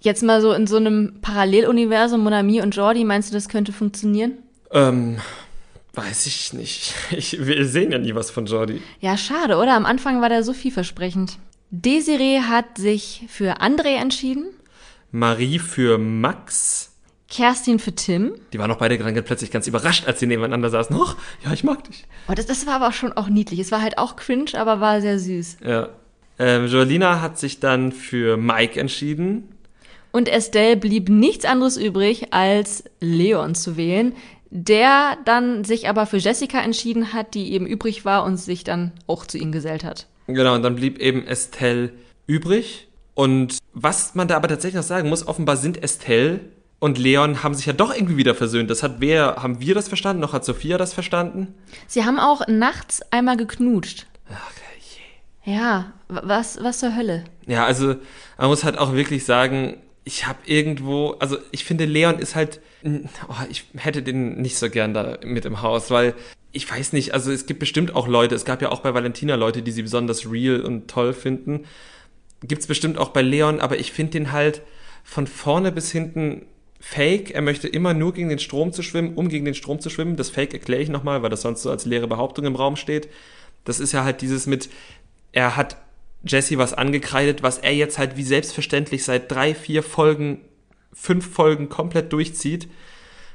Jetzt 0.00 0.22
mal 0.22 0.40
so 0.40 0.52
in 0.52 0.66
so 0.66 0.76
einem 0.76 1.18
Paralleluniversum, 1.20 2.22
Monami 2.22 2.62
und 2.62 2.74
Jordi, 2.74 3.04
meinst 3.04 3.30
du, 3.30 3.34
das 3.34 3.48
könnte 3.48 3.72
funktionieren? 3.72 4.38
Ähm, 4.70 5.18
weiß 5.94 6.26
ich 6.26 6.52
nicht. 6.52 6.94
Ich, 7.10 7.44
wir 7.44 7.66
sehen 7.66 7.92
ja 7.92 7.98
nie 7.98 8.14
was 8.14 8.30
von 8.30 8.46
Jordi. 8.46 8.80
Ja, 9.00 9.16
schade, 9.16 9.56
oder? 9.56 9.74
Am 9.74 9.84
Anfang 9.84 10.22
war 10.22 10.28
der 10.28 10.42
so 10.42 10.52
vielversprechend. 10.52 11.38
Desiree 11.70 12.40
hat 12.40 12.78
sich 12.78 13.24
für 13.28 13.60
André 13.60 13.96
entschieden. 14.00 14.44
Marie 15.10 15.58
für 15.58 15.98
Max. 15.98 16.89
Kerstin 17.30 17.78
für 17.78 17.94
Tim. 17.94 18.32
Die 18.52 18.58
waren 18.58 18.70
auch 18.70 18.78
beide 18.78 18.98
dann 18.98 19.24
plötzlich 19.24 19.50
ganz 19.50 19.66
überrascht, 19.66 20.06
als 20.06 20.20
sie 20.20 20.26
nebeneinander 20.26 20.68
saßen. 20.68 20.94
Och, 20.94 21.16
ja, 21.44 21.52
ich 21.52 21.64
mag 21.64 21.84
dich. 21.84 22.04
Oh, 22.28 22.34
das, 22.34 22.46
das 22.46 22.66
war 22.66 22.74
aber 22.74 22.92
schon 22.92 23.12
auch 23.12 23.28
niedlich. 23.28 23.60
Es 23.60 23.72
war 23.72 23.80
halt 23.80 23.98
auch 23.98 24.16
cringe, 24.16 24.50
aber 24.54 24.80
war 24.80 25.00
sehr 25.00 25.18
süß. 25.18 25.58
Ja. 25.64 25.88
Ähm, 26.38 26.66
Joelina 26.66 27.20
hat 27.20 27.38
sich 27.38 27.60
dann 27.60 27.92
für 27.92 28.36
Mike 28.36 28.78
entschieden. 28.78 29.48
Und 30.10 30.28
Estelle 30.28 30.76
blieb 30.76 31.08
nichts 31.08 31.44
anderes 31.44 31.76
übrig, 31.76 32.32
als 32.32 32.82
Leon 33.00 33.54
zu 33.54 33.76
wählen, 33.76 34.14
der 34.50 35.16
dann 35.24 35.62
sich 35.62 35.88
aber 35.88 36.06
für 36.06 36.16
Jessica 36.16 36.60
entschieden 36.60 37.12
hat, 37.12 37.34
die 37.34 37.52
eben 37.52 37.66
übrig 37.66 38.04
war 38.04 38.24
und 38.24 38.36
sich 38.38 38.64
dann 38.64 38.90
auch 39.06 39.24
zu 39.24 39.38
ihm 39.38 39.52
gesellt 39.52 39.84
hat. 39.84 40.08
Genau, 40.26 40.54
und 40.54 40.62
dann 40.62 40.74
blieb 40.74 40.98
eben 40.98 41.26
Estelle 41.26 41.92
übrig. 42.26 42.88
Und 43.14 43.58
was 43.72 44.16
man 44.16 44.26
da 44.26 44.36
aber 44.36 44.48
tatsächlich 44.48 44.76
noch 44.76 44.82
sagen 44.82 45.08
muss, 45.08 45.26
offenbar 45.26 45.56
sind 45.56 45.80
Estelle 45.82 46.40
und 46.80 46.98
Leon 46.98 47.42
haben 47.42 47.54
sich 47.54 47.66
ja 47.66 47.72
doch 47.72 47.94
irgendwie 47.94 48.16
wieder 48.16 48.34
versöhnt. 48.34 48.70
Das 48.70 48.82
hat 48.82 48.96
wer, 48.98 49.36
haben 49.36 49.60
wir 49.60 49.74
das 49.74 49.86
verstanden? 49.86 50.20
Noch 50.20 50.32
hat 50.32 50.44
Sophia 50.44 50.78
das 50.78 50.94
verstanden? 50.94 51.54
Sie 51.86 52.04
haben 52.04 52.18
auch 52.18 52.48
nachts 52.48 53.02
einmal 53.12 53.36
geknutscht. 53.36 54.06
Ach, 54.32 54.50
je. 55.44 55.52
Ja, 55.52 55.92
was, 56.08 56.62
was 56.62 56.80
zur 56.80 56.96
Hölle? 56.96 57.24
Ja, 57.46 57.66
also 57.66 57.96
man 58.38 58.48
muss 58.48 58.64
halt 58.64 58.78
auch 58.78 58.94
wirklich 58.94 59.24
sagen, 59.24 59.76
ich 60.04 60.26
habe 60.26 60.38
irgendwo, 60.46 61.16
also 61.20 61.36
ich 61.50 61.64
finde 61.64 61.84
Leon 61.84 62.18
ist 62.18 62.34
halt, 62.34 62.60
oh, 62.82 63.34
ich 63.50 63.66
hätte 63.76 64.02
den 64.02 64.40
nicht 64.40 64.56
so 64.56 64.70
gern 64.70 64.94
da 64.94 65.18
mit 65.22 65.44
im 65.44 65.60
Haus, 65.60 65.90
weil 65.90 66.14
ich 66.52 66.68
weiß 66.68 66.94
nicht, 66.94 67.12
also 67.12 67.30
es 67.30 67.44
gibt 67.46 67.60
bestimmt 67.60 67.94
auch 67.94 68.08
Leute, 68.08 68.34
es 68.34 68.46
gab 68.46 68.62
ja 68.62 68.70
auch 68.70 68.80
bei 68.80 68.94
Valentina 68.94 69.34
Leute, 69.34 69.62
die 69.62 69.70
sie 69.70 69.82
besonders 69.82 70.30
real 70.30 70.62
und 70.62 70.88
toll 70.88 71.12
finden. 71.12 71.66
Gibt's 72.42 72.66
bestimmt 72.66 72.96
auch 72.96 73.10
bei 73.10 73.20
Leon, 73.20 73.60
aber 73.60 73.78
ich 73.78 73.92
finde 73.92 74.12
den 74.12 74.32
halt 74.32 74.62
von 75.04 75.26
vorne 75.26 75.72
bis 75.72 75.92
hinten 75.92 76.46
Fake, 76.82 77.30
er 77.30 77.42
möchte 77.42 77.68
immer 77.68 77.92
nur 77.92 78.14
gegen 78.14 78.30
den 78.30 78.38
Strom 78.38 78.72
zu 78.72 78.82
schwimmen, 78.82 79.14
um 79.14 79.28
gegen 79.28 79.44
den 79.44 79.54
Strom 79.54 79.80
zu 79.80 79.90
schwimmen. 79.90 80.16
Das 80.16 80.30
Fake 80.30 80.54
erkläre 80.54 80.82
ich 80.82 80.88
nochmal, 80.88 81.22
weil 81.22 81.28
das 81.28 81.42
sonst 81.42 81.62
so 81.62 81.70
als 81.70 81.84
leere 81.84 82.08
Behauptung 82.08 82.46
im 82.46 82.56
Raum 82.56 82.76
steht. 82.76 83.08
Das 83.64 83.80
ist 83.80 83.92
ja 83.92 84.02
halt 84.02 84.22
dieses 84.22 84.46
mit, 84.46 84.70
er 85.32 85.56
hat 85.56 85.76
Jesse 86.24 86.56
was 86.56 86.72
angekreidet, 86.72 87.42
was 87.42 87.58
er 87.58 87.74
jetzt 87.74 87.98
halt 87.98 88.16
wie 88.16 88.22
selbstverständlich 88.22 89.04
seit 89.04 89.30
drei, 89.30 89.54
vier 89.54 89.82
Folgen, 89.82 90.40
fünf 90.92 91.30
Folgen 91.30 91.68
komplett 91.68 92.12
durchzieht. 92.14 92.68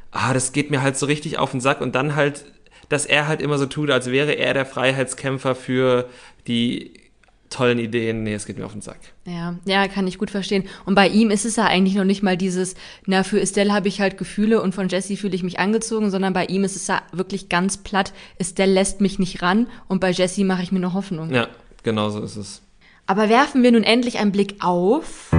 Ah, 0.09 0.33
das 0.33 0.51
geht 0.51 0.71
mir 0.71 0.81
halt 0.81 0.97
so 0.97 1.05
richtig 1.05 1.37
auf 1.37 1.51
den 1.51 1.61
Sack 1.61 1.81
und 1.81 1.93
dann 1.93 2.15
halt, 2.15 2.45
dass 2.89 3.05
er 3.05 3.27
halt 3.27 3.41
immer 3.41 3.59
so 3.59 3.67
tut, 3.67 3.91
als 3.91 4.09
wäre 4.09 4.33
er 4.33 4.55
der 4.55 4.65
Freiheitskämpfer 4.65 5.53
für 5.53 6.09
die 6.47 7.04
tollen 7.49 7.79
Ideen. 7.79 8.23
Nee, 8.23 8.33
es 8.33 8.45
geht 8.45 8.57
mir 8.57 8.65
auf 8.65 8.73
den 8.73 8.81
Sack. 8.81 8.99
Ja, 9.25 9.55
ja, 9.65 9.87
kann 9.87 10.07
ich 10.07 10.17
gut 10.17 10.31
verstehen. 10.31 10.65
Und 10.85 10.95
bei 10.95 11.07
ihm 11.07 11.29
ist 11.29 11.45
es 11.45 11.55
ja 11.55 11.65
eigentlich 11.65 11.95
noch 11.95 12.03
nicht 12.03 12.23
mal 12.23 12.37
dieses, 12.37 12.75
na, 13.05 13.23
für 13.23 13.39
Estelle 13.39 13.73
habe 13.73 13.87
ich 13.87 14.01
halt 14.01 14.17
Gefühle 14.17 14.61
und 14.61 14.75
von 14.75 14.89
Jesse 14.89 15.17
fühle 15.17 15.35
ich 15.35 15.43
mich 15.43 15.59
angezogen, 15.59 16.11
sondern 16.11 16.33
bei 16.33 16.45
ihm 16.45 16.63
ist 16.63 16.75
es 16.75 16.87
ja 16.87 17.01
wirklich 17.11 17.49
ganz 17.49 17.77
platt. 17.77 18.13
Estelle 18.37 18.73
lässt 18.73 19.01
mich 19.01 19.19
nicht 19.19 19.41
ran 19.41 19.67
und 19.87 19.99
bei 19.99 20.11
Jesse 20.11 20.43
mache 20.43 20.63
ich 20.63 20.71
mir 20.71 20.79
noch 20.79 20.93
Hoffnung. 20.93 21.33
Ja, 21.33 21.47
genau 21.83 22.09
so 22.09 22.21
ist 22.21 22.35
es. 22.35 22.61
Aber 23.07 23.29
werfen 23.29 23.61
wir 23.61 23.71
nun 23.71 23.83
endlich 23.83 24.17
einen 24.17 24.31
Blick 24.31 24.55
auf 24.59 25.29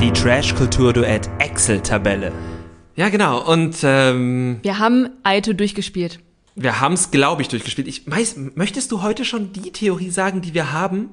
Die 0.00 0.12
Trash-Kultur-Duett 0.12 1.28
Excel-Tabelle. 1.38 2.32
Ja, 2.94 3.08
genau. 3.08 3.44
Und 3.50 3.76
ähm, 3.82 4.58
wir 4.62 4.78
haben 4.78 5.08
Aito 5.22 5.52
durchgespielt. 5.52 6.20
Wir 6.54 6.80
haben 6.80 6.94
es, 6.94 7.10
glaube 7.10 7.42
ich, 7.42 7.48
durchgespielt. 7.48 7.88
Ich 7.88 8.10
weiß, 8.10 8.36
möchtest 8.54 8.90
du 8.92 9.02
heute 9.02 9.24
schon 9.24 9.52
die 9.52 9.72
Theorie 9.72 10.10
sagen, 10.10 10.40
die 10.40 10.54
wir 10.54 10.72
haben? 10.72 11.10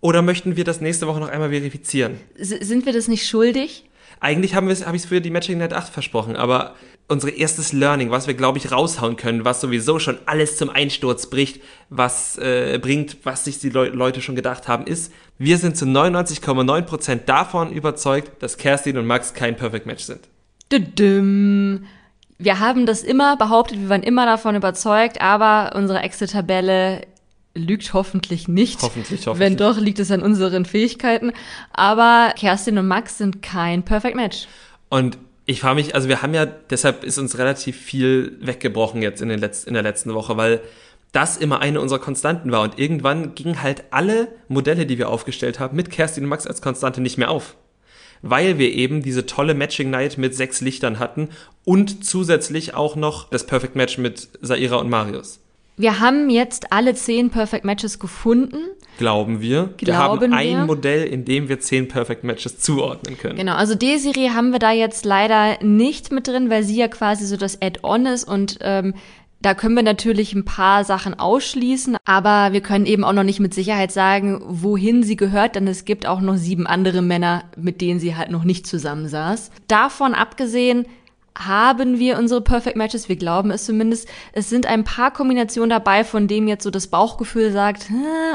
Oder 0.00 0.22
möchten 0.22 0.56
wir 0.56 0.64
das 0.64 0.80
nächste 0.80 1.06
Woche 1.06 1.20
noch 1.20 1.28
einmal 1.28 1.50
verifizieren? 1.50 2.18
S 2.34 2.48
sind 2.48 2.86
wir 2.86 2.92
das 2.92 3.06
nicht 3.06 3.28
schuldig? 3.28 3.84
Eigentlich 4.18 4.54
haben 4.54 4.68
habe 4.68 4.96
ich 4.96 5.02
es 5.02 5.08
für 5.08 5.20
die 5.20 5.30
Matching 5.30 5.58
Night 5.58 5.72
8 5.72 5.92
versprochen, 5.92 6.36
aber 6.36 6.74
unser 7.08 7.34
erstes 7.34 7.72
Learning, 7.72 8.10
was 8.10 8.26
wir, 8.26 8.34
glaube 8.34 8.58
ich, 8.58 8.70
raushauen 8.70 9.16
können, 9.16 9.44
was 9.44 9.60
sowieso 9.60 9.98
schon 9.98 10.18
alles 10.26 10.56
zum 10.56 10.70
Einsturz 10.70 11.28
bricht, 11.28 11.60
was 11.88 12.38
äh, 12.38 12.78
bringt, 12.80 13.18
was 13.24 13.44
sich 13.44 13.58
die 13.58 13.70
Le 13.70 13.88
Leute 13.88 14.20
schon 14.20 14.36
gedacht 14.36 14.68
haben, 14.68 14.86
ist, 14.86 15.12
wir 15.38 15.58
sind 15.58 15.76
zu 15.76 15.86
99,9% 15.86 17.24
davon 17.26 17.72
überzeugt, 17.72 18.42
dass 18.42 18.58
Kerstin 18.58 18.96
und 18.96 19.06
Max 19.06 19.34
kein 19.34 19.56
Perfect 19.56 19.86
Match 19.86 20.04
sind. 20.04 20.28
Wir 22.42 22.58
haben 22.58 22.86
das 22.86 23.02
immer 23.02 23.36
behauptet, 23.36 23.78
wir 23.80 23.90
waren 23.90 24.02
immer 24.02 24.24
davon 24.24 24.56
überzeugt, 24.56 25.20
aber 25.20 25.76
unsere 25.76 26.00
Excel-Tabelle 26.00 27.02
lügt 27.54 27.92
hoffentlich 27.92 28.48
nicht. 28.48 28.80
Hoffentlich, 28.80 29.26
hoffentlich. 29.26 29.38
Wenn 29.38 29.58
doch, 29.58 29.78
liegt 29.78 29.98
es 29.98 30.10
an 30.10 30.22
unseren 30.22 30.64
Fähigkeiten. 30.64 31.32
Aber 31.74 32.32
Kerstin 32.38 32.78
und 32.78 32.88
Max 32.88 33.18
sind 33.18 33.42
kein 33.42 33.82
Perfect 33.82 34.16
Match. 34.16 34.48
Und 34.88 35.18
ich 35.44 35.60
frage 35.60 35.74
mich, 35.74 35.94
also 35.94 36.08
wir 36.08 36.22
haben 36.22 36.32
ja, 36.32 36.46
deshalb 36.46 37.04
ist 37.04 37.18
uns 37.18 37.36
relativ 37.36 37.76
viel 37.76 38.38
weggebrochen 38.40 39.02
jetzt 39.02 39.20
in, 39.20 39.28
den 39.28 39.40
Letz-, 39.40 39.66
in 39.66 39.74
der 39.74 39.82
letzten 39.82 40.14
Woche, 40.14 40.38
weil 40.38 40.62
das 41.12 41.36
immer 41.36 41.60
eine 41.60 41.78
unserer 41.82 41.98
Konstanten 41.98 42.52
war. 42.52 42.62
Und 42.62 42.78
irgendwann 42.78 43.34
gingen 43.34 43.62
halt 43.62 43.84
alle 43.90 44.28
Modelle, 44.48 44.86
die 44.86 44.96
wir 44.96 45.10
aufgestellt 45.10 45.60
haben, 45.60 45.76
mit 45.76 45.90
Kerstin 45.90 46.24
und 46.24 46.30
Max 46.30 46.46
als 46.46 46.62
Konstante 46.62 47.02
nicht 47.02 47.18
mehr 47.18 47.30
auf. 47.30 47.56
Weil 48.22 48.58
wir 48.58 48.72
eben 48.72 49.02
diese 49.02 49.26
tolle 49.26 49.54
Matching 49.54 49.90
Night 49.90 50.18
mit 50.18 50.34
sechs 50.34 50.60
Lichtern 50.60 50.98
hatten 50.98 51.28
und 51.64 52.04
zusätzlich 52.04 52.74
auch 52.74 52.96
noch 52.96 53.30
das 53.30 53.46
Perfect 53.46 53.76
Match 53.76 53.98
mit 53.98 54.28
Saira 54.42 54.76
und 54.76 54.90
Marius. 54.90 55.40
Wir 55.80 55.98
haben 55.98 56.28
jetzt 56.28 56.72
alle 56.72 56.94
zehn 56.94 57.30
Perfect 57.30 57.64
Matches 57.64 57.98
gefunden. 57.98 58.58
Glauben 58.98 59.40
wir. 59.40 59.70
Glauben 59.78 59.80
wir 59.80 59.98
haben 59.98 60.20
wir. 60.20 60.36
ein 60.36 60.66
Modell, 60.66 61.04
in 61.04 61.24
dem 61.24 61.48
wir 61.48 61.58
zehn 61.58 61.88
Perfect 61.88 62.22
Matches 62.22 62.58
zuordnen 62.58 63.16
können. 63.16 63.36
Genau, 63.36 63.54
also 63.54 63.74
Desiree 63.74 64.28
haben 64.28 64.52
wir 64.52 64.58
da 64.58 64.72
jetzt 64.72 65.06
leider 65.06 65.56
nicht 65.64 66.12
mit 66.12 66.28
drin, 66.28 66.50
weil 66.50 66.64
sie 66.64 66.76
ja 66.76 66.88
quasi 66.88 67.24
so 67.24 67.38
das 67.38 67.62
Add-on 67.62 68.04
ist 68.04 68.24
und 68.24 68.58
ähm, 68.60 68.92
da 69.42 69.54
können 69.54 69.74
wir 69.74 69.82
natürlich 69.82 70.34
ein 70.34 70.44
paar 70.44 70.84
Sachen 70.84 71.18
ausschließen, 71.18 71.96
aber 72.04 72.52
wir 72.52 72.60
können 72.60 72.86
eben 72.86 73.04
auch 73.04 73.12
noch 73.12 73.22
nicht 73.22 73.40
mit 73.40 73.54
Sicherheit 73.54 73.90
sagen, 73.90 74.40
wohin 74.44 75.02
sie 75.02 75.16
gehört, 75.16 75.56
denn 75.56 75.66
es 75.66 75.84
gibt 75.84 76.06
auch 76.06 76.20
noch 76.20 76.36
sieben 76.36 76.66
andere 76.66 77.02
Männer, 77.02 77.44
mit 77.56 77.80
denen 77.80 78.00
sie 78.00 78.16
halt 78.16 78.30
noch 78.30 78.44
nicht 78.44 78.66
zusammensaß. 78.66 79.50
Davon 79.66 80.14
abgesehen 80.14 80.86
haben 81.38 81.98
wir 81.98 82.18
unsere 82.18 82.42
Perfect 82.42 82.76
Matches, 82.76 83.08
wir 83.08 83.16
glauben 83.16 83.50
es 83.50 83.64
zumindest. 83.64 84.08
Es 84.32 84.50
sind 84.50 84.66
ein 84.66 84.84
paar 84.84 85.12
Kombinationen 85.12 85.70
dabei, 85.70 86.04
von 86.04 86.28
denen 86.28 86.48
jetzt 86.48 86.64
so 86.64 86.70
das 86.70 86.88
Bauchgefühl 86.88 87.52
sagt, 87.52 87.86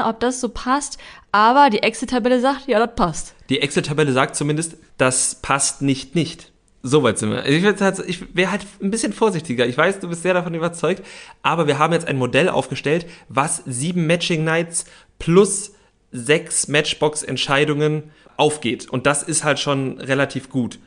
ob 0.04 0.18
das 0.18 0.40
so 0.40 0.48
passt. 0.48 0.98
Aber 1.30 1.70
die 1.70 1.82
Excel-Tabelle 1.82 2.40
sagt, 2.40 2.66
ja, 2.66 2.84
das 2.84 2.96
passt. 2.96 3.34
Die 3.48 3.60
Excel-Tabelle 3.60 4.12
sagt 4.12 4.34
zumindest, 4.34 4.76
das 4.98 5.36
passt 5.36 5.82
nicht 5.82 6.14
nicht. 6.14 6.50
Soweit 6.88 7.18
sind 7.18 7.30
wir. 7.32 7.44
Ich, 7.46 7.64
ich 8.06 8.36
wäre 8.36 8.52
halt 8.52 8.64
ein 8.80 8.92
bisschen 8.92 9.12
vorsichtiger. 9.12 9.66
Ich 9.66 9.76
weiß, 9.76 9.98
du 9.98 10.08
bist 10.08 10.22
sehr 10.22 10.34
davon 10.34 10.54
überzeugt, 10.54 11.04
aber 11.42 11.66
wir 11.66 11.80
haben 11.80 11.92
jetzt 11.92 12.06
ein 12.06 12.16
Modell 12.16 12.48
aufgestellt, 12.48 13.06
was 13.28 13.62
sieben 13.66 14.06
Matching 14.06 14.44
Nights 14.44 14.84
plus 15.18 15.72
sechs 16.12 16.68
Matchbox-Entscheidungen 16.68 18.04
aufgeht. 18.36 18.88
Und 18.88 19.06
das 19.06 19.24
ist 19.24 19.42
halt 19.42 19.58
schon 19.58 19.98
relativ 19.98 20.48
gut 20.48 20.78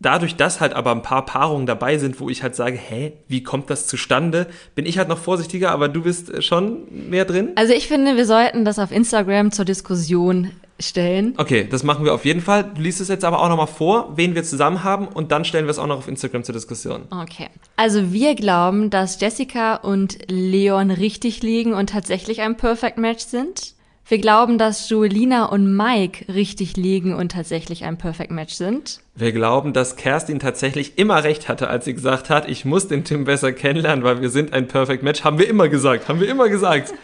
dadurch, 0.00 0.36
dass 0.36 0.60
halt 0.60 0.72
aber 0.72 0.92
ein 0.92 1.02
paar 1.02 1.24
Paarungen 1.26 1.66
dabei 1.66 1.98
sind, 1.98 2.20
wo 2.20 2.28
ich 2.28 2.42
halt 2.42 2.54
sage, 2.54 2.76
hä, 2.76 3.12
wie 3.28 3.42
kommt 3.42 3.70
das 3.70 3.86
zustande, 3.86 4.46
bin 4.74 4.86
ich 4.86 4.98
halt 4.98 5.08
noch 5.08 5.18
vorsichtiger, 5.18 5.70
aber 5.70 5.88
du 5.88 6.02
bist 6.02 6.30
äh, 6.30 6.42
schon 6.42 6.86
mehr 7.10 7.24
drin. 7.24 7.50
Also 7.56 7.72
ich 7.72 7.88
finde, 7.88 8.16
wir 8.16 8.26
sollten 8.26 8.64
das 8.64 8.78
auf 8.78 8.92
Instagram 8.92 9.52
zur 9.52 9.64
Diskussion 9.64 10.50
stellen. 10.80 11.34
Okay, 11.38 11.66
das 11.68 11.82
machen 11.82 12.04
wir 12.04 12.14
auf 12.14 12.24
jeden 12.24 12.40
Fall. 12.40 12.70
Du 12.74 12.80
liest 12.80 13.00
es 13.00 13.08
jetzt 13.08 13.24
aber 13.24 13.42
auch 13.42 13.48
nochmal 13.48 13.66
vor, 13.66 14.12
wen 14.16 14.34
wir 14.34 14.44
zusammen 14.44 14.84
haben 14.84 15.08
und 15.08 15.32
dann 15.32 15.44
stellen 15.44 15.66
wir 15.66 15.70
es 15.70 15.78
auch 15.78 15.86
noch 15.86 15.98
auf 15.98 16.08
Instagram 16.08 16.44
zur 16.44 16.52
Diskussion. 16.52 17.02
Okay. 17.10 17.48
Also 17.76 18.12
wir 18.12 18.34
glauben, 18.36 18.90
dass 18.90 19.20
Jessica 19.20 19.76
und 19.76 20.18
Leon 20.28 20.90
richtig 20.90 21.42
liegen 21.42 21.74
und 21.74 21.90
tatsächlich 21.90 22.42
ein 22.42 22.56
Perfect 22.56 22.98
Match 22.98 23.24
sind. 23.24 23.74
Wir 24.10 24.18
glauben, 24.18 24.56
dass 24.56 24.88
Joelina 24.88 25.44
und 25.44 25.76
Mike 25.76 26.32
richtig 26.32 26.78
liegen 26.78 27.14
und 27.14 27.32
tatsächlich 27.32 27.84
ein 27.84 27.98
Perfect 27.98 28.30
Match 28.30 28.54
sind. 28.54 29.00
Wir 29.14 29.32
glauben, 29.32 29.74
dass 29.74 29.96
Kerstin 29.96 30.38
tatsächlich 30.38 30.96
immer 30.96 31.24
recht 31.24 31.46
hatte, 31.46 31.68
als 31.68 31.84
sie 31.84 31.92
gesagt 31.92 32.30
hat, 32.30 32.48
ich 32.48 32.64
muss 32.64 32.88
den 32.88 33.04
Tim 33.04 33.24
besser 33.24 33.52
kennenlernen, 33.52 34.02
weil 34.04 34.22
wir 34.22 34.30
sind 34.30 34.54
ein 34.54 34.66
Perfect 34.66 35.02
Match. 35.02 35.24
Haben 35.24 35.38
wir 35.38 35.46
immer 35.46 35.68
gesagt, 35.68 36.08
haben 36.08 36.20
wir 36.20 36.28
immer 36.30 36.48
gesagt. 36.48 36.94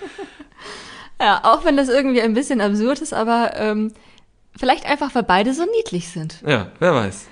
ja, 1.21 1.41
auch 1.45 1.67
wenn 1.67 1.77
das 1.77 1.91
irgendwie 1.91 2.23
ein 2.23 2.33
bisschen 2.33 2.63
absurd 2.63 3.03
ist, 3.03 3.13
aber 3.13 3.53
ähm, 3.57 3.93
vielleicht 4.57 4.87
einfach, 4.87 5.15
weil 5.15 5.25
beide 5.25 5.53
so 5.53 5.67
niedlich 5.77 6.09
sind. 6.09 6.41
Ja, 6.47 6.73
wer 6.79 6.95
weiß. 6.95 7.27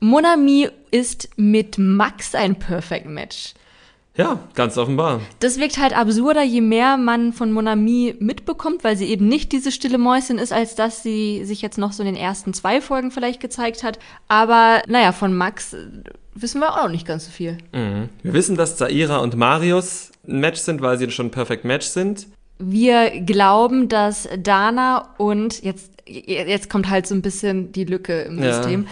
Monami 0.00 0.68
ist 0.90 1.28
mit 1.36 1.78
Max 1.78 2.34
ein 2.34 2.58
Perfect 2.58 3.06
Match. 3.06 3.54
Ja, 4.16 4.38
ganz 4.54 4.78
offenbar. 4.78 5.20
Das 5.40 5.58
wirkt 5.58 5.78
halt 5.78 5.96
absurder, 5.96 6.42
je 6.42 6.62
mehr 6.62 6.96
man 6.96 7.32
von 7.32 7.52
Monami 7.52 8.14
mitbekommt, 8.18 8.82
weil 8.82 8.96
sie 8.96 9.06
eben 9.06 9.28
nicht 9.28 9.52
diese 9.52 9.70
stille 9.70 9.98
Mäusin 9.98 10.38
ist, 10.38 10.52
als 10.52 10.74
dass 10.74 11.02
sie 11.02 11.44
sich 11.44 11.60
jetzt 11.60 11.76
noch 11.76 11.92
so 11.92 12.02
in 12.02 12.06
den 12.06 12.16
ersten 12.16 12.54
zwei 12.54 12.80
Folgen 12.80 13.10
vielleicht 13.10 13.40
gezeigt 13.40 13.82
hat. 13.82 13.98
Aber 14.28 14.82
naja, 14.88 15.12
von 15.12 15.36
Max 15.36 15.74
äh, 15.74 15.86
wissen 16.34 16.60
wir 16.60 16.72
auch 16.72 16.84
noch 16.84 16.90
nicht 16.90 17.06
ganz 17.06 17.26
so 17.26 17.30
viel. 17.30 17.58
Mhm. 17.72 18.08
Wir 18.22 18.32
wissen, 18.32 18.56
dass 18.56 18.76
Zaira 18.76 19.18
und 19.18 19.36
Marius 19.36 20.12
ein 20.26 20.40
Match 20.40 20.60
sind, 20.60 20.80
weil 20.80 20.98
sie 20.98 21.10
schon 21.10 21.30
Perfect 21.30 21.64
Match 21.64 21.86
sind. 21.86 22.26
Wir 22.58 23.20
glauben, 23.20 23.88
dass 23.88 24.28
Dana 24.38 25.10
und 25.18 25.62
jetzt, 25.62 25.92
jetzt 26.06 26.70
kommt 26.70 26.88
halt 26.88 27.06
so 27.06 27.14
ein 27.14 27.20
bisschen 27.20 27.70
die 27.72 27.84
Lücke 27.84 28.22
im 28.22 28.42
ja. 28.42 28.54
System. 28.54 28.86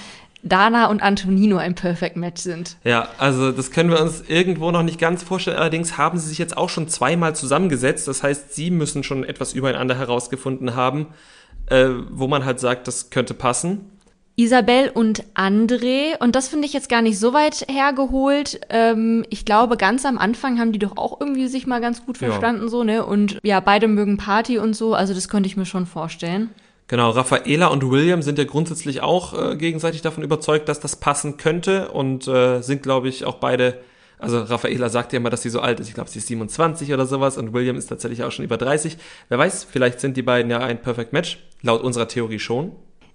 Dana 0.45 0.87
und 0.87 1.03
Antonino 1.03 1.57
ein 1.57 1.75
Perfect 1.75 2.17
Match 2.17 2.43
sind. 2.43 2.77
Ja, 2.85 3.09
also 3.19 3.51
das 3.51 3.71
können 3.71 3.91
wir 3.91 4.01
uns 4.01 4.25
irgendwo 4.29 4.71
noch 4.71 4.83
nicht 4.83 5.01
ganz 5.01 5.23
vorstellen. 5.23 5.57
Allerdings 5.57 5.97
haben 5.97 6.19
sie 6.19 6.29
sich 6.29 6.39
jetzt 6.39 6.57
auch 6.57 6.69
schon 6.69 6.89
zweimal 6.89 7.35
zusammengesetzt. 7.35 8.07
Das 8.07 8.23
heißt, 8.23 8.55
sie 8.55 8.71
müssen 8.71 9.03
schon 9.03 9.25
etwas 9.25 9.55
übereinander 9.55 9.97
herausgefunden 9.97 10.77
haben, 10.77 11.09
äh, 11.67 11.89
wo 12.11 12.29
man 12.29 12.45
halt 12.45 12.61
sagt, 12.61 12.87
das 12.87 13.11
könnte 13.11 13.35
passen. 13.35 13.91
Isabel 14.37 14.91
und 14.93 15.23
André, 15.35 16.19
und 16.19 16.35
das 16.35 16.49
finde 16.49 16.67
ich 16.67 16.73
jetzt 16.73 16.89
gar 16.89 17.03
nicht 17.03 17.21
so 17.21 17.33
weit 17.33 17.67
hergeholt. 17.71 18.61
Ähm, 18.69 19.25
ich 19.31 19.45
glaube, 19.45 19.77
ganz 19.77 20.05
am 20.05 20.19
Anfang 20.19 20.59
haben 20.59 20.73
die 20.73 20.81
doch 20.81 20.97
auch 20.97 21.21
irgendwie 21.21 21.47
sich 21.47 21.69
mal 21.69 21.81
ganz 21.81 22.05
gut 22.05 22.19
verstanden, 22.19 22.65
ja. 22.65 22.69
so, 22.69 22.83
ne? 22.83 23.07
Und 23.07 23.39
ja, 23.45 23.61
beide 23.61 23.87
mögen 23.87 24.17
Party 24.17 24.59
und 24.59 24.75
so, 24.75 24.95
also 24.95 25.15
das 25.15 25.29
könnte 25.29 25.47
ich 25.47 25.57
mir 25.57 25.67
schon 25.67 25.87
vorstellen. 25.87 26.51
Genau, 26.87 27.11
Raffaela 27.11 27.69
und 27.69 27.91
William 27.91 28.21
sind 28.21 28.39
ja 28.39 28.45
grundsätzlich 28.45 29.01
auch 29.01 29.53
äh, 29.53 29.57
gegenseitig 29.57 30.03
davon 30.03 30.23
überzeugt, 30.23 30.69
dass 30.69 30.81
das 30.81 30.97
passen 30.97 31.39
könnte 31.39 31.89
und 31.89 32.29
äh, 32.29 32.61
sind, 32.61 32.83
glaube 32.83 33.09
ich, 33.09 33.25
auch 33.25 33.37
beide. 33.37 33.81
Also 34.19 34.41
Raffaela 34.41 34.89
sagt 34.91 35.13
ja 35.13 35.19
immer, 35.19 35.31
dass 35.31 35.43
sie 35.43 35.51
so 35.51 35.61
alt 35.61 35.81
ist. 35.81 35.89
Ich 35.89 35.95
glaube, 35.95 36.11
sie 36.11 36.19
ist 36.19 36.29
27 36.29 36.93
oder 36.93 37.07
sowas 37.07 37.37
und 37.37 37.53
William 37.53 37.77
ist 37.77 37.87
tatsächlich 37.87 38.23
auch 38.23 38.31
schon 38.31 38.45
über 38.45 38.59
30. 38.59 38.97
Wer 39.29 39.39
weiß, 39.39 39.65
vielleicht 39.65 40.01
sind 40.01 40.17
die 40.17 40.23
beiden 40.23 40.51
ja 40.51 40.61
ein 40.61 40.81
Perfect 40.81 41.13
Match. 41.13 41.39
Laut 41.63 41.83
unserer 41.83 42.07
Theorie 42.07 42.39
schon. 42.39 42.73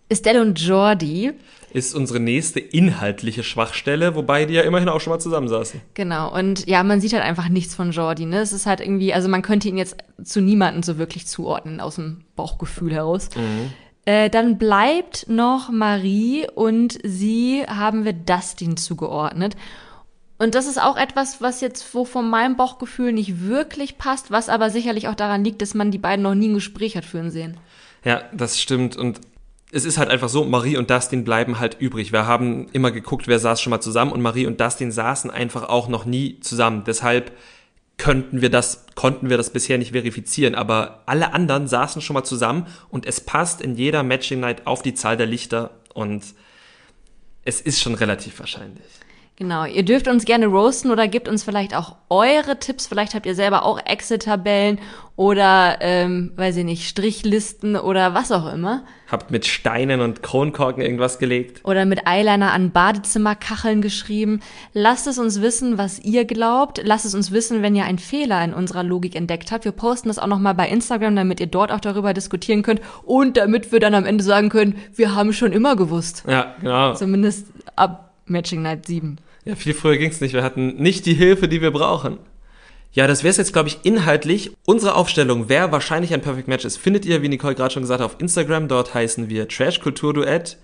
Estelle 0.10 0.41
und 0.41 0.60
Jordi. 0.60 1.32
Ist 1.72 1.93
unsere 1.93 2.20
nächste 2.20 2.60
inhaltliche 2.60 3.43
Schwachstelle, 3.43 4.16
wobei 4.16 4.45
die 4.45 4.55
ja 4.55 4.64
immerhin 4.64 4.89
auch 4.89 4.99
schon 4.99 5.14
mal 5.14 5.20
zusammensaßen. 5.20 5.82
Genau, 5.93 6.34
und 6.34 6.68
ja, 6.68 6.84
man 6.84 6.99
sieht 6.99 7.14
halt 7.14 7.24
einfach 7.24 7.47
nichts 7.47 7.76
von 7.76 7.91
Jordi, 7.91 8.26
ne? 8.26 8.39
Es 8.39 8.51
ist 8.51 8.66
halt 8.66 8.80
irgendwie, 8.80 9.14
also 9.14 9.30
man 9.30 9.43
könnte 9.43 9.70
ihn 9.70 9.78
jetzt 9.78 9.97
zu 10.24 10.41
niemandem 10.41 10.82
so 10.82 10.97
wirklich 10.97 11.28
zuordnen, 11.28 11.80
aus 11.80 11.95
dem 11.95 12.22
Bauchgefühl 12.36 12.91
heraus. 12.91 13.30
Mhm. 13.36 13.72
Äh, 14.05 14.32
dann 14.32 14.57
bleibt 14.57 15.28
noch 15.30 15.70
Marie 15.70 16.47
und 16.55 16.97
sie 17.03 17.64
haben 17.68 18.03
wir 18.03 18.14
Dustin 18.14 18.76
zugeordnet. 18.76 19.55
Und 20.39 20.55
das 20.55 20.66
ist 20.66 20.82
auch 20.82 20.97
etwas, 20.97 21.41
was 21.41 21.62
jetzt 21.62 21.93
wo 21.93 22.05
von 22.05 22.28
meinem 22.28 22.55
Bauchgefühl 22.55 23.12
nicht 23.12 23.41
wirklich 23.45 23.99
passt, 23.99 24.32
was 24.32 24.49
aber 24.49 24.72
sicherlich 24.72 25.07
auch 25.07 25.16
daran 25.16 25.43
liegt, 25.43 25.62
dass 25.62 25.76
man 25.76 25.91
die 25.91 25.97
beiden 25.99 26.24
noch 26.24 26.34
nie 26.34 26.47
ein 26.47 26.53
Gespräch 26.55 26.97
hat 26.97 27.05
führen 27.05 27.30
sehen. 27.30 27.57
Ja, 28.03 28.24
das 28.34 28.60
stimmt. 28.60 28.95
Und 28.95 29.20
es 29.72 29.86
ist 29.86 29.97
halt 29.97 30.09
einfach 30.09 30.30
so, 30.30 30.45
Marie 30.45 30.78
und 30.78 30.89
Dustin 30.89 31.24
bleiben 31.24 31.59
halt 31.59 31.78
übrig. 31.80 32.11
Wir 32.11 32.26
haben 32.26 32.67
immer 32.74 32.91
geguckt, 32.91 33.28
wer 33.28 33.39
saß 33.39 33.61
schon 33.61 33.72
mal 33.72 33.82
zusammen 33.82 34.11
und 34.11 34.22
Marie 34.22 34.47
und 34.47 34.59
Dustin 34.59 34.91
saßen 34.91 35.30
einfach 35.30 35.70
auch 35.70 35.88
noch 35.88 36.05
nie 36.05 36.39
zusammen. 36.39 36.84
Deshalb 36.86 37.32
könnten 37.97 38.41
wir 38.41 38.49
das, 38.49 38.86
konnten 38.95 39.30
wir 39.30 39.38
das 39.38 39.51
bisher 39.51 39.78
nicht 39.78 39.91
verifizieren, 39.91 40.55
aber 40.55 41.03
alle 41.05 41.34
anderen 41.34 41.67
saßen 41.67 42.01
schon 42.01 42.15
mal 42.15 42.24
zusammen 42.24 42.65
und 42.89 43.05
es 43.05 43.22
passt 43.22 43.61
in 43.61 43.76
jeder 43.76 44.03
Matching 44.03 44.39
Night 44.39 44.65
auf 44.65 44.82
die 44.82 44.93
Zahl 44.95 45.17
der 45.17 45.28
Lichter 45.28 45.72
und 45.93 46.24
es 47.43 47.61
ist 47.61 47.82
schon 47.82 47.93
relativ 47.93 48.39
wahrscheinlich. 48.39 48.86
Genau, 49.39 49.63
ihr 49.63 49.83
dürft 49.83 50.09
uns 50.09 50.25
gerne 50.25 50.47
roasten 50.47 50.91
oder 50.91 51.07
gebt 51.07 51.29
uns 51.29 51.45
vielleicht 51.45 51.73
auch 51.73 51.95
eure 52.09 52.59
Tipps. 52.59 52.87
Vielleicht 52.87 53.15
habt 53.15 53.25
ihr 53.25 53.35
selber 53.35 53.63
auch 53.63 53.79
Excel-Tabellen 53.85 54.79
oder, 55.15 55.77
ähm, 55.79 56.33
weiß 56.35 56.57
ich 56.57 56.65
nicht, 56.65 56.89
Strichlisten 56.89 57.77
oder 57.77 58.13
was 58.13 58.33
auch 58.33 58.51
immer. 58.51 58.83
Habt 59.09 59.31
mit 59.31 59.45
Steinen 59.45 60.01
und 60.01 60.23
Kronkorken 60.23 60.83
irgendwas 60.83 61.19
gelegt. 61.19 61.61
Oder 61.63 61.85
mit 61.85 62.05
Eyeliner 62.05 62.51
an 62.51 62.71
Badezimmerkacheln 62.71 63.81
geschrieben. 63.81 64.41
Lasst 64.73 65.07
es 65.07 65.17
uns 65.17 65.41
wissen, 65.41 65.77
was 65.77 65.99
ihr 65.99 66.25
glaubt. 66.25 66.81
Lasst 66.83 67.05
es 67.05 67.15
uns 67.15 67.31
wissen, 67.31 67.61
wenn 67.61 67.77
ihr 67.77 67.85
einen 67.85 67.97
Fehler 67.97 68.43
in 68.43 68.53
unserer 68.53 68.83
Logik 68.83 69.15
entdeckt 69.15 69.53
habt. 69.53 69.63
Wir 69.63 69.71
posten 69.71 70.09
das 70.09 70.19
auch 70.19 70.27
nochmal 70.27 70.53
bei 70.53 70.67
Instagram, 70.67 71.15
damit 71.15 71.39
ihr 71.39 71.47
dort 71.47 71.71
auch 71.71 71.79
darüber 71.79 72.13
diskutieren 72.13 72.61
könnt 72.61 72.81
und 73.05 73.37
damit 73.37 73.71
wir 73.71 73.79
dann 73.79 73.95
am 73.95 74.05
Ende 74.05 74.25
sagen 74.25 74.49
können, 74.49 74.75
wir 74.95 75.15
haben 75.15 75.31
schon 75.31 75.53
immer 75.53 75.77
gewusst. 75.77 76.25
Ja, 76.27 76.55
genau. 76.59 76.93
Zumindest 76.93 77.47
ab 77.77 78.11
Matching 78.25 78.63
Night 78.63 78.85
7. 78.85 79.17
Ja, 79.45 79.55
viel 79.55 79.73
früher 79.73 79.97
ging's 79.97 80.21
nicht. 80.21 80.33
Wir 80.33 80.43
hatten 80.43 80.75
nicht 80.75 81.05
die 81.05 81.13
Hilfe, 81.13 81.47
die 81.47 81.61
wir 81.61 81.71
brauchen. 81.71 82.17
Ja, 82.91 83.05
das 83.05 83.23
wäre 83.23 83.31
es 83.31 83.37
jetzt, 83.37 83.53
glaube 83.53 83.69
ich, 83.69 83.79
inhaltlich. 83.83 84.51
Unsere 84.65 84.95
Aufstellung, 84.95 85.47
wer 85.47 85.71
wahrscheinlich 85.71 86.13
ein 86.13 86.21
Perfect 86.21 86.47
Match 86.47 86.65
ist, 86.65 86.77
findet 86.77 87.05
ihr, 87.05 87.21
wie 87.21 87.29
Nicole 87.29 87.53
gerade 87.53 87.73
schon 87.73 87.83
gesagt 87.83 88.01
hat, 88.01 88.05
auf 88.05 88.19
Instagram. 88.19 88.67
Dort 88.67 88.93
heißen 88.93 89.29
wir 89.29 89.47
Trash 89.47 89.79
Kultur 89.79 90.13
Duett. 90.13 90.57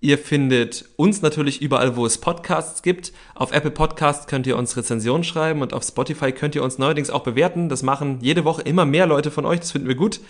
Ihr 0.00 0.18
findet 0.18 0.84
uns 0.96 1.22
natürlich 1.22 1.60
überall, 1.62 1.96
wo 1.96 2.06
es 2.06 2.18
Podcasts 2.18 2.82
gibt. 2.82 3.12
Auf 3.34 3.52
Apple 3.52 3.70
Podcasts 3.70 4.26
könnt 4.26 4.46
ihr 4.46 4.56
uns 4.56 4.76
Rezensionen 4.76 5.22
schreiben 5.22 5.62
und 5.62 5.74
auf 5.74 5.84
Spotify 5.84 6.32
könnt 6.32 6.54
ihr 6.54 6.64
uns 6.64 6.78
neuerdings 6.78 7.10
auch 7.10 7.22
bewerten. 7.22 7.68
Das 7.68 7.82
machen 7.82 8.18
jede 8.20 8.44
Woche 8.44 8.62
immer 8.62 8.84
mehr 8.84 9.06
Leute 9.06 9.30
von 9.30 9.44
euch. 9.44 9.60
Das 9.60 9.72
finden 9.72 9.88
wir 9.88 9.94
gut. 9.94 10.20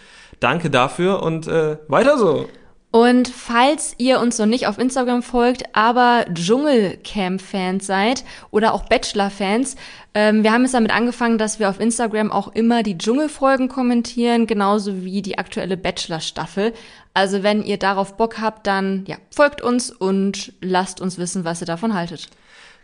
Danke 0.41 0.69
dafür 0.69 1.23
und 1.23 1.47
äh, 1.49 1.79
weiter 1.89 2.19
so. 2.19 2.49
Und 2.93 3.29
falls 3.29 3.95
ihr 3.97 4.21
uns 4.21 4.39
noch 4.39 4.47
nicht 4.47 4.67
auf 4.67 4.79
Instagram 4.79 5.23
folgt, 5.23 5.65
aber 5.75 6.27
Dschungelcamp-Fans 6.33 7.87
seid 7.87 8.23
oder 8.51 8.75
auch 8.75 8.85
Bachelor-Fans, 8.85 9.77
ähm, 10.13 10.43
wir 10.43 10.53
haben 10.53 10.67
es 10.67 10.73
damit 10.73 10.95
angefangen, 10.95 11.39
dass 11.39 11.59
wir 11.59 11.71
auf 11.71 11.81
Instagram 11.81 12.31
auch 12.31 12.55
immer 12.55 12.83
die 12.83 12.99
Dschungelfolgen 12.99 13.69
kommentieren, 13.69 14.47
genauso 14.47 15.05
wie 15.05 15.23
die 15.23 15.39
aktuelle 15.39 15.79
Bachelor-Staffel. 15.79 16.75
Also 17.15 17.43
wenn 17.43 17.63
ihr 17.63 17.79
darauf 17.79 18.19
Bock 18.19 18.43
habt, 18.43 18.67
dann 18.67 19.05
ja, 19.07 19.17
folgt 19.31 19.63
uns 19.63 19.91
und 19.91 20.53
lasst 20.61 21.01
uns 21.01 21.17
wissen, 21.17 21.47
was 21.47 21.63
ihr 21.63 21.67
davon 21.67 21.95
haltet. 21.95 22.29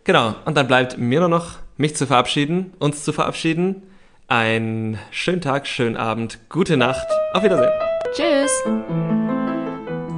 Genau, 0.05 0.35
und 0.47 0.57
dann 0.57 0.67
bleibt 0.67 0.97
mir 0.97 1.21
nur 1.21 1.29
noch, 1.29 1.57
mich 1.77 1.95
zu 1.97 2.07
verabschieden, 2.07 2.73
uns 2.79 3.05
zu 3.05 3.13
verabschieden. 3.13 3.83
Einen 4.27 4.99
schönen 5.11 5.43
Tag, 5.43 5.67
schönen 5.67 5.99
Abend, 5.99 6.39
gute 6.49 6.79
Nacht, 6.79 7.07
auf 7.35 7.43
Wiedersehen. 7.43 7.73
Tschüss. 8.15 9.38